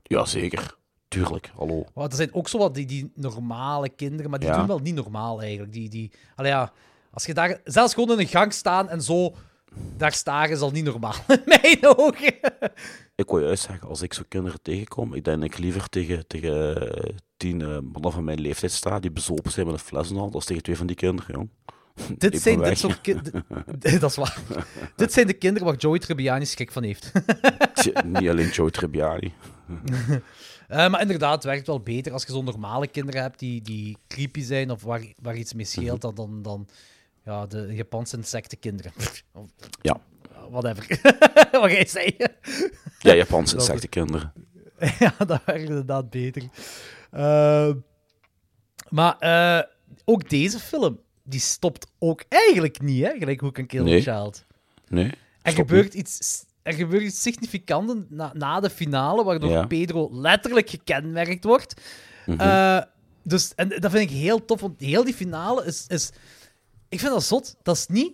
[0.02, 0.76] Ja, zeker.
[1.08, 1.84] Tuurlijk, hallo.
[1.94, 4.56] Want er zijn ook zo wat die, die normale kinderen, maar die Ja.
[4.58, 5.72] doen wel niet normaal eigenlijk.
[5.72, 6.72] Die, die, allee, ja,
[7.10, 9.34] als je daar zelfs gewoon in een gang staan en zo
[9.96, 12.34] daar staren, is al niet normaal in mijn ogen.
[13.14, 16.26] Ik wil juist zeggen, als ik zo kinderen tegenkom, ik denk dat ik liever tegen,
[16.26, 20.10] tegen eh, tien eh, mannen van mijn leeftijd sta, die bezopen zijn met een fles
[20.10, 21.50] in hand, als tegen twee van die kinderen, jong.
[22.18, 23.44] dit Ik zijn dit soort kinderen.
[24.00, 24.38] dat is waar.
[24.96, 27.12] dit zijn de kinderen waar Joey Tribbiani schrik van heeft.
[28.04, 29.32] Niet alleen Joe Tribbiani.
[30.72, 33.96] Eh, maar inderdaad, het werkt wel beter als je zo'n normale kinderen hebt die, die
[34.08, 36.68] creepy zijn of waar, waar iets mee scheelt dan, dan, dan
[37.24, 38.92] ja, de Japanse insectenkinderen.
[39.32, 39.48] Of
[39.82, 40.00] Ja.
[40.50, 41.00] Whatever.
[41.60, 42.16] Wat jij zei.
[42.98, 44.32] Ja, Japanse insectenkinderen.
[44.98, 46.42] ja, dat werkt inderdaad beter.
[47.10, 47.70] Eh,
[48.88, 49.62] maar eh,
[50.04, 53.10] ook deze film, die stopt ook eigenlijk niet, hè?
[53.18, 54.02] Gelijk hoe kan Kill Nee.
[54.02, 54.44] Child.
[54.88, 55.12] Nee?
[55.42, 59.66] Er gebeurt, iets, er gebeurt iets significants na, na de finale, waardoor Ja.
[59.66, 61.80] Pedro letterlijk gekenmerkt wordt.
[62.26, 62.40] Mhm.
[62.40, 62.82] Eh,
[63.22, 65.84] dus, en dat vind ik heel tof, want heel die finale is...
[65.88, 66.10] is
[66.92, 67.56] ik vind dat zot.
[67.62, 68.12] Dat is niet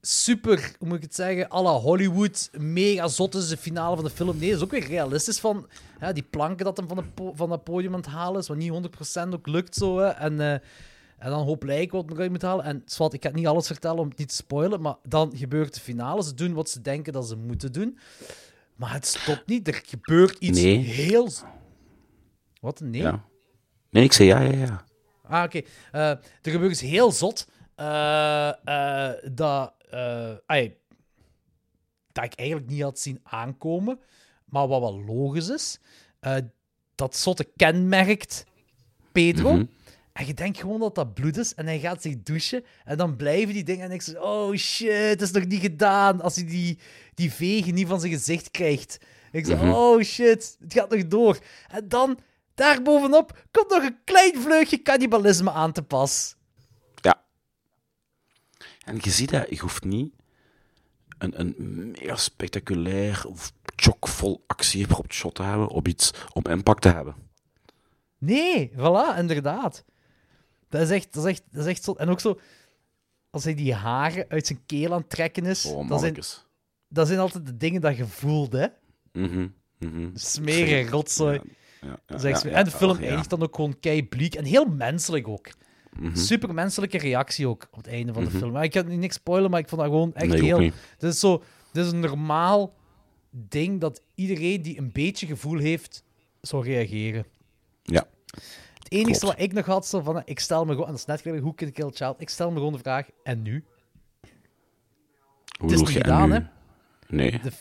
[0.00, 4.04] super, hoe moet ik het zeggen, à la Hollywood, mega zot is de finale van
[4.04, 4.38] de film.
[4.38, 5.68] Nee, dat is ook weer realistisch van
[6.12, 8.72] die planken dat hem van, de van dat podium aan het halen is, wat niet
[9.26, 9.98] 100% ook lukt zo.
[9.98, 10.06] Hè.
[10.06, 10.52] En, eh,
[11.18, 12.64] en dan hoop lijken wat eruit moet halen.
[12.64, 15.74] En zwart, ik ga niet alles vertellen om het niet te spoilen, maar dan gebeurt
[15.74, 16.22] de finale.
[16.22, 17.98] Ze doen wat ze denken dat ze moeten doen.
[18.76, 19.68] Maar het stopt niet.
[19.68, 20.76] Er gebeurt iets Nee.
[20.76, 21.28] heel...
[22.60, 22.80] Wat?
[22.80, 23.02] Nee?
[23.02, 23.24] Ja.
[23.90, 24.84] Nee, ik zei ja, ja, ja.
[25.28, 25.60] Ah, oké.
[25.92, 27.48] Eh, er gebeurt iets heel zot.
[27.74, 29.72] eh, eh, dat,
[30.46, 30.76] ai,
[32.12, 34.00] dat ik eigenlijk niet had zien aankomen.
[34.44, 35.78] Maar wat wel logisch is.
[36.94, 38.44] dat zotte kenmerkt
[39.12, 39.52] Pedro.
[39.52, 39.64] Mhm.
[40.12, 41.54] En je denkt gewoon dat dat bloed is.
[41.54, 42.64] En hij gaat zich douchen.
[42.84, 43.84] En dan blijven die dingen.
[43.84, 46.20] En ik zeg: Oh shit, het is nog niet gedaan.
[46.20, 46.78] Als hij die,
[47.14, 48.98] die vegen niet van zijn gezicht krijgt.
[49.32, 49.70] Ik zeg: Mhm.
[49.70, 51.38] Oh shit, het gaat nog door.
[51.68, 52.18] En dan,
[52.58, 56.36] daarbovenop, komt nog een klein vleugje cannibalisme aan te pas.
[56.94, 57.24] Ja.
[58.84, 60.14] En je ziet dat, je hoeft niet
[61.18, 61.54] een, een
[61.90, 67.14] mega spectaculair of chockvol actie op shot te hebben om iets om impact te hebben.
[68.18, 69.84] Nee, voilà, inderdaad.
[70.68, 71.92] Dat is echt, dat is echt, dat is echt zo.
[71.92, 72.40] En ook zo,
[73.30, 76.16] als hij die haren uit zijn keel aan het trekken is, Oh, dat, zijn,
[76.88, 78.66] dat zijn altijd de dingen dat je voelt, hè.
[79.12, 79.48] Mhm,
[79.78, 80.10] mhm.
[80.14, 81.40] Smeren, rotzooi.
[81.44, 85.48] Ja, ja, en de film eindigt dan ook gewoon kei bleek en heel menselijk ook.
[85.98, 86.16] Mhm.
[86.16, 88.52] Super menselijke reactie ook op het einde van de film.
[88.52, 90.58] Maar ik kan niet niks spoilen, maar ik vond dat gewoon echt Nee, heel.
[90.98, 91.42] Dit is zo,
[91.72, 92.74] dit is een normaal
[93.30, 96.04] ding dat iedereen die een beetje gevoel heeft,
[96.40, 97.24] zou reageren.
[97.82, 98.06] Ja.
[98.74, 99.24] Het enige Klopt.
[99.34, 101.42] wat ik nog had, zo van, ik stel me gewoon, en dat is net gelijk,
[101.42, 102.20] hoe Kill a Child?
[102.20, 103.64] Ik stel me gewoon de vraag, en nu?
[105.58, 106.40] Hoe Het is niet gedaan, hè?
[107.08, 107.40] Nee.
[107.42, 107.52] De,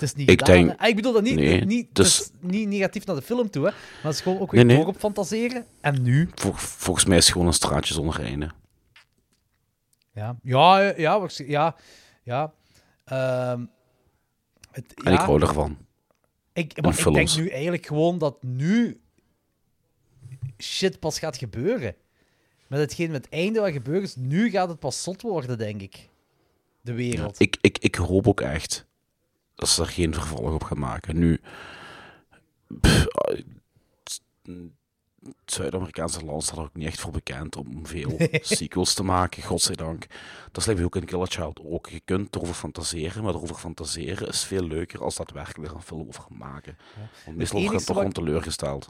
[0.00, 0.66] het is niet Ik gedaan.
[0.66, 0.80] denk-.
[0.80, 3.50] Ah, Ik bedoel dat niet, Nee, niet, dus- het is niet negatief naar de film
[3.50, 3.70] toe, hè?
[3.70, 5.66] maar het is gewoon ook weer Nee, op fantaseren.
[5.80, 6.30] En nu?
[6.34, 8.50] Vol- volgens mij is het gewoon een straatje zonder einde.
[10.12, 11.76] Ja, ja, ja, ja.
[12.22, 12.52] ja.
[13.04, 13.64] Ehm,
[14.70, 15.78] het, En ja, ik hou ervan.
[16.52, 19.00] Ik, maar ik denk nu eigenlijk gewoon dat nu
[20.58, 21.94] shit pas gaat gebeuren.
[22.66, 25.80] Met hetgeen met het einde wat gebeurd is, nu gaat het pas zot worden, denk
[25.82, 26.08] ik.
[26.80, 27.40] De wereld.
[27.40, 28.86] Ik, ik, ik hoop ook echt
[29.58, 31.18] dat ze er geen vervolg op gaan maken.
[31.18, 31.40] Nu,
[32.80, 33.06] pff,
[35.24, 39.42] het Zuid-Amerikaanse land staat er ook niet echt voor bekend om veel sequels te maken,
[39.42, 40.06] godzijdank.
[40.52, 41.88] Dat is ook in Kill a Child ook.
[41.88, 46.08] Je kunt erover fantaseren, maar erover fantaseren is veel leuker als daadwerkelijk er een film
[46.08, 46.78] over maken.
[47.24, 48.88] Want meestal wordt toch gewoon teleurgesteld.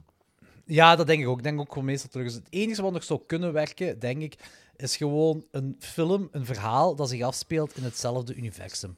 [0.64, 1.38] Ja, dat denk ik ook.
[1.38, 2.26] Ik denk ook gewoon meestal terug.
[2.26, 4.34] Dus het enige wat nog zou kunnen werken, denk ik,
[4.76, 8.96] is gewoon een film, een verhaal dat zich afspeelt in hetzelfde universum.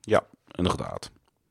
[0.00, 1.10] Ja, inderdaad.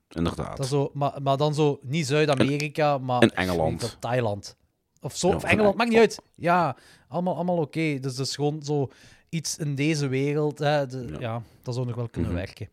[0.10, 0.58] Inderdaad.
[0.58, 3.82] Dat zo, maar, maar dan zo, niet Zuid-Amerika, maar in Engeland.
[3.82, 4.56] dat, Thailand.
[5.02, 6.20] Of zo, Ja, of Engeland, Eng- maakt niet uit.
[6.36, 6.76] Ja,
[7.08, 8.00] allemaal, allemaal oké.
[8.00, 8.90] Dus dat is gewoon zo
[9.30, 10.60] iets in deze wereld.
[10.60, 11.18] Hè, de, ja.
[11.20, 11.42] Ja.
[11.64, 12.40] dat zou nog wel kunnen Mhm.
[12.40, 12.70] werken.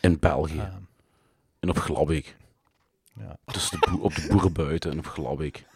[0.00, 0.58] In België.
[0.60, 0.66] Ah,
[1.60, 2.36] En op Glabbeek.
[3.18, 3.36] ja.
[3.44, 5.64] De boe- op de boeren buiten en op Glabbeek.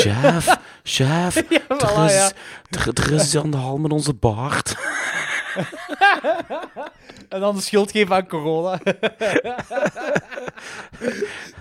[0.00, 2.32] chef, Chef, Ja, er, is,
[2.70, 4.74] er, er is aan de hand met onze baard.
[7.30, 8.80] En dan de schuld geven aan corona.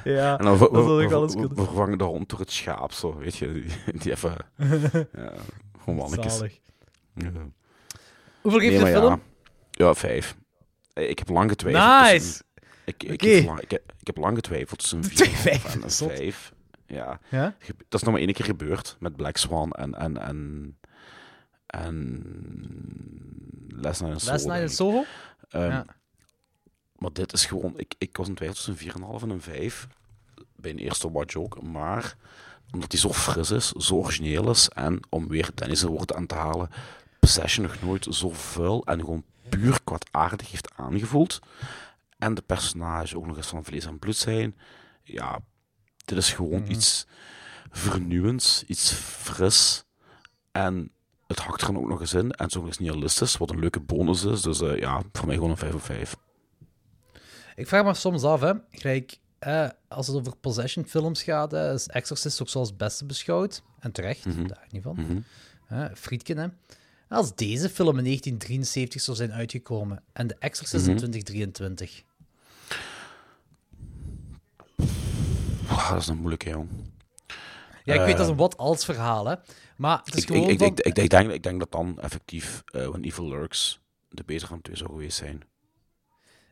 [0.04, 1.58] ja, En dan we, dat zou ik we- wel eens we- kunnen.
[1.58, 3.52] we vervangen de hond door het schaap, zo, weet je.
[3.52, 3.66] Die,
[4.00, 4.36] die even...
[5.14, 5.34] ja,
[5.80, 6.38] gewoon mannetjes.
[6.38, 6.60] Zalig.
[7.14, 7.32] Ja.
[8.42, 9.22] Hoeveel geeft Nee, de film?
[9.72, 9.86] Ja.
[9.86, 10.36] ja, vijf.
[10.94, 11.84] Eh, Ik heb lang getwijfeld.
[12.12, 12.18] Nice!
[12.26, 12.46] tussen-
[12.86, 15.92] Ik, ik, heb, lang- ik, heb, ik heb lang getwijfeld tussen 4,5 vijf, en een
[15.92, 16.12] zot.
[16.12, 16.54] 5.
[16.88, 17.20] Ja.
[17.30, 17.56] Ja?
[17.90, 20.78] Dat is nog maar één keer gebeurd met Black Swan en, en, en,
[21.66, 22.24] en
[23.82, 24.32] Last Night in Soho.
[24.34, 24.70] Last Night in.
[24.70, 25.04] Soho?
[25.50, 25.86] Ehm, Ja.
[26.96, 27.74] Maar dit is gewoon...
[27.78, 29.88] Ik, ik was in twijfel tussen een 4,5 en een 5.
[30.56, 31.62] Bij een eerste watch ook.
[31.62, 32.16] Maar
[32.72, 34.70] omdat hij zo fris is, zo origineel is...
[34.70, 36.70] En om weer Dennis' woorden aan te halen...
[37.20, 41.40] Possession nog nooit zo vuil en gewoon puur kwaadaardig heeft aangevoeld.
[42.18, 44.58] En de personages ook nog eens van vlees en bloed zijn.
[45.04, 45.40] Ja,
[46.06, 46.72] dit is gewoon Mhm.
[46.72, 47.06] iets
[47.70, 49.84] vernieuwends, iets fris.
[50.52, 50.92] En
[51.30, 52.32] het hakt er dan ook nog eens in.
[52.32, 54.42] En zo is nihilistisch, wat een leuke bonus is.
[54.42, 56.16] Dus eh, ja, voor mij gewoon een 5 op 5.
[57.56, 58.54] Ik vraag me soms af, hè.
[59.40, 63.62] Eh, als het over possession films gaat, hè, is Exorcist ook zoals het beste beschouwd.
[63.80, 64.48] En terecht, Mhm.
[64.48, 64.96] daar niet van.
[64.96, 65.20] Mhm.
[65.66, 66.48] Hè, Friedkin, hè.
[67.10, 70.92] Als deze film in 1973 zou zijn uitgekomen en The Exorcist Mhm.
[70.92, 72.04] in 2023.
[75.68, 76.70] Ah, dat is een moeilijke, jong.
[77.84, 79.36] Ja, ik weet dat is Eh, een wat-als verhaal, hè.
[79.80, 80.68] Maar het is Ik, ik, gewoon ik, van...
[80.68, 83.80] ik, ik, ik denk, ik denk dat dan effectief uh, When Evil Lurks
[84.10, 84.24] de
[84.62, 85.42] twee zou geweest zijn.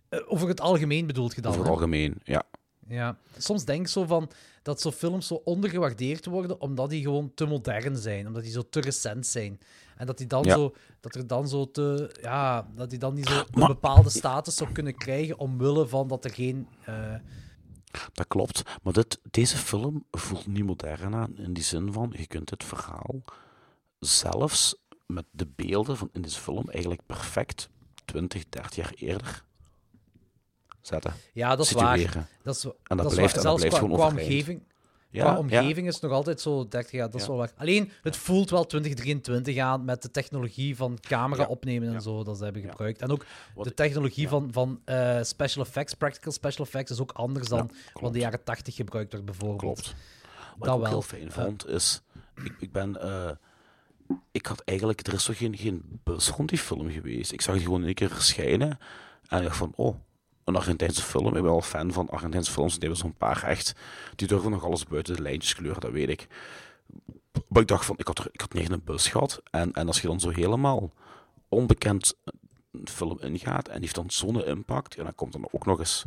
[0.10, 1.78] eh, over het algemeen bedoelt je dan, Over het hè?
[1.80, 2.44] algemeen, ja.
[2.88, 4.30] Ja, soms denk ik zo van
[4.62, 8.64] dat zo films zo ondergewaardeerd worden omdat die gewoon te modern zijn, omdat die zo
[8.70, 9.60] te recent zijn.
[9.98, 10.54] En dat, die dan Ja.
[10.56, 12.16] zo, dat er dan zo te.
[12.22, 16.08] Ja, dat die dan niet zo een Maar- bepaalde status zou kunnen krijgen omwille van
[16.08, 16.68] dat er geen.
[16.86, 17.16] eh,
[18.14, 18.62] Dat klopt.
[18.84, 22.64] Maar dit, deze film voelt niet modern aan in die zin van, je kunt het
[22.64, 23.22] verhaal
[24.00, 27.70] zelfs met de beelden van in deze film eigenlijk perfect
[28.06, 29.44] 20, 30 jaar eerder
[30.82, 31.14] zetten.
[31.34, 32.28] ja, dat is waar.
[32.44, 34.64] Dat is, dat dat is blijft- en dat blijft qua, gewoon qua omgeving.
[35.18, 37.52] Ja, qua omgeving is het nog altijd zo 30 jaar, dat is wel waar.
[37.58, 42.38] Alleen, het voelt wel 2023 aan met de technologie van camera opnemen en zo, dat
[42.38, 43.02] ze hebben gebruikt.
[43.02, 43.26] En ook
[43.56, 47.72] Wat de technologie van, van eh, special effects, practical special effects, is ook anders dan
[47.94, 49.60] wat de jaren 80 gebruikt werd, bijvoorbeeld.
[49.60, 49.96] Klopt.
[50.58, 50.90] Wat Dat ik ook wel.
[50.90, 52.02] heel fijn vond, is...
[52.44, 53.02] Ik, ik ben...
[53.02, 53.30] eh,
[54.32, 55.08] ik had eigenlijk...
[55.08, 57.32] Er is toch geen, geen bus rond die film geweest.
[57.32, 58.80] Ik zag die gewoon één keer verschijnen.
[59.28, 59.74] En ik dacht van...
[59.76, 59.96] Oh,
[60.48, 61.28] een Argentijnse film.
[61.28, 62.72] Ik ben wel fan van Argentijnse films.
[62.72, 63.76] Die hebben zo'n paar echt...
[64.16, 66.28] Die durven nog alles buiten de lijntjes kleuren, dat weet ik.
[67.48, 67.96] Maar ik dacht van...
[67.98, 69.42] Ik had, er, ik had niet een bus gehad.
[69.52, 70.92] En, en als je dan zo helemaal
[71.50, 72.16] onbekend
[72.72, 73.68] een film ingaat...
[73.68, 74.96] En die heeft dan zo'n impact...
[74.96, 76.06] En dan komt dan ook nog eens...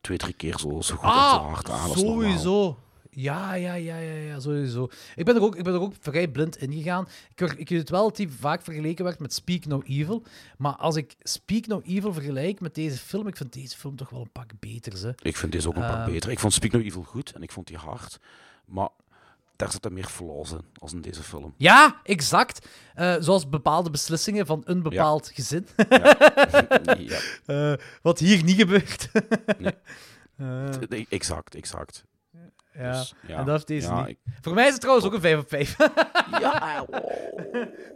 [0.00, 2.78] Twee, drie keer zo, zo goed Ah, hard aan als normaal.
[3.20, 4.88] Ja, ja, ja, ja, ja, sowieso.
[5.16, 7.08] Ik ben er ook, ik ben er ook vrij blind ingegaan.
[7.30, 10.22] Ik, word- ik weet het wel dat die vaak vergeleken werd met Speak No Evil.
[10.58, 14.10] Maar als ik Speak No Evil vergelijk met deze film, ik vind deze film toch
[14.10, 15.02] wel een pak beter.
[15.02, 15.10] Hè?
[15.22, 16.10] Ik vind deze ook een pak Ehm.
[16.10, 16.30] beter.
[16.30, 18.18] Ik vond Speak No Evil goed en ik vond die hard.
[18.64, 18.88] Maar
[19.56, 21.54] daar zitten meer flaws in als in deze film.
[21.56, 22.68] Ja, exact.
[22.94, 25.66] Eh, zoals bepaalde beslissingen van een bepaald gezin.
[26.98, 27.72] ja, Eh,
[28.02, 29.10] wat hier niet gebeurt.
[29.58, 29.72] Nee.
[30.36, 32.04] Eh, exact, exact.
[32.78, 32.92] Ja.
[32.92, 33.38] Dus, ja.
[33.38, 34.08] En dat deze Ja, niet.
[34.08, 35.76] ik- Voor mij is het trouwens ook een 5 op 5.
[36.40, 37.02] ja, wow.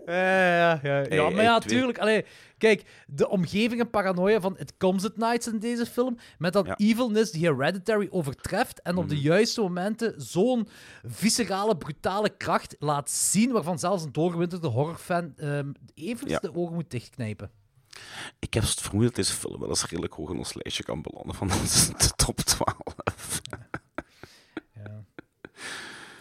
[0.07, 1.03] Ja, ja, ja.
[1.09, 1.99] Hey, maar ja, twee- tuurlijk.
[1.99, 2.25] Allee,
[2.59, 6.67] kijk, de omgeving en paranoia van It Comes at Nights in deze film, met dat
[6.67, 6.75] Ja.
[6.77, 9.25] evilness die Hereditary overtreft en op de Mhm.
[9.25, 10.69] juiste momenten zo'n
[11.03, 16.39] viscerale, brutale kracht laat zien, waarvan zelfs een doorgewinterde horrorfan ehm even Ja.
[16.39, 17.51] de ogen moet dichtknijpen.
[18.39, 21.03] Ik heb het vermoeden dat deze film wel eens redelijk hoog in ons lijstje kan
[21.03, 21.49] belanden van
[21.99, 23.41] de top 12.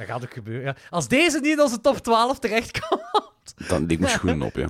[0.02, 0.08] Ja.
[0.08, 0.64] Dat gaat ook gebeuren.
[0.66, 0.76] Ja.
[0.90, 3.54] Als deze niet in onze top 12 terechtkomt.
[3.68, 4.70] Dan ligt mijn schoenen op, ja.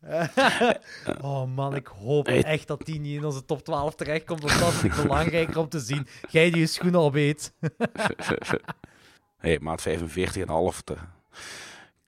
[1.20, 4.72] Oh man, ik hoop echt dat die niet in onze top 12 terechtkomt, want dat
[4.92, 6.06] is belangrijker om te zien.
[6.30, 7.52] Jij die je schoenen al weet.
[9.38, 10.80] hey, maat 45 en half.
[10.82, 10.94] Te...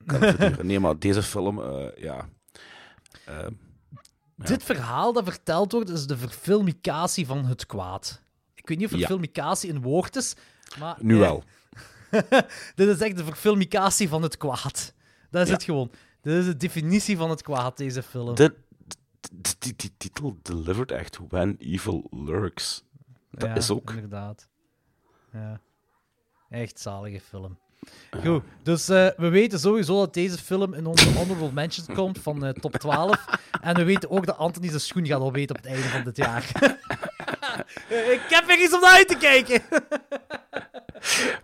[0.05, 0.35] Kan.
[0.61, 2.29] Nee, maar deze film, eh, ja.
[3.25, 3.35] Eh,
[4.37, 4.45] Ja.
[4.45, 8.21] Dit verhaal dat verteld wordt, is de verfilmicatie van het kwaad.
[8.53, 8.99] Ik weet niet of Ja.
[8.99, 10.35] verfilmicatie een woord is,
[10.79, 10.95] maar...
[10.99, 11.43] nu eh, wel.
[12.75, 14.93] dit is echt de verfilmicatie van het kwaad.
[15.29, 15.53] Dat is Ja.
[15.53, 15.91] het gewoon.
[16.21, 18.35] Dit is de definitie van het kwaad, deze film.
[18.35, 18.55] De,
[19.59, 22.83] die, titel delivered echt When Evil Lurks.
[23.31, 23.89] Dat Ja, is ook.
[23.89, 24.47] Inderdaad.
[25.33, 25.59] Ja.
[26.49, 27.57] Echt zalige film.
[28.23, 32.45] Goed, dus eh, we weten sowieso dat deze film in onze honorable mentions komt van
[32.45, 33.25] eh, top 12.
[33.61, 36.17] En we weten ook dat Anthony zijn schoen gaat opeten op het einde van dit
[36.17, 36.49] jaar.
[38.15, 39.61] Ik heb er iets om naar uit te kijken.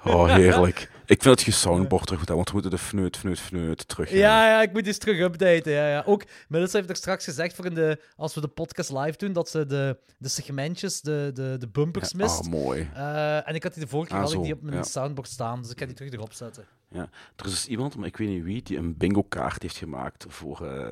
[0.09, 0.89] Oh, heerlijk.
[1.05, 3.87] Ik vind dat je soundboard terug moet hebben, want we moeten de fneut, fneut, fneut
[3.87, 4.11] terug.
[4.11, 5.71] Ja, ja, ik moet eens terug updaten.
[5.71, 6.03] Ja, ja.
[6.05, 9.33] Ook, Melissa heeft er straks gezegd, voor in de, als we de podcast live doen,
[9.33, 12.39] dat ze de, de segmentjes, de, de, de bumpers mist.
[12.39, 12.89] Ah, mooi.
[12.93, 14.83] Eh, en ik had die de vorige keer Ah, had ik zo, die op mijn
[14.83, 16.65] soundboard staan, dus ik ga die terug erop zetten.
[16.91, 17.09] Ja.
[17.35, 20.65] Er is dus iemand, maar ik weet niet wie, die een bingo-kaart heeft gemaakt voor
[20.65, 20.87] eh,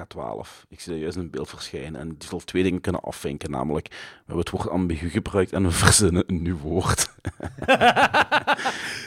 [0.00, 0.48] K12.
[0.68, 2.00] Ik zie dat juist een beeld verschijnen.
[2.00, 3.50] En die zal twee dingen kunnen afvinken.
[3.50, 7.08] Namelijk, we hebben het woord ambigu gebruikt en we verzinnen een nieuw woord.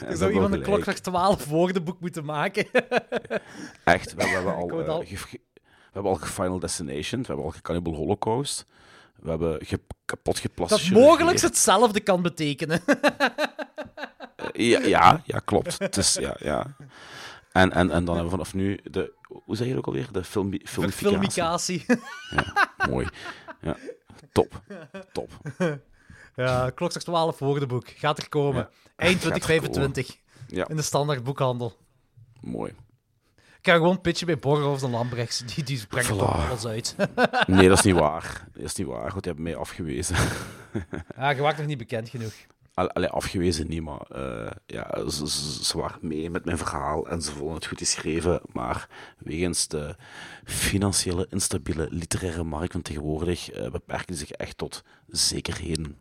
[0.06, 2.66] Er zou iemand een klokslag 12 woordenboek moeten maken.
[3.84, 5.38] Echt, we hebben, we hebben al, eh, al- we
[5.92, 8.66] hebben al Final Destination, we hebben al Cannibal Holocaust.
[9.16, 12.80] We hebben ge kapot geplaste dat mogelijk hetzelfde kan betekenen.
[14.52, 15.78] Ja, ja, ja, klopt.
[15.78, 16.76] Het is, ja, ja.
[17.52, 19.12] En, en, en dan hebben we vanaf nu de...
[19.44, 20.08] Hoe zeg je ook alweer?
[20.12, 21.80] De film, filmificatie.
[21.80, 21.86] Filmicatie.
[22.90, 23.06] Mooi.
[23.60, 23.76] Ja,
[24.32, 24.60] top.
[25.12, 25.30] Top.
[26.36, 27.88] Ja, klokslag 12 woordenboek.
[27.88, 28.60] Gaat er komen.
[28.62, 30.16] Ja, Eind gaat er 2025.
[30.48, 31.76] Ja, In de standaard boekhandel.
[32.40, 32.72] mooi.
[33.58, 35.38] Ik ga gewoon pitchen bij Borgerhoofs en Lambrechts.
[35.54, 36.18] Die, die brengen Voilà.
[36.18, 36.94] toch alles uit.
[37.46, 38.44] Nee, dat is niet waar.
[38.52, 40.16] Dat is niet waar, want die hebben mij afgewezen.
[41.16, 42.32] ja, je waart nog niet bekend genoeg.
[42.74, 47.32] Al- Allee, afgewezen niet, maar eh, ja, ze, waren mee met mijn verhaal en ze
[47.32, 48.88] vonden het goed geschreven, maar
[49.18, 49.96] wegens de
[50.44, 55.98] financiële instabiele literaire markt van tegenwoordig eh, beperken ze zich echt tot zekerheden.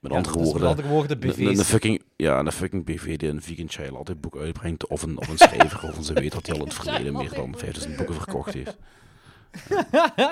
[0.00, 1.68] Met Ja, andere woorden, Met andere woorden, een- een, een BV's.
[1.68, 5.28] fucking, ja, een fucking BV die een vegan child altijd boek uitbrengt, of een, of
[5.28, 8.14] een schrijver waarvan ze weet dat hij al in het verleden meer dan 5000 boeken
[8.14, 8.76] verkocht heeft.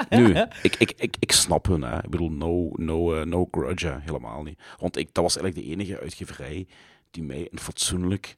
[0.08, 1.96] Nu, ik, ik, ik, ik snap hun, hè.
[1.96, 4.00] Ik bedoel, no, no, eh, no grudge, hè.
[4.00, 4.60] helemaal niet.
[4.78, 6.66] Want ik, dat was eigenlijk de enige uitgeverij
[7.10, 8.36] die mij een fatsoenlijk,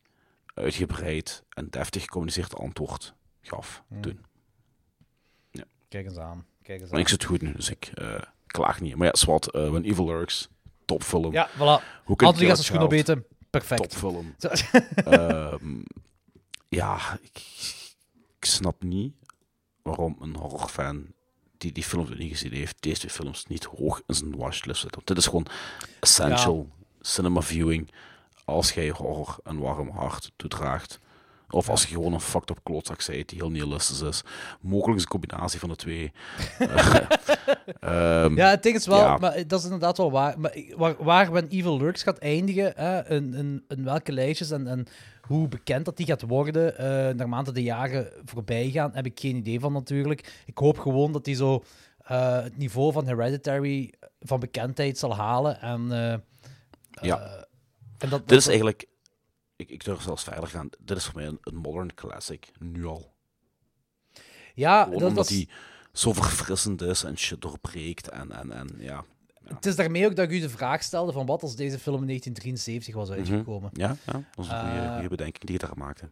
[0.55, 4.25] uitgebreid en deftig gecommuniceerd antwoord gaf toen.
[5.89, 6.47] Kijk eens aan.
[6.63, 6.99] Kijk eens aan.
[6.99, 8.97] ik zit goed nu, dus ik eh, klaag niet.
[8.97, 10.49] Maar ja, zwart, eh When Evil Lurks,
[10.85, 11.33] topfilm.
[11.33, 11.83] Ja, voilà.
[12.05, 13.25] Hoe kun je Anthony gaat zijn schoen opeten.
[13.51, 13.81] Perfect.
[13.81, 14.35] Topfilm.
[14.95, 15.83] Ehm,
[16.69, 17.43] ja, ik,
[18.37, 19.15] ik snap niet
[19.87, 21.07] waarom een horrorfan
[21.59, 24.81] die die films nog niet gezien heeft, deze twee films niet hoog in zijn watchlist
[24.81, 24.95] zet.
[24.95, 25.47] Want dit is gewoon
[26.01, 26.69] essential
[27.01, 27.91] cinema viewing
[28.45, 30.99] als jij horror een warm hart toedraagt.
[31.51, 34.23] Of als je gewoon een fucked up klootzak bent die heel nihilistisch is.
[34.61, 36.13] Mogelijk is een combinatie van de twee.
[37.81, 39.17] Ehm, Ja, het ding is wel, Ja.
[39.17, 40.41] maar dat is inderdaad wel waar.
[40.41, 44.67] Maar waar, waar When Evil Lurks gaat eindigen, hè, in, in, in welke lijstjes en,
[44.67, 44.87] en
[45.27, 49.37] hoe bekend dat die gaat worden, eh naarmate de jaren voorbij gaan, heb ik geen
[49.37, 50.43] idee van natuurlijk.
[50.47, 51.65] Ik hoop gewoon dat die zo
[51.99, 55.61] eh, het niveau van Hereditary van bekendheid zal halen.
[55.61, 56.19] En, eh,
[57.03, 57.47] Ja.
[57.99, 58.87] en dat, Dit is eigenlijk,
[59.57, 62.85] ik, ik durf zelfs verder gaan, dit is voor mij een, een modern classic, nu
[62.87, 63.15] al.
[64.55, 65.49] Ja, Gewoon dat, omdat hij
[65.93, 69.05] zo verfrissend is en shit doorbreekt en, en, en ja.
[69.55, 72.01] Het is daarmee ook dat ik u de vraag stelde van wat als deze film
[72.01, 73.19] in 1973 was Mhm.
[73.19, 73.71] uitgekomen.
[73.73, 76.09] Ja, ja, dat is een goede, Eh, goede bedenking die je daar maakte.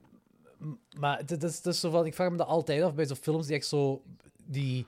[0.98, 3.16] Maar het, is, het is zo van, ik vraag me dat altijd af bij zo'n
[3.16, 4.02] films die echt zo.
[4.46, 4.86] Die,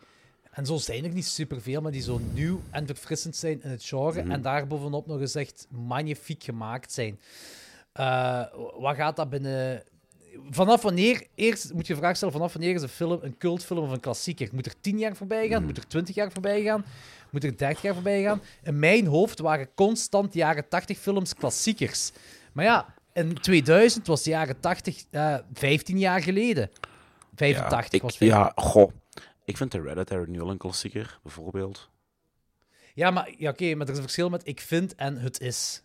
[0.51, 3.85] en zo zijn er niet superveel, maar die zo nieuw en verfrissend zijn in het
[3.85, 4.23] genre.
[4.23, 4.31] Mhm.
[4.31, 7.20] En daarbovenop nog eens echt magnifiek gemaakt zijn.
[7.93, 8.43] Eh,
[8.78, 9.82] wat gaat dat binnen.
[10.50, 13.78] Vanaf wanneer, eerst moet je de vraag stellen, vanaf wanneer is een film een cultfilm
[13.78, 14.48] of een klassieker?
[14.52, 15.64] Moet er 10 jaar voorbij gaan?
[15.64, 16.84] Moet er 20 jaar voorbij gaan?
[17.30, 18.42] Moet er 30 jaar voorbij gaan?
[18.62, 22.12] In mijn hoofd waren constant jaren 80 films klassiekers.
[22.52, 26.70] Maar ja, in 2000 was de jaren 80 eh 15 jaar geleden.
[27.34, 28.38] 85 ja, ik, was 15.
[28.38, 28.90] Ja, goh.
[29.44, 31.90] Ik vind Hereditary nu al een klassieker, bijvoorbeeld.
[32.94, 35.82] Ja, maar ja, oké, maar er is een verschil met ik vind en het is.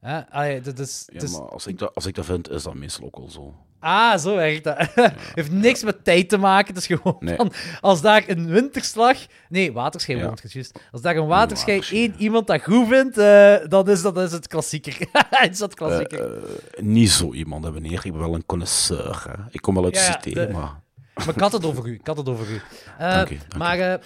[0.00, 0.30] Hè?
[0.30, 3.04] Allee, dat is, Ja, maar als ik, dat, als ik dat vind, is dat meestal
[3.04, 3.54] ook wel zo.
[3.80, 4.76] Ah, zo werkt dat.
[5.34, 6.74] heeft niks met tijd te maken.
[6.74, 7.36] Het is gewoon Nee.
[7.36, 9.16] van, als daar een winterslag...
[9.48, 10.24] Nee, waterschei Ja.
[10.26, 10.78] woont juist.
[10.92, 14.46] Als daar een waterschei, één iemand dat goed vindt, eh, dan, is, dat is het
[14.46, 14.96] klassieker.
[15.50, 16.36] is dat klassieker.
[16.36, 16.42] Eh,
[16.78, 18.00] eh, niet zo iemand, hè, meneer.
[18.06, 19.24] Ik ben wel een connoisseur.
[19.28, 19.42] Hè.
[19.50, 20.80] Ik kom wel uit Ja, cité, de- maar...
[21.14, 21.94] maar ik had het over u.
[21.94, 22.60] Ik had het over u.
[22.98, 24.00] Dank u, dank maar...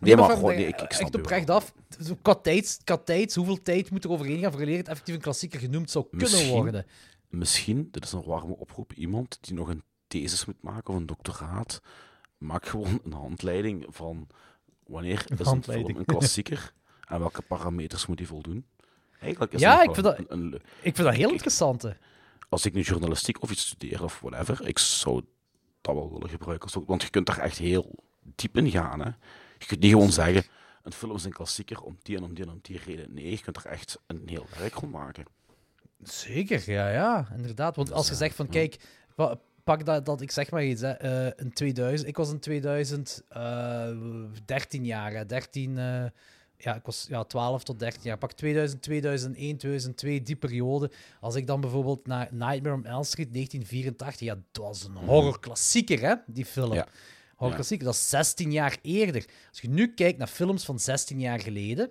[0.00, 1.72] Nee, maar gewoon, nee, ik, ik snap echt oprecht af.
[2.22, 6.04] Qua tijd, hoeveel tijd moet er overheen gaan voordat het effectief een klassieker genoemd zou
[6.10, 6.50] kunnen Misschien.
[6.50, 6.86] worden?
[7.28, 11.06] Misschien, dit is een warme oproep, iemand die nog een thesis moet maken of een
[11.06, 11.80] doctoraat,
[12.38, 14.26] maak gewoon een handleiding van
[14.86, 16.72] wanneer is een film een klassieker
[17.08, 18.66] en welke parameters moet die voldoen.
[19.20, 20.60] Eigenlijk is Ja, ik vind dat- een- een- Ik
[20.94, 21.84] vind dat heel interessant.
[22.48, 25.22] als ik nu journalistiek of iets studeer of whatever, ik zou
[25.80, 26.84] dat wel willen gebruiken.
[26.86, 29.00] Want je kunt daar echt heel diep in gaan.
[29.00, 29.10] Hè.
[29.58, 30.44] Je kunt niet gewoon zeggen,
[30.82, 33.14] een film is een klassieker om die en om die en om die reden.
[33.14, 35.24] Nee, je kunt er echt een heel werk rond maken.
[36.02, 37.76] Zeker, ja, ja, inderdaad.
[37.76, 38.76] Want als je zegt van, kijk,
[39.64, 43.22] pak dat, dat ik zeg maar iets, hè, eh, in 2000, ik was in 2000
[43.28, 43.90] eh
[44.44, 46.04] 13 jaar, hè, 13, eh,
[46.56, 48.18] ja, ik was ja, 12 tot 13 jaar.
[48.18, 50.90] Pak 2000, 2001, 2002, die periode.
[51.20, 56.00] Als ik dan bijvoorbeeld naar Nightmare on Elm Street 1984, ja, dat was een horrorklassieker,
[56.00, 56.72] hè, die film.
[56.72, 56.86] Ja.
[57.36, 59.24] Horrorklassieker, dat is 16 jaar eerder.
[59.48, 61.90] Als je nu kijkt naar films van 16 jaar geleden,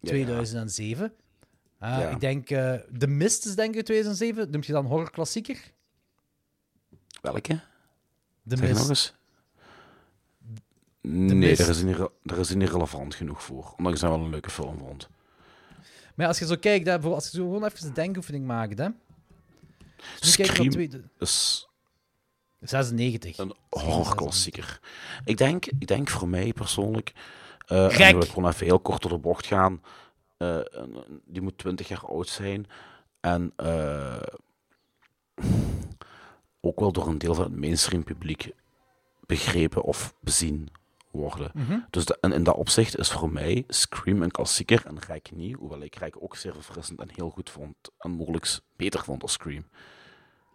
[0.00, 1.12] 2007.
[1.84, 2.08] Ah, Ja.
[2.08, 4.50] Ik denk, eh The Mist is denk ik 2007.
[4.50, 5.72] Noemt je dan horrorklassieker?
[7.20, 7.60] Welke?
[8.48, 9.14] The Zeg nog Mist.
[11.00, 11.58] Nee, Mist.
[11.58, 13.74] daar is, niet, daar is niet relevant genoeg voor.
[13.76, 15.08] Ondanks dat wel een leuke film vond.
[16.14, 18.78] Maar als je zo kijkt, hè, bijvoorbeeld als je zo gewoon even een denkoefening maakt,
[18.78, 18.88] hè.
[20.20, 21.68] Dus kijk Scream naar twee- is
[22.60, 23.38] 96.
[23.38, 24.80] een horrorklassieker.
[25.24, 27.12] Ik denk, ik denk voor mij persoonlijk...
[27.66, 29.82] eh en wil ik gewoon even heel kort door de bocht gaan.
[30.36, 30.60] Eh,
[31.24, 32.66] die moet 20 jaar oud zijn.
[33.20, 34.22] En eh,
[36.60, 38.50] ook wel door een deel van het mainstream publiek
[39.26, 40.68] begrepen of bezien
[41.10, 41.50] worden.
[41.54, 41.78] Mhm.
[41.90, 45.54] Dus de- en in dat opzicht is voor mij Scream een klassieker en Rijk niet,
[45.56, 49.32] hoewel ik Rijk ook zeer verfrissend en heel goed vond en mogelijk beter vond als
[49.32, 49.64] Scream.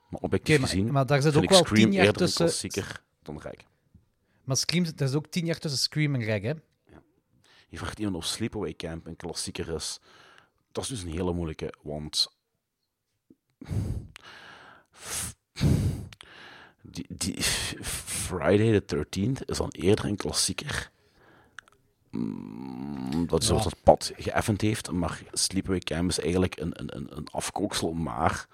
[0.10, 2.42] Maar objectief maar- gezien maar daar zit ook ik wel Scream 10 jaar eerder tussen-
[2.46, 3.66] een klassieker dan Rijk.
[4.44, 6.54] Maar Scream, er is ook tien jaar tussen Scream en Reg, hè?
[7.70, 10.00] Je vraagt iemand of Sleepaway Camp een klassieker is.
[10.72, 12.38] Dat is dus een hele moeilijke, want...
[16.82, 17.42] Die, die
[17.84, 20.92] Friday the 13th is dan eerder een klassieker.
[22.10, 23.54] Mm, Dat is Ja.
[23.54, 28.48] zoals dat pad geëffend heeft, maar Sleepaway Camp is eigenlijk een, een, een, afkooksel, maar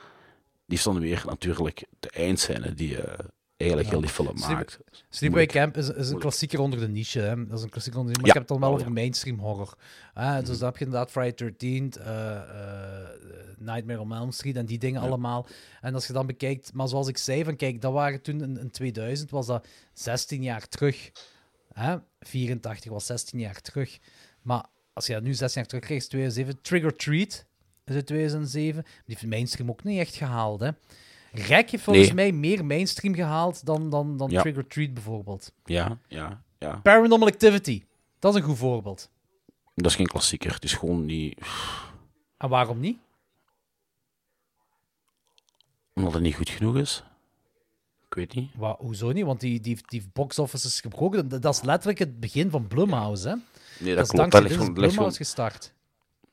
[0.65, 3.25] die is dan weer natuurlijk de eindscène die eh,
[3.57, 4.79] eigenlijk heel die film maakt.
[5.09, 5.45] Sleepaway.
[5.45, 7.47] Camp is, is een klassieker onder de niche, hè?
[7.47, 8.91] Dat is een klassieker onder de niche, maar ik heb het dan wel wel, over
[8.91, 9.77] mainstream horror.
[10.13, 13.07] Ah, dus dan heb je inderdaad Friday 13th, eh, eh,
[13.57, 15.47] Nightmare on Elm Street en die dingen allemaal.
[15.81, 18.59] En als je dan bekijkt, maar zoals ik zei, van kijk, dat waren toen in,
[18.59, 21.11] in 2000, was dat 16 jaar terug.
[21.73, 21.95] Hè?
[22.19, 23.99] 84 was 16 jaar terug.
[24.41, 26.61] Maar als je dat nu 16 jaar terug krijgt, is 2007.
[26.61, 27.45] Trigger Treat
[27.85, 28.81] is uit 2007.
[28.83, 30.69] Die heeft mainstream ook niet echt gehaald, hè.
[31.37, 32.15] Rek heeft volgens Nee.
[32.15, 34.41] mij meer mainstream gehaald dan, dan, dan Ja.
[34.41, 35.51] Trigger Treat bijvoorbeeld.
[35.65, 36.79] Ja, ja, ja.
[36.83, 37.83] Paranormal Activity,
[38.19, 39.09] dat is een goed voorbeeld.
[39.75, 40.53] Dat is geen klassieker.
[40.53, 41.39] Het is gewoon niet...
[42.37, 42.97] En waarom niet?
[45.93, 47.03] Omdat het niet goed genoeg is.
[48.07, 48.51] Ik weet niet.
[48.77, 49.25] Hoezo niet?
[49.25, 51.27] Want die, die, die box office is gebroken.
[51.41, 53.35] Dat- is letterlijk het begin van Blumhouse, hè?
[53.79, 54.25] Nee, Dat, klopt.
[54.25, 55.73] is dat, ligt gewoon, Blumhouse gestart.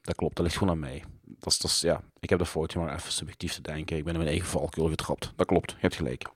[0.00, 0.36] dat klopt.
[0.36, 1.04] Dat ligt gewoon aan mij.
[1.38, 3.96] Dat is, dat is, ja, ik heb de foutje maar even subjectief te denken.
[3.96, 5.32] Ik ben in mijn eigen valkuil getrapt.
[5.36, 5.70] Dat klopt.
[5.70, 6.28] Je hebt gelijk.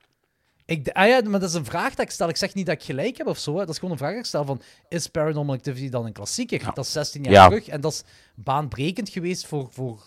[0.65, 2.29] Ik, ah ja, maar dat is een vraag dat ik stel.
[2.29, 3.51] Ik zeg niet dat ik gelijk heb of zo.
[3.51, 3.59] Hè.
[3.59, 4.61] Dat is gewoon een vraag dat ik stel van...
[4.89, 6.61] Is Paranormal Activity dan een klassieker?
[6.61, 6.71] Ja.
[6.71, 7.47] Dat is 16 jaar Ja.
[7.47, 7.67] terug.
[7.67, 8.03] En dat is
[8.35, 10.03] baanbrekend geweest voor, voor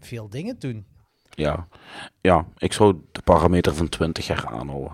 [0.00, 0.86] veel dingen toen.
[1.30, 1.68] Ja.
[2.20, 4.92] ja, ik zou de parameter van 20 jaar aanhouden.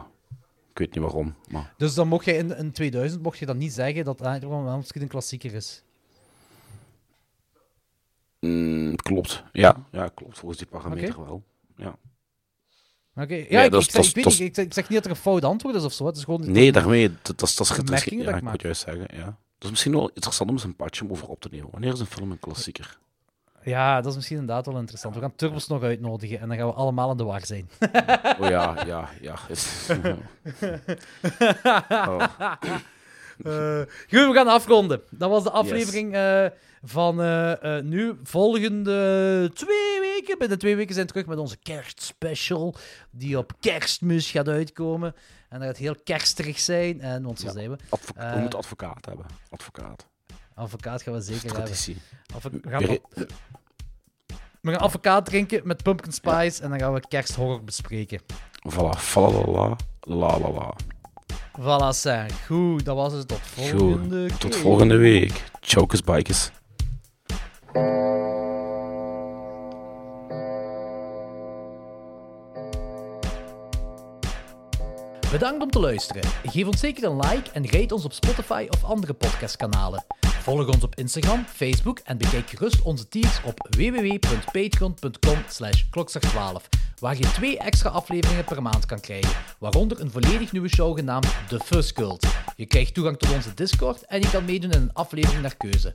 [0.71, 1.35] Ik weet niet waarom.
[1.49, 4.83] Maar Dus dan mocht je in, in 2000 mocht je dan niet zeggen dat Paranormal
[4.83, 5.83] Street een klassieker is.
[8.41, 9.43] Mm, klopt.
[9.53, 10.39] Ja, ja, klopt.
[10.39, 11.43] Volgens die parameter wel.
[11.77, 11.95] Ja.
[13.15, 15.05] Oké, ja, Ja, ik, dat ik, dat zeg, ik, weet zeg, ik zeg niet dat
[15.05, 16.07] er een fout antwoord is of zo.
[16.07, 16.51] Het is gewoon...
[16.53, 19.25] Nee, daarmee, dat, dat, is- dat is Opmerkingen ja, ik moet juist zeggen, ja.
[19.25, 21.69] Dat is misschien wel interessant om eens een patje om over op te nemen.
[21.71, 22.99] Wanneer is een film een klassieker?
[23.65, 25.15] Ja, dat is misschien inderdaad wel interessant.
[25.15, 27.69] We gaan Turbos nog uitnodigen en dan gaan we allemaal in de war zijn.
[28.41, 29.35] Oh ja, ja, ja.
[32.09, 32.23] Oh.
[33.45, 35.01] Eh, goed, we gaan afronden.
[35.11, 36.47] Dat was de aflevering eh,
[36.83, 38.19] van eh, eh, nu.
[38.23, 40.39] Volgende twee weken.
[40.39, 42.75] Binnen twee weken zijn we terug met onze kerstspecial.
[43.11, 45.15] Die op kerstmis gaat uitkomen.
[45.49, 47.01] En dat gaat heel kersterig zijn.
[47.01, 47.53] En, want zo Ja.
[47.53, 47.77] zijn we.
[47.89, 49.27] Advo- Eh, we moeten advocaat hebben.
[49.51, 50.07] Advocaat.
[50.55, 51.63] Advocaat gaan we zeker hebben.
[51.63, 51.97] Traditie.
[52.35, 52.99] Advo- we, gaan,
[54.61, 56.63] we advocaat drinken met pumpkin spice.
[56.63, 58.21] En dan gaan we kersthorror bespreken.
[58.69, 60.75] Voilà, falalala, la la la.
[61.61, 62.31] Voilà, zijn.
[62.47, 63.29] Goed, dat was het.
[63.29, 65.43] Tot volgende Goed, tot volgende week.
[65.61, 66.51] Chokers bikers.
[75.31, 76.23] Bedankt om te luisteren.
[76.45, 80.05] Geef ons zeker een like en rate ons op Spotify of andere podcastkanalen.
[80.21, 87.17] Volg ons op Instagram, Facebook en bekijk gerust onze tiers op www.patreon.com slash klokslag12, waar
[87.17, 91.61] je twee extra afleveringen per maand kan krijgen, waaronder een volledig nieuwe show genaamd The
[91.65, 92.27] Fuzz Cult.
[92.57, 95.95] Je krijgt toegang tot onze Discord en je kan meedoen in een aflevering naar keuze.